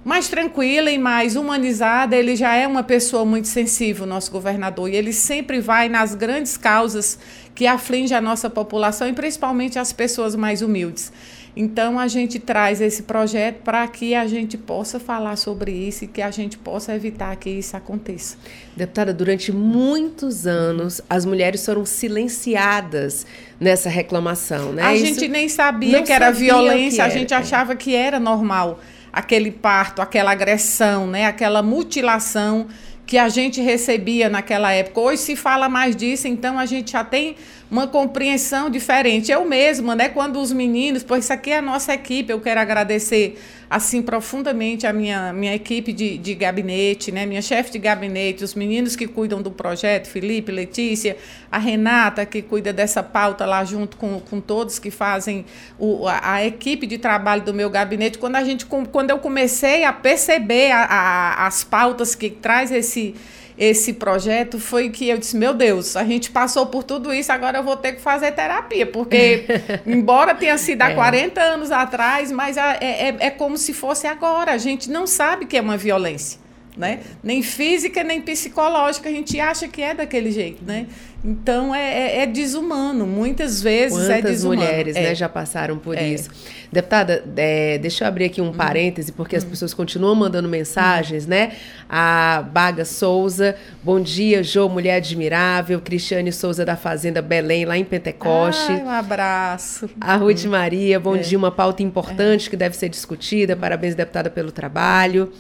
mais 0.05 0.29
tranquila 0.29 0.91
e 0.91 0.99
mais 0.99 1.37
humanizada. 1.37 2.17
Ele 2.17 2.35
já 2.37 2.55
é 2.55 2.67
uma 2.67 2.83
pessoa 2.83 3.25
muito 3.25 3.49
sensível, 3.49 4.07
nosso 4.07 4.31
governador, 4.31 4.89
e 4.89 4.97
ele 4.97 5.13
sempre 5.13 5.61
vai 5.61 5.89
nas 5.89 6.15
grandes 6.15 6.57
causas 6.57 7.19
que 7.55 7.67
afligem 7.67 8.17
a 8.17 8.21
nossa 8.21 8.49
população 8.49 9.09
e 9.09 9.13
principalmente 9.13 9.79
as 9.79 9.93
pessoas 9.93 10.35
mais 10.35 10.63
humildes. 10.63 11.13
Então 11.57 11.99
a 11.99 12.07
gente 12.07 12.39
traz 12.39 12.81
esse 12.81 13.03
projeto 13.03 13.63
para 13.63 13.87
que 13.89 14.15
a 14.15 14.27
gente 14.27 14.57
possa 14.57 15.01
falar 15.01 15.37
sobre 15.37 15.73
isso 15.73 16.05
e 16.05 16.07
que 16.07 16.23
a 16.23 16.31
gente 16.31 16.57
possa 16.57 16.95
evitar 16.95 17.35
que 17.37 17.51
isso 17.51 17.77
aconteça. 17.77 18.37
Deputada, 18.77 19.13
durante 19.13 19.51
muitos 19.53 20.47
anos 20.47 21.01
as 21.11 21.25
mulheres 21.25 21.65
foram 21.65 21.85
silenciadas 21.85 23.27
nessa 23.59 23.89
reclamação, 23.89 24.73
né? 24.73 24.83
A 24.83 24.95
isso 24.95 25.07
gente 25.07 25.29
nem 25.29 25.49
sabia 25.49 26.03
que 26.03 26.13
era 26.13 26.27
sabia 26.27 26.55
violência, 26.55 26.97
que 26.97 27.01
era. 27.03 27.13
a 27.13 27.19
gente 27.19 27.35
achava 27.35 27.75
que 27.75 27.95
era 27.95 28.21
normal 28.21 28.81
aquele 29.13 29.51
parto, 29.51 30.01
aquela 30.01 30.31
agressão, 30.31 31.07
né? 31.07 31.27
Aquela 31.27 31.63
mutilação 31.63 32.69
que 33.11 33.19
a 33.19 33.29
gente 33.29 33.61
recebia 33.61 34.29
naquela 34.29 34.73
época. 34.73 35.01
Hoje 35.01 35.23
se 35.23 35.37
fala 35.37 35.69
mais 35.69 35.97
disso, 35.97 36.29
então 36.29 36.57
a 36.57 36.65
gente 36.65 36.93
já 36.93 37.03
tem 37.03 37.35
uma 37.71 37.87
compreensão 37.87 38.69
diferente. 38.69 39.31
Eu 39.31 39.45
mesma, 39.45 39.95
né, 39.95 40.09
quando 40.09 40.41
os 40.41 40.53
meninos, 40.53 41.05
pois 41.05 41.25
isso 41.25 41.33
aqui 41.33 41.51
é 41.51 41.59
a 41.59 41.63
nossa 41.63 41.95
equipe, 41.95 42.33
eu 42.33 42.41
quero 42.41 42.59
agradecer 42.59 43.41
assim 43.69 44.03
profundamente 44.03 44.85
a 44.85 44.93
minha, 44.93 45.33
minha 45.33 45.55
equipe 45.55 45.93
de, 45.93 46.19
de 46.19 46.35
gabinete, 46.35 47.13
né, 47.13 47.25
minha 47.25 47.41
chefe 47.41 47.71
de 47.71 47.79
gabinete, 47.79 48.43
os 48.43 48.57
meninos 48.57 48.97
que 48.97 49.07
cuidam 49.07 49.41
do 49.41 49.53
projeto, 49.53 50.09
Felipe, 50.09 50.51
Letícia, 50.51 51.17
a 51.53 51.59
Renata, 51.59 52.27
que 52.27 52.43
cuida 52.43 52.73
dessa 52.73 53.01
pauta 53.01 53.47
lá 53.47 53.65
junto 53.65 53.97
com, 53.97 54.19
com 54.19 54.41
todos 54.41 54.81
que 54.81 54.91
fazem 54.91 55.45
o, 55.79 56.09
a, 56.09 56.35
a 56.35 56.45
equipe 56.45 56.85
de 56.85 56.99
trabalho 56.99 57.43
do 57.43 57.55
meu 57.55 57.71
gabinete. 57.71 58.19
Quando, 58.19 58.35
a 58.35 58.43
gente, 58.43 58.67
quando 58.67 59.11
eu 59.11 59.19
comecei 59.21 59.85
a 59.85 59.93
perceber 59.93 60.73
a, 60.73 60.85
a, 60.85 61.47
as 61.47 61.63
pautas 61.63 62.17
que 62.17 62.29
traz 62.29 62.73
esse 62.73 63.15
esse 63.61 63.93
projeto 63.93 64.59
foi 64.59 64.89
que 64.89 65.11
eu 65.11 65.19
disse: 65.19 65.37
meu 65.37 65.53
Deus, 65.53 65.95
a 65.95 66.03
gente 66.03 66.31
passou 66.31 66.65
por 66.67 66.83
tudo 66.83 67.13
isso, 67.13 67.31
agora 67.31 67.59
eu 67.59 67.63
vou 67.63 67.77
ter 67.77 67.93
que 67.93 68.01
fazer 68.01 68.33
terapia, 68.33 68.87
porque, 68.87 69.45
embora 69.87 70.35
tenha 70.35 70.57
sido 70.57 70.81
há 70.81 70.91
é. 70.91 70.95
40 70.95 71.39
anos 71.39 71.71
atrás, 71.71 72.33
mas 72.33 72.57
é, 72.57 72.79
é, 72.81 73.17
é 73.21 73.31
como 73.31 73.59
se 73.59 73.75
fosse 73.75 74.07
agora. 74.07 74.53
A 74.53 74.59
gente 74.59 74.91
não 74.91 75.07
sabe 75.07 75.45
que 75.45 75.59
é 75.59 75.61
uma 75.61 75.77
violência. 75.77 76.40
Né? 76.77 77.01
Nem 77.23 77.43
física, 77.43 78.03
nem 78.05 78.21
psicológica, 78.23 79.09
a 79.09 79.13
gente 79.13 79.39
acha 79.41 79.67
que 79.67 79.83
é 79.83 79.93
daquele 79.93 80.31
jeito, 80.31 80.65
né? 80.65 80.87
Então 81.23 81.75
é, 81.75 81.83
é, 81.83 82.23
é 82.23 82.27
desumano, 82.27 83.07
muitas 83.07 83.61
vezes 83.63 83.99
Quantas 83.99 84.11
é 84.11 84.23
desumano. 84.23 84.63
mulheres 84.63 84.95
né, 84.95 85.13
é. 85.13 85.15
já 85.15 85.29
passaram 85.29 85.77
por 85.77 85.97
é. 85.97 86.09
isso. 86.09 86.31
Deputada, 86.73 87.25
é, 87.37 87.77
deixa 87.77 88.05
eu 88.05 88.09
abrir 88.09 88.25
aqui 88.25 88.41
um 88.41 88.47
uhum. 88.47 88.53
parêntese, 88.53 89.13
porque 89.13 89.37
as 89.37 89.43
uhum. 89.43 89.51
pessoas 89.51 89.75
continuam 89.75 90.15
mandando 90.15 90.49
mensagens, 90.49 91.27
né? 91.27 91.53
A 91.89 92.43
Baga 92.51 92.87
Souza, 92.87 93.55
bom 93.83 94.01
dia, 94.01 94.43
Jô, 94.43 94.69
mulher 94.69 94.95
admirável. 94.95 95.81
Cristiane 95.81 96.33
Souza 96.33 96.65
da 96.65 96.77
Fazenda 96.77 97.21
Belém, 97.21 97.67
lá 97.67 97.77
em 97.77 97.85
Pentecoste. 97.85 98.73
Ai, 98.73 98.83
um 98.83 98.89
abraço. 98.89 99.91
A 100.01 100.17
Ruth 100.17 100.45
uhum. 100.45 100.53
Maria, 100.53 100.99
bom 100.99 101.19
dia, 101.19 101.37
uma 101.37 101.51
pauta 101.51 101.83
importante 101.83 102.49
que 102.49 102.57
deve 102.57 102.77
ser 102.77 102.89
discutida. 102.89 103.55
Parabéns, 103.55 103.95
deputada, 103.95 104.31
pelo 104.31 104.51
trabalho. 104.51 105.31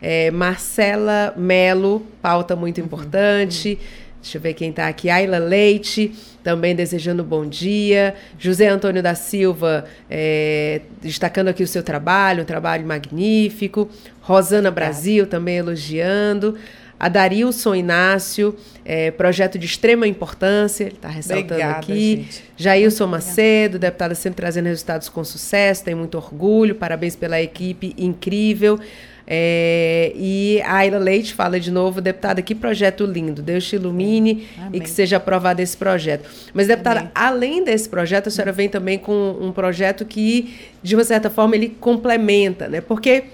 É, 0.00 0.30
Marcela 0.30 1.34
Melo, 1.36 2.06
pauta 2.22 2.54
muito 2.54 2.80
importante. 2.80 3.78
Deixa 4.20 4.36
eu 4.36 4.42
ver 4.42 4.54
quem 4.54 4.70
está 4.70 4.88
aqui. 4.88 5.08
Ayla 5.08 5.38
Leite, 5.38 6.12
também 6.42 6.74
desejando 6.74 7.22
bom 7.22 7.46
dia. 7.46 8.14
José 8.38 8.66
Antônio 8.68 9.02
da 9.02 9.14
Silva, 9.14 9.84
é, 10.10 10.82
destacando 11.00 11.48
aqui 11.48 11.62
o 11.62 11.68
seu 11.68 11.82
trabalho, 11.82 12.42
um 12.42 12.46
trabalho 12.46 12.86
magnífico. 12.86 13.88
Rosana 14.20 14.70
Brasil 14.70 15.26
também 15.26 15.56
elogiando. 15.56 16.56
A 17.00 17.08
Darilson 17.08 17.76
Inácio, 17.76 18.56
é, 18.84 19.12
projeto 19.12 19.56
de 19.56 19.66
extrema 19.66 20.06
importância, 20.08 20.82
ele 20.82 20.96
está 20.96 21.08
ressaltando 21.08 21.54
Obrigada, 21.54 21.78
aqui. 21.78 22.16
Gente. 22.16 22.44
Jailson 22.56 23.06
Macedo, 23.06 23.78
deputada 23.78 24.16
sempre 24.16 24.38
trazendo 24.38 24.66
resultados 24.66 25.08
com 25.08 25.22
sucesso, 25.22 25.84
tem 25.84 25.94
muito 25.94 26.16
orgulho, 26.16 26.74
parabéns 26.74 27.14
pela 27.14 27.40
equipe 27.40 27.94
incrível. 27.96 28.80
É, 29.30 30.10
e 30.16 30.58
a 30.64 30.76
Ayla 30.76 30.96
Leite 30.96 31.34
fala 31.34 31.60
de 31.60 31.70
novo, 31.70 32.00
deputada, 32.00 32.40
que 32.40 32.54
projeto 32.54 33.04
lindo. 33.04 33.42
Deus 33.42 33.66
te 33.66 33.76
ilumine 33.76 34.48
Amém. 34.56 34.70
e 34.72 34.80
que 34.80 34.88
seja 34.88 35.18
aprovado 35.18 35.60
esse 35.60 35.76
projeto. 35.76 36.26
Mas, 36.54 36.66
deputada, 36.66 37.00
Amém. 37.00 37.12
além 37.14 37.62
desse 37.62 37.86
projeto, 37.90 38.28
a 38.28 38.30
senhora 38.30 38.52
vem 38.52 38.70
também 38.70 38.98
com 38.98 39.36
um 39.38 39.52
projeto 39.52 40.06
que, 40.06 40.54
de 40.82 40.94
uma 40.94 41.04
certa 41.04 41.28
forma, 41.28 41.54
ele 41.54 41.68
complementa, 41.68 42.68
né? 42.68 42.80
Porque 42.80 43.24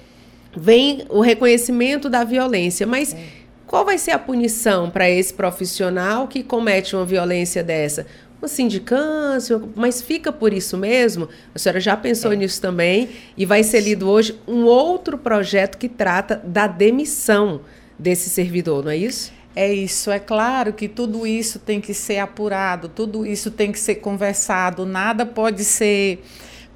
vem 0.57 1.05
o 1.09 1.21
reconhecimento 1.21 2.11
da 2.11 2.25
violência, 2.25 2.85
mas. 2.87 3.15
É. 3.15 3.45
Qual 3.67 3.83
vai 3.83 3.97
ser 3.97 4.11
a 4.11 4.19
punição 4.19 4.91
para 4.91 5.09
esse 5.09 5.33
profissional 5.33 6.29
que 6.29 6.45
comete 6.45 6.95
uma 6.95 7.05
violência 7.05 7.65
dessa? 7.65 8.07
Uma 8.45 8.49
sindicância, 8.49 9.61
mas 9.75 10.03
fica 10.03 10.31
por 10.31 10.53
isso 10.53 10.77
mesmo? 10.77 11.29
A 11.55 11.59
senhora 11.59 11.81
já 11.81 11.97
pensou 11.97 12.33
é. 12.33 12.37
nisso 12.37 12.61
também? 12.61 13.09
E 13.37 13.47
vai 13.47 13.63
ser 13.63 13.81
lido 13.81 14.09
hoje 14.09 14.39
um 14.47 14.65
outro 14.65 15.17
projeto 15.17 15.79
que 15.79 15.89
trata 15.89 16.41
da 16.45 16.67
demissão 16.67 17.63
desse 17.99 18.29
servidor, 18.29 18.85
não 18.85 18.91
é 18.91 18.97
isso? 18.97 19.33
É 19.57 19.73
isso, 19.73 20.11
é 20.11 20.19
claro 20.19 20.73
que 20.73 20.89
tudo 20.89 21.27
isso 21.27 21.59
tem 21.61 21.81
que 21.81 21.95
ser 21.95 22.19
apurado, 22.19 22.89
tudo 22.89 23.25
isso 23.25 23.51
tem 23.51 23.71
que 23.71 23.79
ser 23.79 23.97
conversado, 23.97 24.85
nada 24.85 25.25
pode 25.25 25.65
ser 25.65 26.23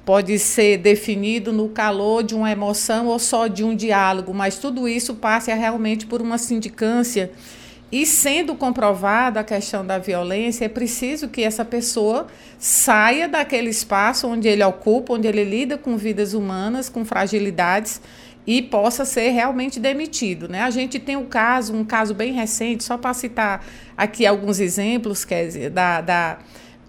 pode 0.05 0.39
ser 0.39 0.77
definido 0.77 1.53
no 1.53 1.69
calor 1.69 2.23
de 2.23 2.33
uma 2.33 2.49
emoção 2.49 3.05
ou 3.07 3.19
só 3.19 3.45
de 3.45 3.63
um 3.63 3.75
diálogo, 3.75 4.33
mas 4.33 4.57
tudo 4.57 4.87
isso 4.87 5.13
passa 5.13 5.53
realmente 5.53 6.07
por 6.07 6.19
uma 6.19 6.39
sindicância. 6.39 7.31
E 7.91 8.05
sendo 8.05 8.53
comprovada 8.55 9.39
a 9.39 9.43
questão 9.43 9.85
da 9.85 9.97
violência, 9.97 10.65
é 10.65 10.69
preciso 10.69 11.27
que 11.27 11.41
essa 11.41 11.65
pessoa 11.65 12.27
saia 12.59 13.27
daquele 13.27 13.69
espaço 13.69 14.27
onde 14.27 14.47
ele 14.47 14.63
ocupa, 14.63 15.13
onde 15.13 15.27
ele 15.27 15.43
lida 15.43 15.77
com 15.77 15.97
vidas 15.97 16.33
humanas, 16.33 16.87
com 16.87 17.03
fragilidades 17.03 17.99
e 18.45 18.61
possa 18.61 19.05
ser 19.05 19.29
realmente 19.29 19.79
demitido. 19.79 20.47
Né? 20.47 20.61
A 20.61 20.69
gente 20.69 20.99
tem 20.99 21.15
um 21.15 21.25
caso, 21.25 21.73
um 21.73 21.83
caso 21.83 22.13
bem 22.13 22.31
recente, 22.31 22.83
só 22.83 22.97
para 22.97 23.13
citar 23.13 23.65
aqui 23.97 24.25
alguns 24.25 24.59
exemplos, 24.59 25.25
quer 25.25 25.45
dizer, 25.45 25.69
da, 25.71 26.01
da 26.01 26.39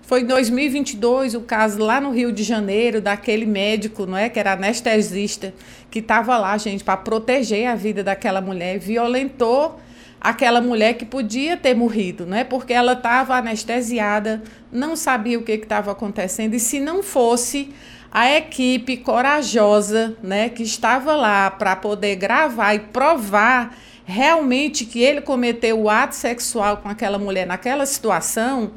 foi 0.02 0.22
em 0.22 0.26
2022 0.26 1.34
o 1.34 1.42
caso 1.42 1.78
lá 1.78 2.00
no 2.00 2.10
Rio 2.10 2.32
de 2.32 2.42
Janeiro 2.42 3.00
daquele 3.00 3.46
médico, 3.46 4.06
não 4.06 4.16
é, 4.16 4.28
que 4.28 4.40
era 4.40 4.54
anestesista, 4.54 5.54
que 5.88 6.00
estava 6.00 6.36
lá, 6.36 6.58
gente, 6.58 6.82
para 6.82 6.96
proteger 6.96 7.68
a 7.68 7.76
vida 7.76 8.02
daquela 8.02 8.40
mulher, 8.40 8.78
violentou 8.78 9.78
aquela 10.20 10.60
mulher 10.60 10.94
que 10.94 11.04
podia 11.04 11.56
ter 11.56 11.74
morrido, 11.74 12.26
né? 12.26 12.44
Porque 12.44 12.72
ela 12.72 12.92
estava 12.92 13.36
anestesiada, 13.36 14.42
não 14.70 14.94
sabia 14.94 15.38
o 15.38 15.42
que 15.42 15.52
estava 15.52 15.92
acontecendo 15.92 16.54
e 16.54 16.60
se 16.60 16.78
não 16.78 17.02
fosse 17.02 17.72
a 18.12 18.30
equipe 18.36 18.96
corajosa, 18.96 20.16
né, 20.22 20.48
que 20.48 20.64
estava 20.64 21.14
lá 21.14 21.48
para 21.50 21.76
poder 21.76 22.16
gravar 22.16 22.74
e 22.74 22.80
provar 22.80 23.76
realmente 24.04 24.84
que 24.84 25.00
ele 25.00 25.20
cometeu 25.20 25.80
o 25.80 25.88
ato 25.88 26.16
sexual 26.16 26.78
com 26.78 26.88
aquela 26.88 27.18
mulher 27.18 27.46
naquela 27.46 27.86
situação, 27.86 28.72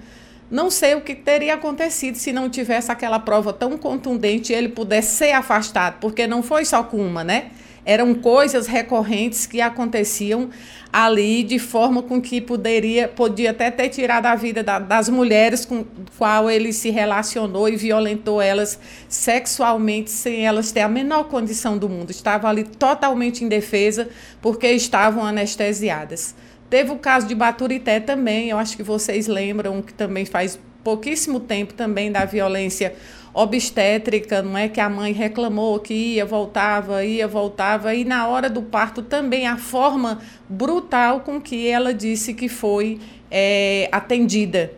não 0.51 0.69
sei 0.69 0.93
o 0.93 1.01
que 1.01 1.15
teria 1.15 1.55
acontecido 1.55 2.15
se 2.15 2.31
não 2.31 2.47
tivesse 2.47 2.91
aquela 2.91 3.19
prova 3.19 3.51
tão 3.51 3.75
contundente 3.75 4.53
e 4.53 4.55
ele 4.55 4.69
pudesse 4.69 5.17
ser 5.17 5.31
afastado, 5.31 5.97
porque 5.99 6.27
não 6.27 6.43
foi 6.43 6.63
só 6.63 6.83
com 6.83 6.97
uma, 6.97 7.23
né? 7.23 7.49
Eram 7.85 8.13
coisas 8.13 8.65
recorrentes 8.67 9.45
que 9.45 9.59
aconteciam 9.59 10.49
ali 10.91 11.43
de 11.43 11.57
forma 11.57 12.03
com 12.03 12.21
que 12.21 12.39
poderia 12.39 13.07
podia 13.07 13.49
até 13.49 13.71
ter 13.71 13.89
tirado 13.89 14.27
a 14.27 14.35
vida 14.35 14.63
da, 14.63 14.77
das 14.77 15.09
mulheres 15.09 15.65
com 15.65 15.83
qual 16.17 16.49
ele 16.49 16.71
se 16.71 16.91
relacionou 16.91 17.67
e 17.67 17.75
violentou 17.75 18.41
elas 18.41 18.79
sexualmente 19.09 20.11
sem 20.11 20.45
elas 20.45 20.71
ter 20.71 20.81
a 20.81 20.87
menor 20.87 21.25
condição 21.25 21.77
do 21.77 21.89
mundo. 21.89 22.11
Estava 22.11 22.47
ali 22.47 22.63
totalmente 22.63 23.43
indefesa 23.43 24.07
porque 24.41 24.67
estavam 24.67 25.25
anestesiadas. 25.25 26.35
Teve 26.69 26.91
o 26.91 26.97
caso 26.97 27.27
de 27.27 27.35
Baturité 27.35 27.99
também, 27.99 28.49
eu 28.49 28.57
acho 28.57 28.77
que 28.77 28.83
vocês 28.83 29.27
lembram 29.27 29.81
que 29.81 29.93
também 29.93 30.25
faz 30.25 30.59
pouquíssimo 30.83 31.39
tempo 31.39 31.73
também 31.73 32.11
da 32.11 32.25
violência 32.25 32.95
obstétrica, 33.33 34.43
não 34.43 34.55
é 34.55 34.69
que 34.69 34.79
a 34.79 34.87
mãe 34.87 35.11
reclamou 35.11 35.79
que 35.79 35.93
ia, 35.93 36.25
voltava, 36.25 37.03
ia, 37.03 37.27
voltava 37.27 37.95
e 37.95 38.05
na 38.05 38.27
hora 38.27 38.49
do 38.49 38.61
parto 38.61 39.01
também 39.01 39.47
a 39.47 39.57
forma 39.57 40.19
brutal 40.47 41.21
com 41.21 41.41
que 41.41 41.67
ela 41.67 41.93
disse 41.93 42.33
que 42.33 42.47
foi 42.47 42.99
é, 43.31 43.89
atendida. 43.91 44.73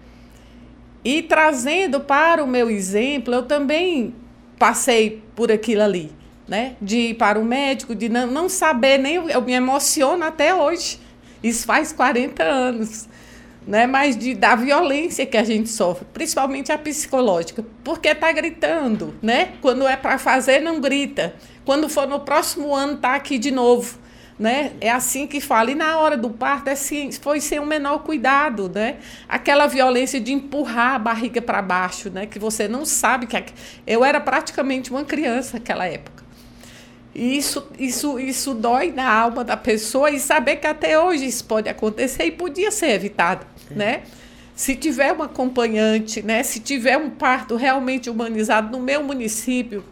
E 1.04 1.22
trazendo 1.22 2.00
para 2.00 2.44
o 2.44 2.48
meu 2.48 2.70
exemplo, 2.70 3.34
eu 3.34 3.44
também 3.44 4.16
passei 4.58 5.22
por 5.36 5.52
aquilo 5.52 5.84
ali, 5.84 6.12
né? 6.48 6.78
De 6.82 6.98
ir 7.10 7.14
para 7.16 7.38
o 7.38 7.44
médico, 7.44 7.94
de 7.94 8.08
não, 8.08 8.26
não 8.26 8.48
saber 8.48 8.98
nem 8.98 9.16
eu 9.16 9.42
me 9.42 9.52
emociono 9.52 10.24
até 10.24 10.56
hoje. 10.56 11.00
Isso 11.44 11.66
faz 11.66 11.92
40 11.92 12.42
anos 12.42 13.08
né, 13.68 13.88
mas 13.88 14.16
de, 14.16 14.36
da 14.36 14.56
violência 14.56 15.26
que 15.26 15.38
a 15.38 15.44
gente 15.44 15.70
sofre, 15.70 16.06
principalmente 16.14 16.72
a 16.72 16.78
psicológica, 16.78 17.66
porque 17.84 18.10
está 18.10 18.32
gritando, 18.32 19.16
né? 19.22 19.54
Quando 19.62 19.88
é 19.88 19.98
para 19.98 20.18
fazer, 20.20 20.60
não 20.60 20.80
grita. 20.80 21.34
Quando 21.66 21.90
for 21.90 22.08
no 22.08 22.20
próximo 22.20 22.76
ano, 22.76 22.94
está 22.94 23.16
aqui 23.16 23.38
de 23.38 23.50
novo. 23.52 24.06
Né? 24.38 24.74
É 24.82 24.92
assim 24.92 25.26
que 25.26 25.40
fala. 25.40 25.72
E 25.72 25.76
na 25.76 25.98
hora 25.98 26.18
do 26.18 26.30
parto 26.30 26.68
é 26.68 26.74
assim, 26.74 27.10
foi 27.10 27.40
sem 27.40 27.58
o 27.58 27.66
menor 27.66 28.00
cuidado, 28.00 28.70
né? 28.70 28.98
Aquela 29.30 29.66
violência 29.66 30.20
de 30.20 30.34
empurrar 30.34 30.96
a 30.96 31.00
barriga 31.00 31.42
para 31.42 31.62
baixo, 31.62 32.10
né? 32.10 32.26
Que 32.26 32.38
você 32.38 32.68
não 32.68 32.86
sabe 32.86 33.28
que 33.28 33.42
eu 33.88 34.04
era 34.04 34.20
praticamente 34.20 34.92
uma 34.92 35.06
criança 35.06 35.58
naquela 35.58 35.88
época. 35.88 36.26
E 37.16 37.38
isso, 37.38 37.66
isso, 37.80 38.20
isso 38.20 38.54
dói 38.54 38.92
na 38.92 39.10
alma 39.10 39.42
da 39.42 39.56
pessoa 39.56 40.12
e 40.12 40.20
saber 40.20 40.58
que 40.58 40.68
até 40.68 41.00
hoje 41.00 41.26
isso 41.26 41.46
pode 41.46 41.70
acontecer 41.70 42.26
e 42.26 42.32
podia 42.32 42.72
ser 42.72 42.90
evitado 42.90 43.48
né? 43.70 44.04
Se 44.56 44.76
tiver 44.76 45.12
um 45.14 45.22
acompanhante, 45.22 46.22
né? 46.22 46.44
Se 46.44 46.60
tiver 46.60 46.98
um 46.98 47.10
parto 47.10 47.56
realmente 47.56 48.10
humanizado 48.10 48.76
no 48.78 48.84
meu 48.84 49.04
município, 49.04 49.84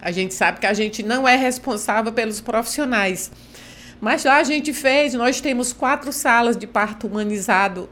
a 0.00 0.10
gente 0.10 0.34
sabe 0.34 0.60
que 0.60 0.66
a 0.66 0.74
gente 0.74 1.02
não 1.02 1.26
é 1.26 1.36
responsável 1.36 2.12
pelos 2.12 2.40
profissionais. 2.40 3.30
Mas 4.00 4.24
lá 4.24 4.36
a 4.36 4.44
gente 4.44 4.72
fez, 4.72 5.14
nós 5.14 5.40
temos 5.40 5.72
quatro 5.72 6.12
salas 6.12 6.56
de 6.56 6.66
parto 6.66 7.06
humanizado 7.06 7.88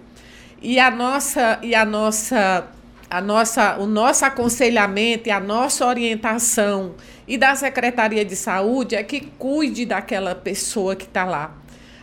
e 0.61 0.79
a 0.79 0.91
nossa 0.91 1.59
e 1.63 1.75
a 1.75 1.85
nossa 1.85 2.67
a 3.09 3.21
nossa 3.21 3.77
o 3.79 3.87
nosso 3.87 4.25
aconselhamento 4.25 5.29
e 5.29 5.31
a 5.31 5.41
nossa 5.41 5.87
orientação 5.87 6.95
e 7.29 7.39
da 7.39 7.55
Secretaria 7.55 8.25
de 8.25 8.35
Saúde 8.35 8.95
é 8.97 9.03
que 9.03 9.21
cuide 9.39 9.87
daquela 9.87 10.35
pessoa 10.35 10.97
que 10.97 11.05
está 11.05 11.25
lá 11.25 11.55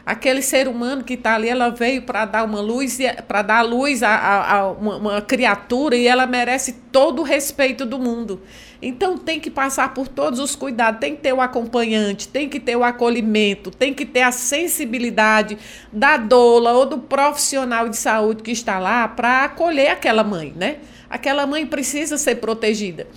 aquele 0.06 0.42
ser 0.42 0.68
humano 0.68 1.04
que 1.04 1.14
está 1.14 1.36
ali, 1.36 1.50
ela 1.50 1.70
veio 1.70 2.02
para 2.02 2.26
dar 2.26 2.44
uma 2.44 2.60
luz, 2.60 2.98
para 3.28 3.42
dar 3.42 3.62
luz 3.62 4.02
a, 4.04 4.10
a, 4.10 4.56
a 4.56 4.72
uma, 4.72 4.98
uma, 4.98 5.22
criatura 5.22 5.96
e 5.96 6.08
ela 6.08 6.26
merece 6.26 6.74
todo 6.92 7.20
o 7.20 7.24
respeito 7.24 7.86
do 7.86 8.00
mundo. 8.00 8.42
Então 8.82 9.18
tem 9.18 9.40
que 9.40 9.52
passar 9.52 9.94
por 9.94 10.08
todos 10.08 10.40
os 10.40 10.56
cuidados, 10.56 11.00
tem 11.00 11.16
que 11.16 11.22
ter 11.22 11.34
o 11.34 11.42
acompanhante, 11.42 12.28
tem 12.28 12.50
que 12.50 12.60
ter 12.60 12.76
o 12.76 12.84
acolhimento, 12.84 13.70
tem 13.70 13.94
que 13.94 14.06
ter 14.06 14.24
a 14.24 14.32
sensibilidade 14.32 15.58
da 15.94 16.18
doula 16.18 16.74
ou 16.74 16.86
do 16.86 16.98
profissional 16.98 17.88
de 17.88 17.98
saúde 17.98 18.42
que 18.42 18.52
está 18.52 18.80
lá 18.80 19.08
para 19.08 19.46
acolher 19.46 19.90
aquela 19.90 20.24
mãe, 20.24 20.54
né? 20.56 20.78
Aquela 21.10 21.46
mãe 21.46 21.66
precisa 21.66 22.18
ser 22.18 22.36
protegida. 22.36 23.08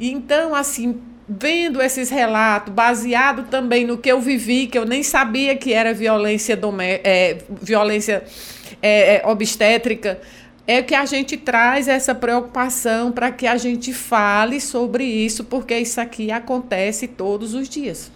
Então, 0.00 0.54
assim, 0.54 1.00
vendo 1.28 1.80
esses 1.80 2.10
relatos, 2.10 2.72
baseado 2.72 3.48
também 3.48 3.86
no 3.86 3.96
que 3.98 4.10
eu 4.10 4.20
vivi, 4.20 4.66
que 4.66 4.78
eu 4.78 4.84
nem 4.84 5.02
sabia 5.02 5.56
que 5.56 5.72
era 5.72 5.94
violência, 5.94 6.56
domé 6.56 7.00
é, 7.04 7.38
violência 7.60 8.24
é, 8.82 9.16
é, 9.16 9.26
obstétrica, 9.26 10.20
é 10.66 10.82
que 10.82 10.94
a 10.94 11.04
gente 11.04 11.36
traz 11.36 11.88
essa 11.88 12.14
preocupação 12.14 13.10
para 13.10 13.30
que 13.30 13.46
a 13.46 13.56
gente 13.56 13.92
fale 13.92 14.60
sobre 14.60 15.04
isso, 15.04 15.44
porque 15.44 15.76
isso 15.76 16.00
aqui 16.00 16.30
acontece 16.30 17.08
todos 17.08 17.54
os 17.54 17.68
dias. 17.68 18.10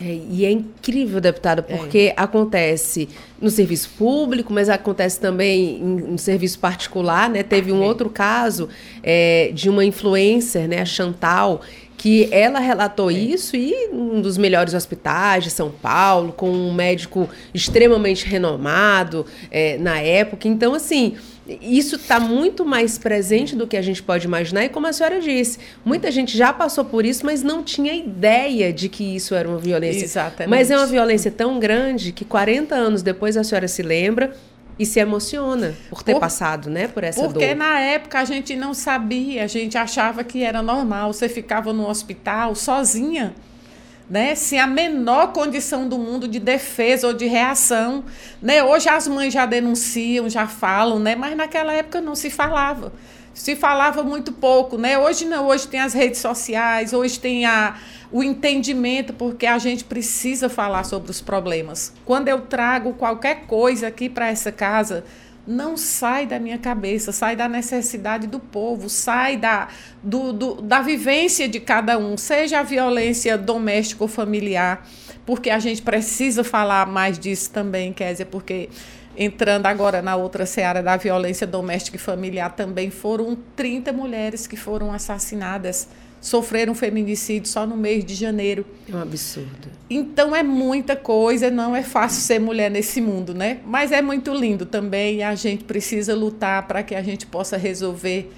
É, 0.00 0.16
e 0.30 0.44
é 0.44 0.50
incrível, 0.52 1.20
deputada, 1.20 1.64
é. 1.68 1.76
porque 1.76 1.98
é. 1.98 2.14
acontece 2.16 3.08
no 3.40 3.50
serviço 3.50 3.90
público, 3.98 4.52
mas 4.52 4.68
acontece 4.68 5.18
também 5.18 5.80
no 5.80 6.16
serviço 6.18 6.60
particular, 6.60 7.28
né? 7.28 7.42
Teve 7.42 7.72
um 7.72 7.82
é. 7.82 7.86
outro 7.86 8.08
caso 8.08 8.68
é, 9.02 9.50
de 9.52 9.68
uma 9.68 9.84
influencer, 9.84 10.68
né, 10.68 10.80
a 10.80 10.84
Chantal, 10.84 11.62
que 11.98 12.28
ela 12.30 12.60
relatou 12.60 13.10
é. 13.10 13.14
isso 13.14 13.56
e 13.56 13.88
um 13.92 14.22
dos 14.22 14.38
melhores 14.38 14.72
hospitais 14.72 15.44
de 15.44 15.50
São 15.50 15.70
Paulo, 15.70 16.32
com 16.32 16.48
um 16.48 16.72
médico 16.72 17.28
extremamente 17.52 18.24
renomado 18.24 19.26
é, 19.50 19.76
na 19.78 19.98
época. 19.98 20.46
Então, 20.46 20.74
assim, 20.74 21.16
isso 21.60 21.96
está 21.96 22.20
muito 22.20 22.64
mais 22.64 22.96
presente 22.98 23.56
do 23.56 23.66
que 23.66 23.76
a 23.76 23.82
gente 23.82 24.00
pode 24.00 24.26
imaginar. 24.26 24.64
E 24.64 24.68
como 24.68 24.86
a 24.86 24.92
senhora 24.92 25.20
disse, 25.20 25.58
muita 25.84 26.10
gente 26.12 26.36
já 26.36 26.52
passou 26.52 26.84
por 26.84 27.04
isso, 27.04 27.26
mas 27.26 27.42
não 27.42 27.64
tinha 27.64 27.92
ideia 27.92 28.72
de 28.72 28.88
que 28.88 29.16
isso 29.16 29.34
era 29.34 29.48
uma 29.48 29.58
violência. 29.58 30.04
Exatamente. 30.04 30.48
Mas 30.48 30.70
é 30.70 30.76
uma 30.76 30.86
violência 30.86 31.32
tão 31.32 31.58
grande 31.58 32.12
que 32.12 32.24
40 32.24 32.76
anos 32.76 33.02
depois 33.02 33.36
a 33.36 33.42
senhora 33.42 33.66
se 33.66 33.82
lembra 33.82 34.32
e 34.78 34.86
se 34.86 35.00
emociona 35.00 35.74
por 35.90 36.02
ter 36.02 36.12
por, 36.12 36.20
passado, 36.20 36.70
né, 36.70 36.86
por 36.86 37.02
essa 37.02 37.20
porque 37.20 37.32
dor. 37.34 37.40
Porque 37.40 37.54
na 37.54 37.80
época 37.80 38.20
a 38.20 38.24
gente 38.24 38.54
não 38.54 38.72
sabia, 38.72 39.42
a 39.42 39.46
gente 39.46 39.76
achava 39.76 40.22
que 40.22 40.44
era 40.44 40.62
normal. 40.62 41.12
Você 41.12 41.28
ficava 41.28 41.72
no 41.72 41.88
hospital 41.88 42.54
sozinha, 42.54 43.34
né, 44.08 44.34
sem 44.34 44.60
a 44.60 44.66
menor 44.66 45.32
condição 45.32 45.88
do 45.88 45.98
mundo 45.98 46.28
de 46.28 46.38
defesa 46.38 47.08
ou 47.08 47.12
de 47.12 47.26
reação, 47.26 48.04
né? 48.40 48.62
Hoje 48.62 48.88
as 48.88 49.08
mães 49.08 49.34
já 49.34 49.44
denunciam, 49.44 50.30
já 50.30 50.46
falam, 50.46 50.98
né, 50.98 51.16
mas 51.16 51.36
naquela 51.36 51.72
época 51.72 52.00
não 52.00 52.14
se 52.14 52.30
falava. 52.30 52.92
Se 53.38 53.54
falava 53.54 54.02
muito 54.02 54.32
pouco, 54.32 54.76
né? 54.76 54.98
Hoje 54.98 55.24
não, 55.24 55.46
hoje 55.46 55.68
tem 55.68 55.78
as 55.78 55.94
redes 55.94 56.20
sociais, 56.20 56.92
hoje 56.92 57.18
tem 57.20 57.46
a 57.46 57.76
o 58.10 58.22
entendimento, 58.22 59.12
porque 59.12 59.46
a 59.46 59.58
gente 59.58 59.84
precisa 59.84 60.48
falar 60.48 60.84
sobre 60.84 61.10
os 61.10 61.20
problemas. 61.20 61.92
Quando 62.06 62.28
eu 62.28 62.40
trago 62.40 62.94
qualquer 62.94 63.46
coisa 63.46 63.88
aqui 63.88 64.08
para 64.08 64.28
essa 64.28 64.50
casa, 64.50 65.04
não 65.46 65.76
sai 65.76 66.26
da 66.26 66.38
minha 66.38 66.58
cabeça, 66.58 67.12
sai 67.12 67.36
da 67.36 67.48
necessidade 67.48 68.26
do 68.26 68.40
povo, 68.40 68.88
sai 68.88 69.36
da, 69.36 69.68
do, 70.02 70.32
do, 70.32 70.54
da 70.62 70.80
vivência 70.80 71.46
de 71.46 71.60
cada 71.60 71.98
um, 71.98 72.16
seja 72.16 72.60
a 72.60 72.62
violência 72.62 73.36
doméstica 73.36 74.04
ou 74.04 74.08
familiar, 74.08 74.86
porque 75.24 75.50
a 75.50 75.58
gente 75.58 75.82
precisa 75.82 76.42
falar 76.42 76.86
mais 76.86 77.18
disso 77.18 77.50
também, 77.50 77.92
Kézia, 77.92 78.26
porque 78.26 78.68
entrando 79.18 79.66
agora 79.66 80.00
na 80.00 80.14
outra 80.14 80.46
seara 80.46 80.80
da 80.80 80.96
violência 80.96 81.46
doméstica 81.46 81.96
e 81.96 82.00
familiar, 82.00 82.54
também 82.54 82.88
foram 82.88 83.36
30 83.56 83.92
mulheres 83.92 84.46
que 84.46 84.56
foram 84.56 84.92
assassinadas 84.92 85.88
sofreram 86.20 86.74
feminicídio 86.74 87.48
só 87.48 87.66
no 87.66 87.76
mês 87.76 88.04
de 88.04 88.14
janeiro. 88.14 88.64
É 88.88 88.94
um 88.94 89.00
absurdo. 89.00 89.68
Então 89.88 90.34
é 90.34 90.42
muita 90.42 90.96
coisa, 90.96 91.50
não 91.50 91.74
é 91.74 91.82
fácil 91.82 92.20
ser 92.22 92.38
mulher 92.38 92.70
nesse 92.70 93.00
mundo, 93.00 93.34
né? 93.34 93.58
Mas 93.64 93.92
é 93.92 94.02
muito 94.02 94.32
lindo 94.32 94.66
também 94.66 95.22
a 95.22 95.34
gente 95.34 95.64
precisa 95.64 96.14
lutar 96.14 96.66
para 96.66 96.82
que 96.82 96.94
a 96.94 97.02
gente 97.02 97.26
possa 97.26 97.56
resolver 97.56 98.30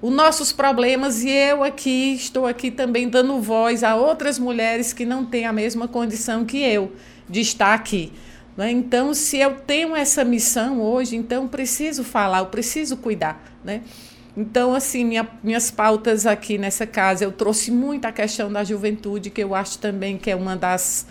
os 0.00 0.12
nossos 0.12 0.52
problemas 0.52 1.24
e 1.24 1.30
eu 1.30 1.64
aqui 1.64 2.14
estou 2.14 2.46
aqui 2.46 2.70
também 2.70 3.08
dando 3.08 3.40
voz 3.40 3.82
a 3.82 3.96
outras 3.96 4.38
mulheres 4.38 4.92
que 4.92 5.04
não 5.04 5.24
têm 5.24 5.46
a 5.46 5.52
mesma 5.52 5.88
condição 5.88 6.44
que 6.44 6.58
eu 6.58 6.92
de 7.28 7.40
estar 7.40 7.74
aqui. 7.74 8.12
Né? 8.56 8.70
Então, 8.70 9.12
se 9.12 9.38
eu 9.38 9.54
tenho 9.54 9.94
essa 9.94 10.24
missão 10.24 10.80
hoje, 10.80 11.14
então 11.14 11.46
preciso 11.46 12.02
falar, 12.02 12.38
eu 12.38 12.46
preciso 12.46 12.96
cuidar, 12.96 13.42
né? 13.62 13.82
Então, 14.36 14.74
assim, 14.74 15.04
minha, 15.04 15.26
minhas 15.42 15.70
pautas 15.70 16.26
aqui 16.26 16.58
nessa 16.58 16.86
casa, 16.86 17.24
eu 17.24 17.32
trouxe 17.32 17.70
muito 17.70 18.04
a 18.04 18.12
questão 18.12 18.52
da 18.52 18.62
juventude, 18.62 19.30
que 19.30 19.42
eu 19.42 19.54
acho 19.54 19.78
também 19.78 20.18
que 20.18 20.30
é 20.30 20.36
uma 20.36 20.54
das, 20.54 21.06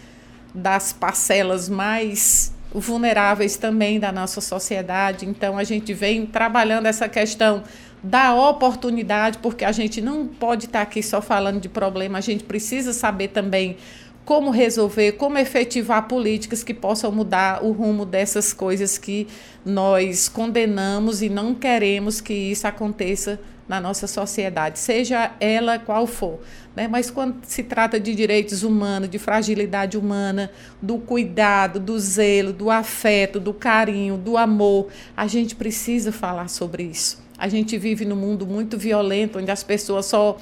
das 0.53 0.93
parcelas 0.93 1.67
mais 1.67 2.53
vulneráveis 2.71 3.57
também 3.57 3.99
da 3.99 4.11
nossa 4.11 4.41
sociedade. 4.41 5.25
Então, 5.25 5.57
a 5.57 5.63
gente 5.63 5.91
vem 5.91 6.25
trabalhando 6.27 6.85
essa 6.85 7.09
questão 7.09 7.63
da 8.03 8.35
oportunidade, 8.35 9.39
porque 9.39 9.65
a 9.65 9.71
gente 9.71 10.01
não 10.01 10.27
pode 10.27 10.65
estar 10.65 10.83
aqui 10.83 11.01
só 11.01 11.19
falando 11.19 11.59
de 11.59 11.67
problema, 11.67 12.19
a 12.19 12.21
gente 12.21 12.43
precisa 12.43 12.93
saber 12.93 13.29
também 13.29 13.77
como 14.25 14.49
resolver, 14.49 15.13
como 15.13 15.37
efetivar 15.37 16.07
políticas 16.07 16.63
que 16.63 16.73
possam 16.73 17.11
mudar 17.11 17.63
o 17.63 17.71
rumo 17.71 18.05
dessas 18.05 18.51
coisas 18.51 18.97
que 18.97 19.27
nós 19.63 20.27
condenamos 20.27 21.21
e 21.21 21.29
não 21.29 21.53
queremos 21.53 22.19
que 22.19 22.33
isso 22.33 22.67
aconteça 22.67 23.39
na 23.67 23.79
nossa 23.79 24.05
sociedade, 24.05 24.77
seja 24.77 25.31
ela 25.39 25.79
qual 25.79 26.05
for. 26.05 26.39
Né? 26.75 26.87
Mas 26.87 27.09
quando 27.09 27.37
se 27.45 27.63
trata 27.63 27.99
de 27.99 28.13
direitos 28.13 28.63
humanos, 28.63 29.09
de 29.09 29.17
fragilidade 29.17 29.97
humana, 29.97 30.51
do 30.81 30.99
cuidado, 30.99 31.79
do 31.79 31.97
zelo, 31.99 32.53
do 32.53 32.69
afeto, 32.69 33.39
do 33.39 33.53
carinho, 33.53 34.17
do 34.17 34.37
amor, 34.37 34.89
a 35.17 35.25
gente 35.25 35.55
precisa 35.55 36.11
falar 36.11 36.47
sobre 36.47 36.83
isso. 36.83 37.23
A 37.37 37.47
gente 37.47 37.77
vive 37.77 38.05
num 38.05 38.15
mundo 38.15 38.45
muito 38.45 38.77
violento, 38.77 39.39
onde 39.39 39.49
as 39.51 39.63
pessoas 39.63 40.05
só, 40.05 40.37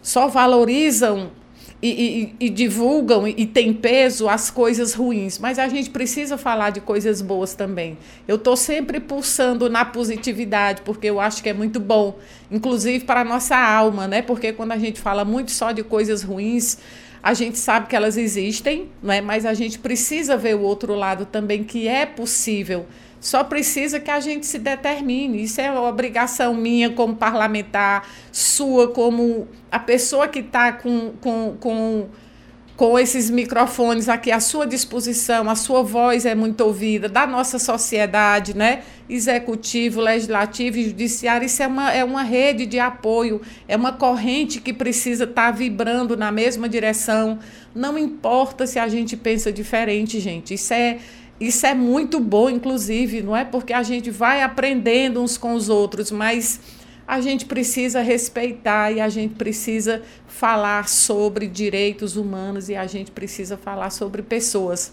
só 0.00 0.28
valorizam 0.28 1.30
e, 1.80 2.34
e, 2.40 2.46
e, 2.46 2.50
divulgam 2.50 3.26
e, 3.28 3.46
tem 3.46 3.72
peso 3.72 4.28
as 4.28 4.50
coisas 4.50 4.94
ruins, 4.94 5.38
mas 5.38 5.58
a 5.58 5.68
gente 5.68 5.90
precisa 5.90 6.36
falar 6.36 6.70
de 6.70 6.80
coisas 6.80 7.22
boas 7.22 7.54
também. 7.54 7.96
Eu 8.26 8.34
estou 8.34 8.56
sempre 8.56 8.98
pulsando 8.98 9.70
na 9.70 9.84
positividade, 9.84 10.82
porque 10.82 11.06
eu 11.06 11.20
acho 11.20 11.40
que 11.40 11.48
é 11.48 11.52
muito 11.52 11.78
bom, 11.78 12.18
inclusive 12.50 13.04
para 13.04 13.20
a 13.20 13.24
nossa 13.24 13.56
alma, 13.56 14.08
né? 14.08 14.22
Porque 14.22 14.52
quando 14.52 14.72
a 14.72 14.78
gente 14.78 15.00
fala 15.00 15.24
muito 15.24 15.52
só 15.52 15.70
de 15.70 15.84
coisas 15.84 16.22
ruins, 16.22 16.78
a 17.22 17.32
gente 17.32 17.58
sabe 17.58 17.86
que 17.86 17.94
elas 17.94 18.16
existem, 18.16 18.88
né? 19.02 19.20
mas 19.20 19.44
a 19.44 19.54
gente 19.54 19.78
precisa 19.78 20.36
ver 20.36 20.56
o 20.56 20.62
outro 20.62 20.94
lado 20.94 21.26
também, 21.26 21.64
que 21.64 21.86
é 21.86 22.06
possível 22.06 22.86
só 23.20 23.42
precisa 23.42 23.98
que 23.98 24.10
a 24.10 24.20
gente 24.20 24.46
se 24.46 24.58
determine. 24.58 25.42
Isso 25.42 25.60
é 25.60 25.72
obrigação 25.72 26.54
minha 26.54 26.90
como 26.90 27.16
parlamentar, 27.16 28.08
sua 28.30 28.88
como 28.88 29.48
a 29.70 29.78
pessoa 29.78 30.28
que 30.28 30.38
está 30.40 30.72
com, 30.72 31.12
com, 31.20 31.56
com, 31.58 32.06
com 32.76 32.98
esses 32.98 33.28
microfones 33.28 34.08
aqui 34.08 34.30
à 34.30 34.38
sua 34.38 34.64
disposição, 34.64 35.50
a 35.50 35.56
sua 35.56 35.82
voz 35.82 36.24
é 36.24 36.34
muito 36.34 36.60
ouvida, 36.60 37.08
da 37.08 37.26
nossa 37.26 37.58
sociedade, 37.58 38.56
né? 38.56 38.82
Executivo, 39.08 40.00
legislativo 40.00 40.76
e 40.78 40.84
judiciário. 40.84 41.44
Isso 41.44 41.60
é 41.60 41.66
uma, 41.66 41.92
é 41.92 42.04
uma 42.04 42.22
rede 42.22 42.66
de 42.66 42.78
apoio, 42.78 43.40
é 43.66 43.76
uma 43.76 43.92
corrente 43.92 44.60
que 44.60 44.72
precisa 44.72 45.24
estar 45.24 45.46
tá 45.46 45.50
vibrando 45.50 46.16
na 46.16 46.30
mesma 46.30 46.68
direção. 46.68 47.40
Não 47.74 47.98
importa 47.98 48.64
se 48.64 48.78
a 48.78 48.86
gente 48.86 49.16
pensa 49.16 49.52
diferente, 49.52 50.20
gente. 50.20 50.54
Isso 50.54 50.72
é 50.72 50.98
isso 51.40 51.66
é 51.66 51.74
muito 51.74 52.18
bom, 52.18 52.50
inclusive, 52.50 53.22
não 53.22 53.36
é 53.36 53.44
porque 53.44 53.72
a 53.72 53.82
gente 53.82 54.10
vai 54.10 54.42
aprendendo 54.42 55.22
uns 55.22 55.38
com 55.38 55.54
os 55.54 55.68
outros, 55.68 56.10
mas 56.10 56.60
a 57.06 57.20
gente 57.20 57.46
precisa 57.46 58.02
respeitar 58.02 58.92
e 58.92 59.00
a 59.00 59.08
gente 59.08 59.34
precisa 59.34 60.02
falar 60.26 60.88
sobre 60.88 61.46
direitos 61.46 62.16
humanos 62.16 62.68
e 62.68 62.74
a 62.74 62.86
gente 62.86 63.10
precisa 63.10 63.56
falar 63.56 63.88
sobre 63.90 64.20
pessoas, 64.20 64.92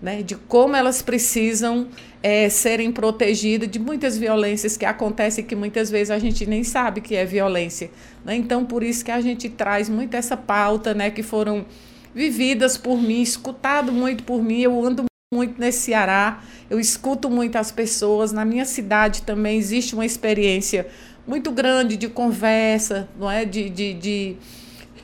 né? 0.00 0.22
de 0.22 0.36
como 0.36 0.74
elas 0.74 1.02
precisam 1.02 1.88
é, 2.22 2.48
serem 2.48 2.92
protegidas 2.92 3.68
de 3.68 3.78
muitas 3.78 4.16
violências 4.16 4.76
que 4.76 4.86
acontecem 4.86 5.44
que 5.44 5.54
muitas 5.54 5.90
vezes 5.90 6.10
a 6.10 6.18
gente 6.18 6.46
nem 6.46 6.64
sabe 6.64 7.02
que 7.02 7.14
é 7.14 7.26
violência. 7.26 7.90
Né? 8.24 8.36
Então, 8.36 8.64
por 8.64 8.82
isso 8.82 9.04
que 9.04 9.10
a 9.10 9.20
gente 9.20 9.48
traz 9.50 9.88
muito 9.88 10.14
essa 10.14 10.36
pauta, 10.36 10.94
né? 10.94 11.10
que 11.10 11.22
foram 11.22 11.66
vividas 12.14 12.78
por 12.78 12.96
mim, 12.96 13.20
escutado 13.20 13.92
muito 13.92 14.22
por 14.24 14.42
mim, 14.42 14.60
eu 14.60 14.82
ando 14.82 15.09
muito 15.32 15.60
nesse 15.60 15.82
Ceará, 15.82 16.42
eu 16.68 16.80
escuto 16.80 17.30
muitas 17.30 17.70
pessoas. 17.70 18.32
Na 18.32 18.44
minha 18.44 18.64
cidade 18.64 19.22
também 19.22 19.58
existe 19.58 19.94
uma 19.94 20.04
experiência 20.04 20.88
muito 21.24 21.52
grande 21.52 21.96
de 21.96 22.08
conversa, 22.08 23.08
não 23.16 23.30
é? 23.30 23.44
De, 23.44 23.70
de, 23.70 23.94
de, 23.94 24.36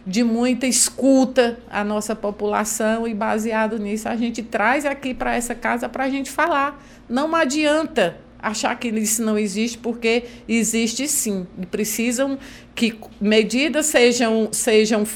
de 0.05 0.25
muita 0.25 0.67
escuta 0.67 1.61
à 1.71 1.85
nossa 1.85 2.17
população 2.17 3.07
e 3.07 3.15
baseado 3.15 3.79
nisso 3.79 4.09
a 4.09 4.17
gente 4.17 4.43
traz 4.43 4.85
aqui 4.85 5.15
para 5.15 5.37
essa 5.37 5.55
casa 5.55 5.89
para 5.89 6.03
a 6.03 6.11
gente 6.11 6.29
falar. 6.29 6.85
Não 7.09 7.33
adianta 7.37 8.17
achar 8.37 8.77
que 8.81 8.89
isso 8.89 9.23
não 9.23 9.39
existe, 9.39 9.79
porque 9.79 10.25
existe 10.49 11.07
sim. 11.07 11.47
E 11.57 11.67
precisam 11.67 12.37
que 12.75 12.99
medidas 13.21 13.87
sejam, 13.87 14.49
sejam 14.51 15.07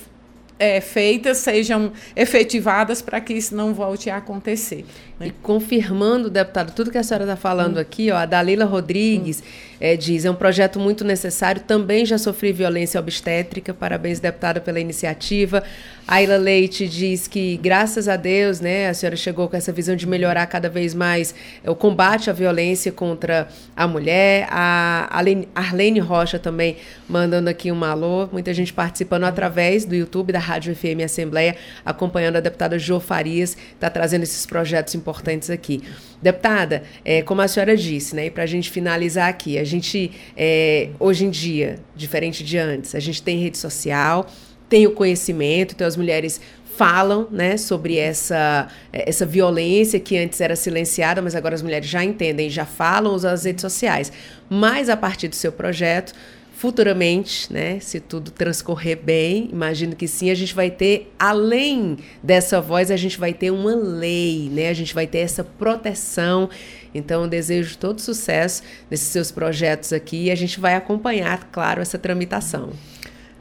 é, 0.60 0.78
feitas 0.78 1.38
sejam 1.38 1.90
efetivadas 2.14 3.00
para 3.00 3.18
que 3.18 3.32
isso 3.32 3.56
não 3.56 3.72
volte 3.72 4.10
a 4.10 4.18
acontecer. 4.18 4.84
Né? 5.18 5.28
E 5.28 5.30
confirmando, 5.30 6.28
deputado, 6.28 6.74
tudo 6.74 6.90
que 6.90 6.98
a 6.98 7.02
senhora 7.02 7.24
está 7.24 7.34
falando 7.34 7.78
hum. 7.78 7.80
aqui, 7.80 8.10
ó, 8.10 8.16
a 8.16 8.26
Dalila 8.26 8.66
Rodrigues 8.66 9.40
hum. 9.40 9.76
é, 9.80 9.96
diz, 9.96 10.26
é 10.26 10.30
um 10.30 10.34
projeto 10.34 10.78
muito 10.78 11.02
necessário, 11.02 11.62
também 11.62 12.04
já 12.04 12.18
sofri 12.18 12.52
violência 12.52 13.00
obstétrica, 13.00 13.72
parabéns, 13.72 14.20
deputada, 14.20 14.60
pela 14.60 14.78
iniciativa. 14.78 15.64
Ayla 16.06 16.36
Leite 16.36 16.88
diz 16.88 17.28
que, 17.28 17.56
graças 17.58 18.08
a 18.08 18.16
Deus, 18.16 18.60
né, 18.60 18.88
a 18.88 18.94
senhora 18.94 19.16
chegou 19.16 19.48
com 19.48 19.56
essa 19.56 19.72
visão 19.72 19.94
de 19.94 20.06
melhorar 20.06 20.46
cada 20.46 20.68
vez 20.68 20.94
mais 20.94 21.34
o 21.64 21.74
combate 21.74 22.28
à 22.28 22.32
violência 22.32 22.90
contra 22.90 23.48
a 23.76 23.86
mulher. 23.86 24.48
A 24.50 25.08
Arlene 25.54 26.00
Rocha 26.00 26.38
também 26.38 26.76
mandando 27.08 27.48
aqui 27.48 27.70
um 27.70 27.84
alô, 27.84 28.28
muita 28.32 28.52
gente 28.52 28.72
participando 28.72 29.24
através 29.24 29.84
do 29.84 29.94
YouTube 29.94 30.32
da 30.32 30.38
Rádio 30.38 30.74
FM 30.74 31.04
Assembleia, 31.04 31.56
acompanhando 31.84 32.36
a 32.36 32.40
deputada 32.40 32.78
Jo 32.78 32.98
Farias, 32.98 33.56
está 33.74 33.88
trazendo 33.88 34.22
esses 34.22 34.44
projetos 34.46 34.94
importantes 34.94 35.50
aqui. 35.50 35.82
Deputada, 36.20 36.82
é, 37.04 37.22
como 37.22 37.40
a 37.40 37.48
senhora 37.48 37.76
disse, 37.76 38.14
né, 38.14 38.26
e 38.26 38.30
para 38.30 38.42
a 38.42 38.46
gente 38.46 38.70
finalizar 38.70 39.28
aqui, 39.28 39.58
a 39.58 39.64
gente, 39.64 40.10
é, 40.36 40.90
hoje 40.98 41.24
em 41.24 41.30
dia, 41.30 41.78
diferente 41.94 42.44
de 42.44 42.58
antes, 42.58 42.94
a 42.94 43.00
gente 43.00 43.22
tem 43.22 43.38
rede 43.38 43.56
social, 43.56 44.26
tem 44.70 44.86
o 44.86 44.92
conhecimento, 44.92 45.74
então 45.74 45.86
as 45.86 45.96
mulheres 45.96 46.40
falam 46.76 47.28
né, 47.30 47.58
sobre 47.58 47.98
essa, 47.98 48.68
essa 48.90 49.26
violência 49.26 50.00
que 50.00 50.16
antes 50.16 50.40
era 50.40 50.56
silenciada, 50.56 51.20
mas 51.20 51.34
agora 51.34 51.54
as 51.54 51.60
mulheres 51.60 51.86
já 51.86 52.02
entendem, 52.02 52.48
já 52.48 52.64
falam, 52.64 53.12
usam 53.12 53.30
as 53.30 53.44
redes 53.44 53.60
sociais. 53.60 54.10
Mas 54.48 54.88
a 54.88 54.96
partir 54.96 55.28
do 55.28 55.34
seu 55.34 55.52
projeto, 55.52 56.14
futuramente, 56.54 57.52
né, 57.52 57.80
se 57.80 58.00
tudo 58.00 58.30
transcorrer 58.30 58.96
bem, 58.96 59.50
imagino 59.52 59.96
que 59.96 60.06
sim, 60.06 60.30
a 60.30 60.34
gente 60.34 60.54
vai 60.54 60.70
ter, 60.70 61.12
além 61.18 61.98
dessa 62.22 62.60
voz, 62.60 62.90
a 62.90 62.96
gente 62.96 63.18
vai 63.18 63.34
ter 63.34 63.50
uma 63.50 63.74
lei, 63.74 64.48
né, 64.50 64.68
a 64.68 64.74
gente 64.74 64.94
vai 64.94 65.06
ter 65.06 65.18
essa 65.18 65.42
proteção. 65.42 66.48
Então, 66.94 67.24
eu 67.24 67.28
desejo 67.28 67.76
todo 67.76 68.00
sucesso 68.00 68.62
nesses 68.90 69.08
seus 69.08 69.30
projetos 69.30 69.92
aqui 69.92 70.24
e 70.24 70.30
a 70.30 70.34
gente 70.34 70.60
vai 70.60 70.76
acompanhar, 70.76 71.48
claro, 71.50 71.82
essa 71.82 71.98
tramitação. 71.98 72.70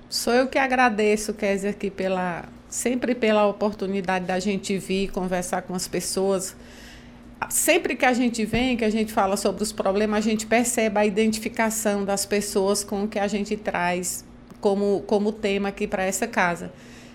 Sou 0.09 0.33
eu 0.33 0.47
que 0.47 0.57
agradeço, 0.57 1.35
Kézia, 1.35 1.69
aqui 1.69 1.91
pela 1.91 2.43
sempre 2.67 3.13
pela 3.13 3.45
oportunidade 3.45 4.25
da 4.25 4.39
gente 4.39 4.75
vir 4.79 5.11
conversar 5.11 5.61
com 5.61 5.75
as 5.75 5.87
pessoas. 5.87 6.55
Sempre 7.47 7.95
que 7.95 8.03
a 8.03 8.11
gente 8.11 8.43
vem, 8.43 8.75
que 8.75 8.83
a 8.83 8.89
gente 8.89 9.13
fala 9.13 9.37
sobre 9.37 9.61
os 9.61 9.71
problemas, 9.71 10.17
a 10.17 10.21
gente 10.27 10.47
percebe 10.47 10.97
a 10.97 11.05
identificação 11.05 12.03
das 12.03 12.25
pessoas 12.25 12.83
com 12.83 13.03
o 13.03 13.07
que 13.07 13.19
a 13.19 13.27
gente 13.27 13.55
traz 13.55 14.25
como, 14.59 15.03
como 15.05 15.31
tema 15.31 15.69
aqui 15.69 15.85
para 15.85 16.03
essa 16.03 16.25
casa. 16.25 16.73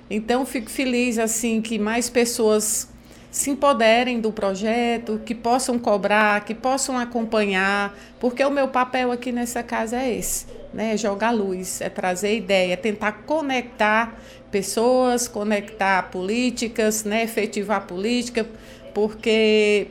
Então, 0.08 0.46
fico 0.46 0.70
feliz 0.70 1.18
assim 1.18 1.60
que 1.60 1.80
mais 1.80 2.08
pessoas 2.08 2.88
se 3.34 3.50
empoderem 3.50 4.20
do 4.20 4.30
projeto, 4.30 5.20
que 5.26 5.34
possam 5.34 5.76
cobrar, 5.76 6.44
que 6.44 6.54
possam 6.54 6.96
acompanhar, 6.96 7.92
porque 8.20 8.44
o 8.44 8.50
meu 8.50 8.68
papel 8.68 9.10
aqui 9.10 9.32
nessa 9.32 9.60
casa 9.60 9.96
é 9.96 10.16
esse, 10.16 10.46
né? 10.72 10.94
É 10.94 10.96
jogar 10.96 11.32
luz, 11.32 11.80
é 11.80 11.88
trazer 11.88 12.36
ideia, 12.36 12.74
é 12.74 12.76
tentar 12.76 13.24
conectar 13.26 14.20
pessoas, 14.52 15.26
conectar 15.26 16.12
políticas, 16.12 17.02
né? 17.02 17.24
efetivar 17.24 17.88
política, 17.88 18.46
porque 18.94 19.88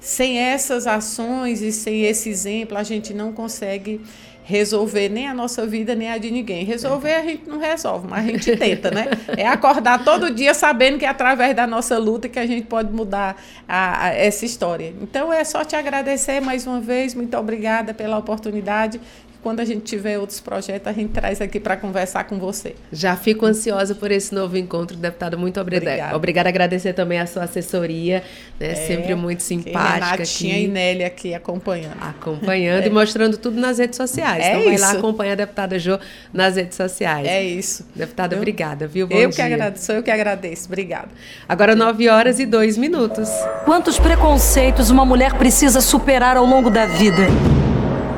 sem 0.00 0.38
essas 0.38 0.86
ações 0.86 1.60
e 1.60 1.72
sem 1.72 2.04
esse 2.04 2.30
exemplo 2.30 2.78
a 2.78 2.82
gente 2.82 3.12
não 3.12 3.30
consegue 3.30 4.00
resolver 4.46 5.08
nem 5.08 5.26
a 5.26 5.34
nossa 5.34 5.66
vida, 5.66 5.92
nem 5.92 6.08
a 6.08 6.18
de 6.18 6.30
ninguém. 6.30 6.64
Resolver 6.64 7.12
a 7.12 7.22
gente 7.22 7.48
não 7.48 7.58
resolve, 7.58 8.06
mas 8.08 8.24
a 8.24 8.30
gente 8.30 8.56
tenta, 8.56 8.92
né? 8.92 9.06
É 9.36 9.44
acordar 9.44 10.04
todo 10.04 10.30
dia 10.30 10.54
sabendo 10.54 10.98
que 10.98 11.04
é 11.04 11.08
através 11.08 11.54
da 11.54 11.66
nossa 11.66 11.98
luta 11.98 12.28
que 12.28 12.38
a 12.38 12.46
gente 12.46 12.64
pode 12.64 12.92
mudar 12.92 13.42
a, 13.68 14.06
a, 14.06 14.08
essa 14.14 14.44
história. 14.44 14.94
Então 15.02 15.32
é 15.32 15.42
só 15.42 15.64
te 15.64 15.74
agradecer 15.74 16.40
mais 16.40 16.64
uma 16.64 16.80
vez, 16.80 17.12
muito 17.12 17.36
obrigada 17.36 17.92
pela 17.92 18.16
oportunidade 18.18 19.00
quando 19.46 19.60
a 19.60 19.64
gente 19.64 19.82
tiver 19.82 20.18
outros 20.18 20.40
projetos, 20.40 20.88
a 20.88 20.92
gente 20.92 21.12
traz 21.12 21.40
aqui 21.40 21.60
para 21.60 21.76
conversar 21.76 22.24
com 22.24 22.36
você. 22.36 22.74
Já 22.90 23.14
fico 23.14 23.46
ansiosa 23.46 23.94
por 23.94 24.10
esse 24.10 24.34
novo 24.34 24.56
encontro, 24.56 24.96
deputada. 24.96 25.36
Muito 25.36 25.60
obrigada. 25.60 25.92
Obrigada. 25.92 26.16
Obrigada, 26.16 26.48
agradecer 26.48 26.92
também 26.94 27.20
a 27.20 27.28
sua 27.28 27.44
assessoria, 27.44 28.24
né? 28.58 28.72
É, 28.72 28.74
Sempre 28.74 29.14
muito 29.14 29.44
simpática. 29.44 30.04
Renatinha 30.04 30.54
aqui. 30.56 30.64
e 30.64 30.66
Nelly 30.66 31.04
aqui 31.04 31.32
acompanhando. 31.32 31.96
Acompanhando 32.00 32.82
é. 32.86 32.86
e 32.88 32.90
mostrando 32.90 33.36
tudo 33.36 33.60
nas 33.60 33.78
redes 33.78 33.96
sociais. 33.96 34.42
É 34.42 34.58
então 34.58 34.72
isso. 34.72 34.82
vai 34.82 34.92
lá 34.92 34.98
acompanha 34.98 35.32
a 35.34 35.36
deputada 35.36 35.78
Jo 35.78 36.00
nas 36.32 36.56
redes 36.56 36.76
sociais. 36.76 37.28
É 37.28 37.44
isso. 37.44 37.86
Deputada, 37.94 38.34
eu, 38.34 38.38
obrigada, 38.38 38.88
viu? 38.88 39.06
Bom 39.06 39.14
eu 39.14 39.30
dia. 39.30 39.36
que 39.36 39.42
agradeço, 39.42 39.84
sou 39.84 39.94
eu 39.94 40.02
que 40.02 40.10
agradeço. 40.10 40.66
Obrigada. 40.66 41.10
Agora 41.48 41.76
9 41.76 42.08
horas 42.08 42.40
e 42.40 42.46
2 42.46 42.76
minutos. 42.76 43.28
Quantos 43.64 43.96
preconceitos 43.96 44.90
uma 44.90 45.04
mulher 45.04 45.34
precisa 45.34 45.80
superar 45.80 46.36
ao 46.36 46.44
longo 46.44 46.68
da 46.68 46.86
vida? 46.86 47.28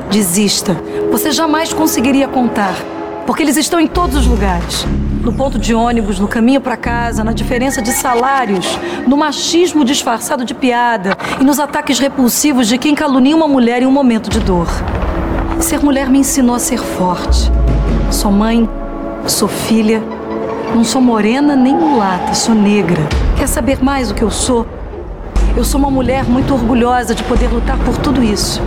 Desista. 0.09 0.75
Você 1.11 1.31
jamais 1.31 1.71
conseguiria 1.71 2.27
contar, 2.27 2.73
porque 3.27 3.43
eles 3.43 3.57
estão 3.57 3.79
em 3.79 3.85
todos 3.85 4.15
os 4.15 4.25
lugares. 4.25 4.87
No 5.21 5.31
ponto 5.31 5.59
de 5.59 5.75
ônibus, 5.75 6.17
no 6.17 6.27
caminho 6.27 6.59
para 6.59 6.75
casa, 6.75 7.23
na 7.23 7.31
diferença 7.31 7.79
de 7.79 7.91
salários, 7.91 8.79
no 9.05 9.15
machismo 9.15 9.85
disfarçado 9.85 10.43
de 10.43 10.55
piada 10.55 11.15
e 11.39 11.43
nos 11.43 11.59
ataques 11.59 11.99
repulsivos 11.99 12.67
de 12.67 12.79
quem 12.79 12.95
calunia 12.95 13.35
uma 13.35 13.47
mulher 13.47 13.83
em 13.83 13.85
um 13.85 13.91
momento 13.91 14.31
de 14.31 14.39
dor. 14.39 14.67
Ser 15.59 15.83
mulher 15.83 16.09
me 16.09 16.19
ensinou 16.19 16.55
a 16.55 16.59
ser 16.59 16.79
forte. 16.79 17.51
Sou 18.09 18.31
mãe, 18.31 18.67
sou 19.27 19.47
filha, 19.47 20.01
não 20.73 20.83
sou 20.83 21.01
morena 21.01 21.55
nem 21.55 21.75
mulata, 21.75 22.33
sou 22.33 22.55
negra. 22.55 23.07
Quer 23.37 23.47
saber 23.47 23.83
mais 23.83 24.07
do 24.07 24.15
que 24.15 24.23
eu 24.23 24.31
sou? 24.31 24.65
Eu 25.55 25.63
sou 25.63 25.79
uma 25.79 25.91
mulher 25.91 26.23
muito 26.23 26.51
orgulhosa 26.51 27.13
de 27.13 27.23
poder 27.23 27.49
lutar 27.49 27.77
por 27.79 27.95
tudo 27.97 28.23
isso. 28.23 28.59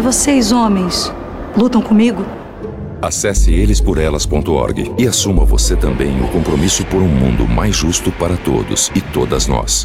E 0.00 0.02
vocês, 0.02 0.50
homens, 0.50 1.12
lutam 1.54 1.82
comigo? 1.82 2.24
Acesse 3.02 3.52
elesporelas.org 3.52 4.90
e 4.96 5.06
assuma 5.06 5.44
você 5.44 5.76
também 5.76 6.18
o 6.22 6.28
compromisso 6.28 6.86
por 6.86 7.02
um 7.02 7.06
mundo 7.06 7.46
mais 7.46 7.76
justo 7.76 8.10
para 8.10 8.34
todos 8.38 8.90
e 8.94 9.02
todas 9.02 9.46
nós. 9.46 9.84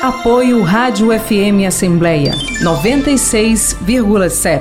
Apoio 0.00 0.62
Rádio 0.62 1.08
FM 1.18 1.66
Assembleia 1.66 2.30
96,7. 2.62 4.60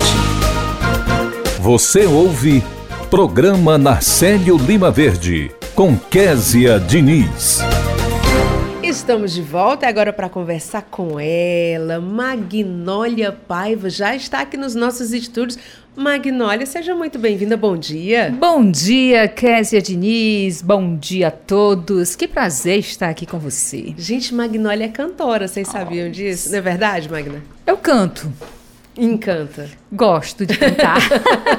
Você 1.60 2.08
ouve 2.08 2.64
Programa 3.12 3.78
Narcélio 3.78 4.58
Lima 4.58 4.90
Verde 4.90 5.52
com 5.76 5.96
Késia 5.96 6.80
Diniz. 6.80 7.60
Estamos 8.90 9.34
de 9.36 9.44
volta 9.44 9.88
agora 9.88 10.12
para 10.12 10.28
conversar 10.28 10.82
com 10.82 11.20
ela. 11.20 12.02
Magnólia 12.02 13.32
Paiva 13.32 13.88
já 13.88 14.16
está 14.16 14.42
aqui 14.42 14.58
nos 14.58 14.74
nossos 14.74 15.14
estúdios. 15.14 15.60
Magnólia, 15.96 16.66
seja 16.66 16.96
muito 16.96 17.20
bem-vinda. 17.20 17.56
Bom 17.56 17.78
dia. 17.78 18.36
Bom 18.36 18.70
dia, 18.70 19.28
Késia 19.28 19.80
Diniz. 19.80 20.64
Bom 20.64 20.96
dia 20.98 21.28
a 21.28 21.32
todos. 21.32 22.16
Que 22.16 22.28
prazer 22.28 22.80
estar 22.80 23.10
aqui 23.10 23.28
com 23.28 23.38
você. 23.38 23.94
Gente, 23.96 24.34
Magnólia 24.34 24.86
é 24.86 24.90
cantora. 24.90 25.48
Vocês 25.48 25.68
sabiam 25.68 26.10
disso? 26.10 26.50
Não 26.50 26.58
é 26.58 26.62
verdade, 26.62 27.12
Magna? 27.12 27.44
Eu 27.68 27.78
canto. 27.78 28.28
Encanta. 29.00 29.68
Gosto 29.92 30.46
de 30.46 30.58
cantar. 30.58 31.00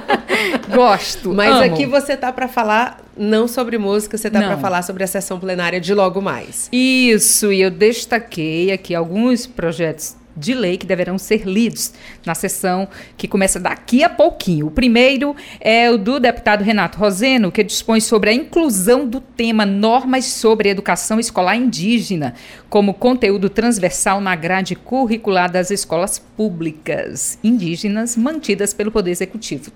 Gosto. 0.75 1.33
Mas 1.35 1.53
amo. 1.53 1.75
aqui 1.75 1.87
você 1.87 2.17
tá 2.17 2.33
para 2.33 2.47
falar 2.49 3.01
não 3.17 3.49
sobre 3.49 3.79
música, 3.79 4.17
você 4.17 4.31
tá 4.31 4.41
para 4.41 4.59
falar 4.59 4.83
sobre 4.83 5.03
a 5.03 5.07
sessão 5.07 5.41
plenária 5.41 5.81
de 5.81 5.95
logo 5.95 6.21
mais. 6.21 6.69
Isso, 6.73 7.53
e 7.53 7.61
eu 7.61 7.71
destaquei 7.71 8.71
aqui 8.71 8.95
alguns 8.95 9.47
projetos 9.47 10.20
de 10.37 10.55
lei 10.55 10.77
que 10.77 10.87
deverão 10.87 11.19
ser 11.19 11.47
lidos 11.47 11.93
na 12.25 12.35
sessão 12.35 12.89
que 13.17 13.29
começa 13.29 13.59
daqui 13.59 14.03
a 14.03 14.09
pouquinho. 14.09 14.67
O 14.67 14.71
primeiro 14.71 15.35
é 15.61 15.91
o 15.91 15.99
do 15.99 16.19
deputado 16.19 16.63
Renato 16.63 16.99
Roseno, 16.99 17.53
que 17.53 17.63
dispõe 17.63 18.01
sobre 18.01 18.31
a 18.31 18.33
inclusão 18.33 19.07
do 19.07 19.21
tema 19.21 19.67
normas 19.67 20.27
sobre 20.27 20.69
educação 20.69 21.21
escolar 21.21 21.57
indígena 21.57 22.35
como 22.69 22.95
conteúdo 22.95 23.51
transversal 23.51 24.21
na 24.21 24.35
grade 24.35 24.75
curricular 24.75 25.51
das 25.51 25.71
escolas 25.71 26.19
públicas 26.19 27.39
indígenas 27.43 28.17
mantidas 28.17 28.73
pelo 28.73 28.91
Poder 28.91 29.11
Executivo. 29.11 29.71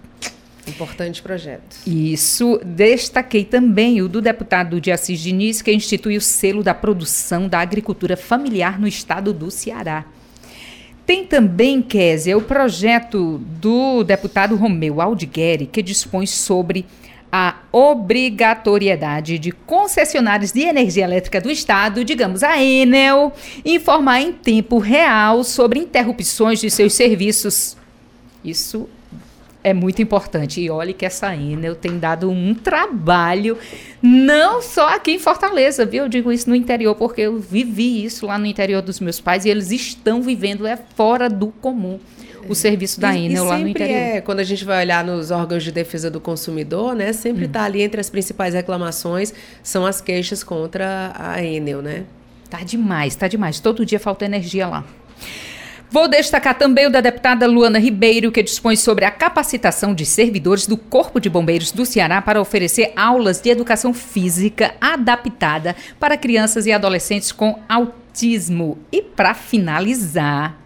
Importante 0.66 1.22
projeto. 1.22 1.76
Isso. 1.86 2.58
Destaquei 2.64 3.44
também 3.44 4.00
o 4.00 4.08
do 4.08 4.20
deputado 4.20 4.80
de 4.80 4.90
Assis 4.90 5.20
Diniz, 5.20 5.60
que 5.60 5.72
institui 5.72 6.16
o 6.16 6.20
selo 6.20 6.62
da 6.62 6.74
produção 6.74 7.48
da 7.48 7.60
agricultura 7.60 8.16
familiar 8.16 8.80
no 8.80 8.88
estado 8.88 9.32
do 9.32 9.50
Ceará. 9.50 10.04
Tem 11.06 11.24
também, 11.24 11.82
Kézia, 11.82 12.36
o 12.36 12.42
projeto 12.42 13.38
do 13.60 14.02
deputado 14.02 14.56
Romeu 14.56 15.00
Aldigueri, 15.00 15.66
que 15.66 15.82
dispõe 15.82 16.26
sobre 16.26 16.86
a 17.30 17.56
obrigatoriedade 17.72 19.38
de 19.38 19.50
concessionários 19.50 20.52
de 20.52 20.60
energia 20.60 21.04
elétrica 21.04 21.40
do 21.40 21.50
Estado, 21.50 22.04
digamos 22.04 22.44
a 22.44 22.62
Enel, 22.62 23.32
informar 23.64 24.20
em 24.20 24.32
tempo 24.32 24.78
real 24.78 25.42
sobre 25.42 25.80
interrupções 25.80 26.60
de 26.60 26.70
seus 26.70 26.94
serviços. 26.94 27.76
Isso 28.44 28.88
é 29.64 29.72
muito 29.72 30.02
importante. 30.02 30.60
E 30.60 30.70
olhe 30.70 30.92
que 30.92 31.06
essa 31.06 31.34
Enel 31.34 31.74
tem 31.74 31.98
dado 31.98 32.30
um 32.30 32.54
trabalho, 32.54 33.58
não 34.02 34.60
só 34.60 34.94
aqui 34.94 35.12
em 35.12 35.18
Fortaleza, 35.18 35.86
viu? 35.86 36.04
Eu 36.04 36.08
digo 36.08 36.30
isso 36.30 36.48
no 36.50 36.54
interior, 36.54 36.94
porque 36.94 37.22
eu 37.22 37.40
vivi 37.40 38.04
isso 38.04 38.26
lá 38.26 38.38
no 38.38 38.44
interior 38.44 38.82
dos 38.82 39.00
meus 39.00 39.20
pais 39.20 39.46
e 39.46 39.48
eles 39.48 39.70
estão 39.72 40.22
vivendo 40.22 40.66
é 40.66 40.76
fora 40.76 41.30
do 41.30 41.48
comum 41.48 41.98
o 42.46 42.54
serviço 42.54 43.00
da 43.00 43.16
e, 43.16 43.24
Enel 43.24 43.44
e 43.44 43.48
lá 43.48 43.58
no 43.58 43.68
interior. 43.68 43.96
É, 43.96 44.20
quando 44.20 44.40
a 44.40 44.44
gente 44.44 44.66
vai 44.66 44.84
olhar 44.84 45.02
nos 45.02 45.30
órgãos 45.30 45.64
de 45.64 45.72
defesa 45.72 46.10
do 46.10 46.20
consumidor, 46.20 46.94
né, 46.94 47.14
sempre 47.14 47.46
está 47.46 47.62
hum. 47.62 47.64
ali 47.64 47.80
entre 47.80 47.98
as 47.98 48.10
principais 48.10 48.52
reclamações 48.52 49.32
são 49.62 49.86
as 49.86 50.02
queixas 50.02 50.44
contra 50.44 51.12
a 51.14 51.42
Enel, 51.42 51.80
né? 51.80 52.04
Tá 52.50 52.58
demais, 52.62 53.16
tá 53.16 53.26
demais. 53.26 53.58
Todo 53.58 53.86
dia 53.86 53.98
falta 53.98 54.26
energia 54.26 54.68
lá. 54.68 54.84
Vou 55.94 56.08
destacar 56.08 56.58
também 56.58 56.88
o 56.88 56.90
da 56.90 57.00
deputada 57.00 57.46
Luana 57.46 57.78
Ribeiro, 57.78 58.32
que 58.32 58.42
dispõe 58.42 58.74
sobre 58.74 59.04
a 59.04 59.12
capacitação 59.12 59.94
de 59.94 60.04
servidores 60.04 60.66
do 60.66 60.76
Corpo 60.76 61.20
de 61.20 61.30
Bombeiros 61.30 61.70
do 61.70 61.86
Ceará 61.86 62.20
para 62.20 62.40
oferecer 62.40 62.92
aulas 62.96 63.40
de 63.40 63.48
educação 63.48 63.94
física 63.94 64.74
adaptada 64.80 65.76
para 66.00 66.16
crianças 66.16 66.66
e 66.66 66.72
adolescentes 66.72 67.30
com 67.30 67.60
autismo. 67.68 68.76
E 68.90 69.02
para 69.02 69.34
finalizar, 69.34 70.58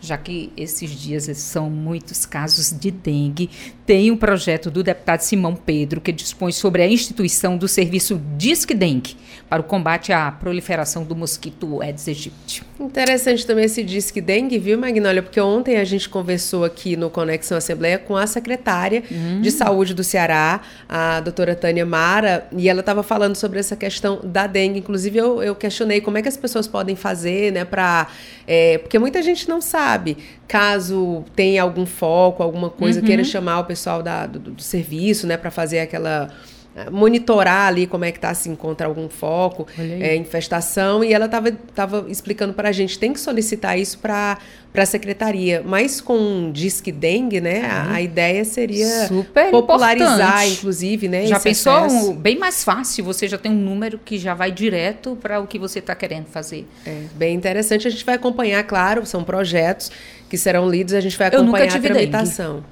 já 0.00 0.18
que 0.18 0.52
esses 0.56 0.90
dias 0.90 1.30
são 1.38 1.70
muitos 1.70 2.26
casos 2.26 2.76
de 2.76 2.90
dengue, 2.90 3.50
tem 3.84 4.10
um 4.10 4.16
projeto 4.16 4.70
do 4.70 4.82
deputado 4.82 5.20
Simão 5.20 5.54
Pedro 5.54 6.00
que 6.00 6.12
dispõe 6.12 6.52
sobre 6.52 6.82
a 6.82 6.86
instituição 6.86 7.56
do 7.56 7.66
serviço 7.66 8.20
Disque 8.36 8.74
Dengue 8.74 9.16
para 9.52 9.60
o 9.60 9.64
combate 9.64 10.14
à 10.14 10.30
proliferação 10.30 11.04
do 11.04 11.14
mosquito 11.14 11.82
Aedes 11.82 12.08
aegypti. 12.08 12.62
Interessante 12.80 13.46
também 13.46 13.66
esse 13.66 13.82
Disque 13.82 14.18
Dengue, 14.18 14.58
viu, 14.58 14.78
Magnólia? 14.78 15.22
Porque 15.22 15.38
ontem 15.38 15.76
a 15.76 15.84
gente 15.84 16.08
conversou 16.08 16.64
aqui 16.64 16.96
no 16.96 17.10
Conexão 17.10 17.58
Assembleia 17.58 17.98
com 17.98 18.16
a 18.16 18.26
secretária 18.26 19.02
hum. 19.12 19.42
de 19.42 19.50
Saúde 19.50 19.92
do 19.92 20.02
Ceará, 20.02 20.62
a 20.88 21.20
doutora 21.20 21.54
Tânia 21.54 21.84
Mara, 21.84 22.48
e 22.50 22.66
ela 22.66 22.80
estava 22.80 23.02
falando 23.02 23.36
sobre 23.36 23.58
essa 23.58 23.76
questão 23.76 24.20
da 24.24 24.46
dengue. 24.46 24.78
Inclusive, 24.78 25.18
eu, 25.18 25.42
eu 25.42 25.54
questionei 25.54 26.00
como 26.00 26.16
é 26.16 26.22
que 26.22 26.28
as 26.28 26.36
pessoas 26.36 26.66
podem 26.66 26.96
fazer, 26.96 27.52
né, 27.52 27.64
para. 27.64 28.08
É, 28.46 28.78
porque 28.78 28.98
muita 28.98 29.20
gente 29.20 29.48
não 29.48 29.60
sabe. 29.60 30.16
Caso 30.48 31.24
tenha 31.36 31.62
algum 31.62 31.86
foco, 31.86 32.42
alguma 32.42 32.70
coisa, 32.70 33.00
uhum. 33.00 33.06
queira 33.06 33.22
chamar 33.22 33.60
o 33.60 33.64
pessoal 33.72 34.02
da, 34.02 34.26
do, 34.26 34.38
do 34.38 34.62
serviço, 34.62 35.26
né, 35.26 35.36
para 35.36 35.50
fazer 35.50 35.80
aquela 35.80 36.28
eh, 36.76 36.90
monitorar 36.90 37.68
ali 37.68 37.86
como 37.86 38.04
é 38.04 38.12
que 38.12 38.18
está, 38.18 38.32
se 38.34 38.48
encontra 38.48 38.86
algum 38.86 39.08
foco, 39.08 39.66
é, 39.78 40.16
infestação, 40.16 41.02
e 41.04 41.12
ela 41.12 41.26
estava 41.26 41.52
tava 41.74 42.06
explicando 42.08 42.52
para 42.54 42.68
a 42.68 42.72
gente, 42.72 42.98
tem 42.98 43.12
que 43.12 43.20
solicitar 43.20 43.78
isso 43.78 43.98
para 43.98 44.38
para 44.72 44.84
a 44.84 44.86
secretaria, 44.86 45.62
mas 45.62 46.00
com 46.00 46.50
disque 46.50 46.90
dengue, 46.90 47.42
né? 47.42 47.60
A, 47.66 47.92
a 47.96 48.00
ideia 48.00 48.42
seria 48.42 49.06
Super 49.06 49.50
popularizar, 49.50 50.16
importante. 50.18 50.52
inclusive, 50.54 51.08
né? 51.08 51.26
Já 51.26 51.38
pensou 51.38 51.78
um- 52.10 52.14
bem 52.14 52.38
mais 52.38 52.64
fácil? 52.64 53.04
Você 53.04 53.28
já 53.28 53.36
tem 53.36 53.52
um 53.52 53.62
número 53.70 54.00
que 54.02 54.16
já 54.16 54.32
vai 54.32 54.50
direto 54.50 55.14
para 55.20 55.38
o 55.40 55.46
que 55.46 55.58
você 55.58 55.78
está 55.78 55.94
querendo 55.94 56.24
fazer. 56.24 56.66
É, 56.86 57.02
bem 57.14 57.34
interessante. 57.36 57.86
A 57.86 57.90
gente 57.90 58.02
vai 58.02 58.14
acompanhar, 58.14 58.62
claro, 58.64 59.04
são 59.04 59.22
projetos 59.22 59.92
que 60.30 60.38
serão 60.38 60.66
lidos, 60.66 60.94
a 60.94 61.00
gente 61.00 61.18
vai 61.18 61.28
acompanhar 61.28 61.64
a 61.64 61.66
tive 61.82 61.88
dengue. 62.06 62.64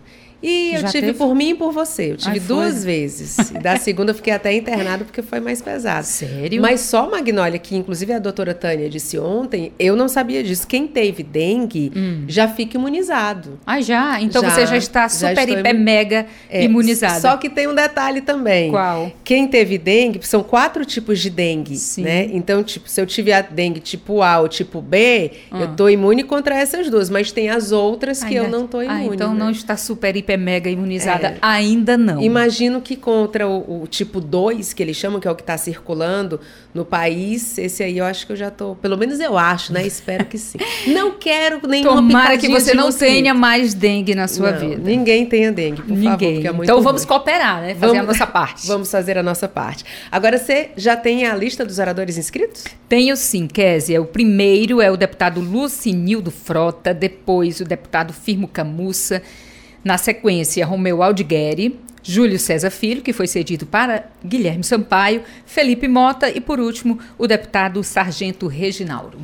E 0.42 0.74
eu 0.74 0.80
Já 0.80 0.88
tive 0.88 1.06
teve? 1.08 1.18
por 1.18 1.34
mim 1.34 1.50
e 1.50 1.54
por 1.54 1.70
você. 1.72 2.12
Eu 2.12 2.16
tive 2.16 2.38
Ai, 2.38 2.46
duas 2.46 2.84
vezes. 2.84 3.36
Da 3.60 3.76
segunda 3.76 4.10
eu 4.12 4.14
fiquei 4.14 4.32
até 4.32 4.52
internada 4.54 5.04
porque 5.04 5.20
foi 5.22 5.38
mais 5.40 5.60
pesado. 5.60 6.06
Sério? 6.06 6.62
Mas 6.62 6.80
só 6.80 7.10
Magnólia, 7.10 7.58
que 7.58 7.76
inclusive 7.76 8.12
a 8.12 8.18
doutora 8.18 8.54
Tânia 8.54 8.88
disse 8.88 9.18
ontem, 9.18 9.72
eu 9.78 9.94
não 9.94 10.08
sabia 10.08 10.42
disso. 10.42 10.66
Quem 10.66 10.86
teve 10.86 11.22
dengue 11.22 11.92
já 12.26 12.48
fica 12.48 12.76
imunizado. 12.78 13.58
Ah, 13.66 13.80
já? 13.80 14.20
Então 14.20 14.42
você 14.42 14.66
já 14.66 14.76
está 14.76 15.08
super, 15.08 15.36
estou 15.38 15.58
hiper, 15.58 15.74
imu- 15.74 15.84
mega 15.84 16.26
É, 16.48 16.64
imunizada. 16.64 17.20
Só 17.20 17.36
que 17.36 17.50
tem 17.50 17.66
um 17.68 17.74
detalhe 17.74 18.20
também. 18.22 18.70
Qual? 18.70 19.12
Quem 19.22 19.46
teve 19.46 19.76
dengue, 19.76 20.20
são 20.26 20.42
quatro 20.42 20.84
tipos 20.84 21.18
de 21.20 21.28
dengue, 21.30 21.76
né? 21.98 22.24
Então, 22.32 22.62
tipo, 22.62 22.88
se 22.88 23.00
eu 23.00 23.06
tiver 23.06 23.34
a 23.34 23.40
dengue 23.42 23.80
tipo 23.80 24.22
A 24.22 24.40
ou 24.40 24.48
tipo 24.48 24.80
B, 24.80 25.32
Ah. 25.50 25.60
eu 25.62 25.76
tô 25.76 25.88
imune 25.88 26.22
contra 26.24 26.54
essas 26.56 26.88
duas, 26.88 27.10
mas 27.10 27.30
tem 27.32 27.50
as 27.50 27.72
outras 27.72 28.24
que 28.24 28.34
eu 28.34 28.44
Ainda- 28.44 28.56
não 28.58 28.66
tô 28.66 28.80
imune. 28.80 29.08
Ah, 29.10 29.14
então 29.14 29.32
né? 29.34 29.38
não 29.38 29.50
está 29.50 29.76
super, 29.76 30.16
hiper, 30.16 30.29
mega 30.36 30.68
imunizada 30.70 31.28
É. 31.28 31.36
ainda 31.40 31.96
não. 31.96 32.20
Imagino 32.22 32.80
que 32.80 32.96
contra 32.96 33.46
o, 33.48 33.82
o 33.82 33.86
tipo 33.86 34.20
2, 34.20 34.72
que 34.72 34.82
eles 34.82 34.96
chamam, 34.96 35.20
que 35.20 35.26
é 35.28 35.30
o 35.30 35.34
que 35.34 35.42
está 35.42 35.56
circulando 35.58 36.40
no 36.74 36.84
país, 36.84 37.58
esse 37.58 37.82
aí 37.82 37.98
eu 37.98 38.04
acho 38.04 38.26
que 38.26 38.32
eu 38.32 38.36
já 38.36 38.50
tô. 38.50 38.74
Pelo 38.76 38.96
menos 38.96 39.18
eu 39.20 39.36
acho, 39.36 39.72
né? 39.72 39.86
Espero 39.86 40.24
que 40.24 40.38
sim. 40.38 40.58
Não 40.88 41.12
quero 41.12 41.66
nenhuma 41.66 41.96
Tomara 41.96 42.38
que 42.38 42.48
você 42.48 42.74
não 42.74 42.86
mosquito. 42.86 43.08
tenha 43.08 43.34
mais 43.34 43.74
dengue 43.74 44.14
na 44.14 44.28
sua 44.28 44.52
Não, 44.52 44.60
vida. 44.60 44.82
Ninguém 44.82 45.26
tenha 45.26 45.50
dengue, 45.52 45.82
por 45.82 45.88
favor, 45.88 45.98
Ninguém. 45.98 46.34
porque 46.34 46.48
é 46.48 46.50
então 46.64 46.80
vamos 46.82 47.02
ruim. 47.02 47.08
cooperar, 47.08 47.60
né? 47.62 47.74
Fazer 47.74 47.98
a 47.98 48.02
nossa 48.02 48.26
parte. 48.28 48.66
Vamos 48.66 48.90
fazer 48.90 49.18
a 49.18 49.22
nossa 49.22 49.48
parte. 49.48 49.84
Agora, 50.10 50.38
você 50.38 50.70
já 50.76 50.96
tem 50.96 51.26
a 51.26 51.34
lista 51.34 51.64
dos 51.64 51.78
oradores 51.78 52.16
inscritos? 52.16 52.64
Tenho 52.88 53.16
sim, 53.16 53.46
Kézia. 53.46 54.00
O 54.00 54.06
primeiro 54.06 54.80
é 54.80 54.90
o 54.90 54.96
deputado 54.96 55.40
Lucinildo 55.40 56.30
Frota, 56.30 56.94
depois 56.94 57.60
o 57.60 57.64
deputado 57.64 58.12
Firmo 58.12 58.46
Camussa, 58.48 59.22
na 59.84 59.98
sequência 59.98 60.66
Romeu 60.66 61.02
Aldigueri, 61.02 61.78
Júlio 62.02 62.38
César 62.38 62.70
Filho, 62.70 63.02
que 63.02 63.12
foi 63.12 63.26
cedido 63.26 63.66
para 63.66 64.06
Guilherme 64.24 64.64
Sampaio, 64.64 65.22
Felipe 65.44 65.86
Mota 65.86 66.30
e, 66.30 66.40
por 66.40 66.58
último, 66.58 66.98
o 67.18 67.26
deputado 67.26 67.82
Sargento 67.84 68.46
Reginaldo. 68.46 69.18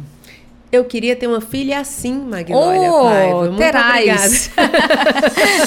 Eu 0.72 0.84
queria 0.84 1.14
ter 1.14 1.28
uma 1.28 1.40
filha 1.40 1.78
assim, 1.78 2.12
Magnólia 2.12 2.90
Oh, 2.90 3.04
Paiva. 3.04 3.44
Muito 3.44 3.56
terás. 3.58 4.50
Obrigada. 4.56 5.66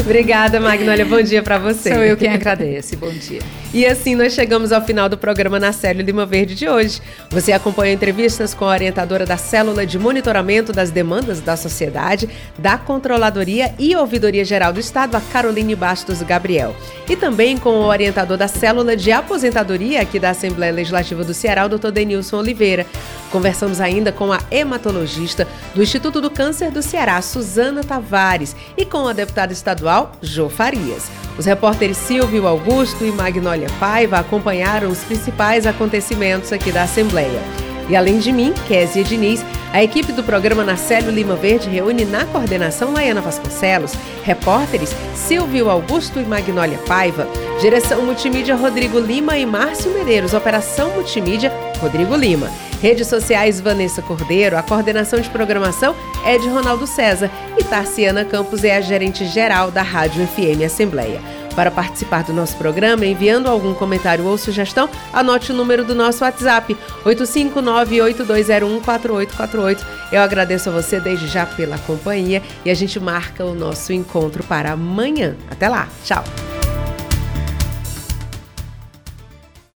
obrigada, 0.00 0.60
Magnólia. 0.60 1.04
Bom 1.04 1.20
dia 1.20 1.42
para 1.42 1.58
você. 1.58 1.92
Sou 1.92 2.02
eu 2.02 2.16
quem 2.16 2.28
agradece. 2.28 2.94
Bom 2.94 3.10
dia. 3.10 3.40
E 3.74 3.84
assim 3.84 4.14
nós 4.14 4.32
chegamos 4.32 4.70
ao 4.70 4.80
final 4.82 5.08
do 5.08 5.18
programa 5.18 5.58
na 5.58 5.72
Célula 5.72 6.04
Lima 6.04 6.24
Verde 6.24 6.54
de 6.54 6.68
hoje. 6.68 7.02
Você 7.30 7.52
acompanhou 7.52 7.92
entrevistas 7.92 8.54
com 8.54 8.64
a 8.64 8.68
orientadora 8.68 9.26
da 9.26 9.36
Célula 9.36 9.84
de 9.84 9.98
Monitoramento 9.98 10.72
das 10.72 10.90
Demandas 10.90 11.40
da 11.40 11.56
Sociedade, 11.56 12.28
da 12.56 12.78
Controladoria 12.78 13.74
e 13.78 13.96
Ouvidoria 13.96 14.44
Geral 14.44 14.72
do 14.72 14.78
Estado, 14.78 15.16
a 15.16 15.20
Caroline 15.20 15.74
Bastos 15.74 16.22
Gabriel. 16.22 16.74
E 17.08 17.16
também 17.16 17.58
com 17.58 17.70
o 17.70 17.86
orientador 17.86 18.36
da 18.36 18.48
Célula 18.48 18.96
de 18.96 19.10
Aposentadoria 19.10 20.02
aqui 20.02 20.20
da 20.20 20.30
Assembleia 20.30 20.72
Legislativa 20.72 21.24
do 21.24 21.34
Ceará, 21.34 21.66
o 21.66 21.68
Dr. 21.68 21.90
Denilson 21.90 22.38
Oliveira. 22.38 22.86
Conversamos 23.30 23.80
ainda 23.80 24.12
com 24.12 24.32
a 24.36 24.54
hematologista 24.54 25.46
do 25.74 25.82
Instituto 25.82 26.20
do 26.20 26.30
Câncer 26.30 26.70
do 26.70 26.82
Ceará, 26.82 27.20
Suzana 27.22 27.82
Tavares, 27.82 28.54
e 28.76 28.84
com 28.84 29.06
a 29.06 29.12
deputada 29.12 29.52
estadual, 29.52 30.12
Jô 30.20 30.48
Farias. 30.48 31.10
Os 31.38 31.44
repórteres 31.44 31.96
Silvio 31.96 32.46
Augusto 32.46 33.04
e 33.04 33.12
Magnólia 33.12 33.68
Paiva 33.78 34.18
acompanharam 34.18 34.88
os 34.88 35.00
principais 35.00 35.66
acontecimentos 35.66 36.52
aqui 36.52 36.72
da 36.72 36.84
Assembleia. 36.84 37.40
E 37.88 37.94
além 37.94 38.18
de 38.18 38.32
mim, 38.32 38.52
Kézia 38.66 39.04
Diniz, 39.04 39.44
a 39.72 39.82
equipe 39.82 40.12
do 40.12 40.24
programa 40.24 40.64
Nacélio 40.64 41.10
Lima 41.10 41.36
Verde 41.36 41.68
reúne 41.68 42.04
na 42.04 42.24
coordenação 42.24 42.92
Laiana 42.92 43.20
Vasconcelos, 43.20 43.92
repórteres 44.24 44.90
Silvio 45.14 45.70
Augusto 45.70 46.18
e 46.18 46.24
Magnólia 46.24 46.78
Paiva, 46.78 47.28
direção 47.60 48.02
multimídia 48.02 48.56
Rodrigo 48.56 48.98
Lima 48.98 49.36
e 49.36 49.46
Márcio 49.46 49.92
Medeiros, 49.92 50.34
operação 50.34 50.90
multimídia 50.94 51.52
Rodrigo 51.78 52.16
Lima. 52.16 52.50
Redes 52.80 53.08
sociais 53.08 53.60
Vanessa 53.60 54.00
Cordeiro, 54.02 54.56
a 54.56 54.62
coordenação 54.62 55.20
de 55.20 55.28
programação 55.30 55.96
é 56.24 56.38
de 56.38 56.48
Ronaldo 56.48 56.86
César 56.86 57.28
e 57.58 57.64
Tarciana 57.64 58.24
Campos 58.24 58.62
é 58.64 58.76
a 58.76 58.80
gerente 58.80 59.26
geral 59.26 59.70
da 59.70 59.82
Rádio 59.82 60.26
FM 60.26 60.62
Assembleia. 60.64 61.20
Para 61.54 61.70
participar 61.70 62.22
do 62.22 62.32
nosso 62.34 62.56
programa, 62.58 63.06
enviando 63.06 63.48
algum 63.48 63.72
comentário 63.72 64.26
ou 64.26 64.36
sugestão, 64.36 64.90
anote 65.10 65.52
o 65.52 65.54
número 65.54 65.84
do 65.84 65.94
nosso 65.94 66.22
WhatsApp, 66.22 66.76
859-8201-4848. 67.06 69.82
Eu 70.12 70.20
agradeço 70.20 70.68
a 70.68 70.72
você 70.72 71.00
desde 71.00 71.26
já 71.26 71.46
pela 71.46 71.78
companhia 71.78 72.42
e 72.62 72.70
a 72.70 72.74
gente 72.74 73.00
marca 73.00 73.42
o 73.42 73.54
nosso 73.54 73.90
encontro 73.90 74.44
para 74.44 74.72
amanhã. 74.72 75.34
Até 75.50 75.66
lá, 75.66 75.88
tchau! 76.04 76.22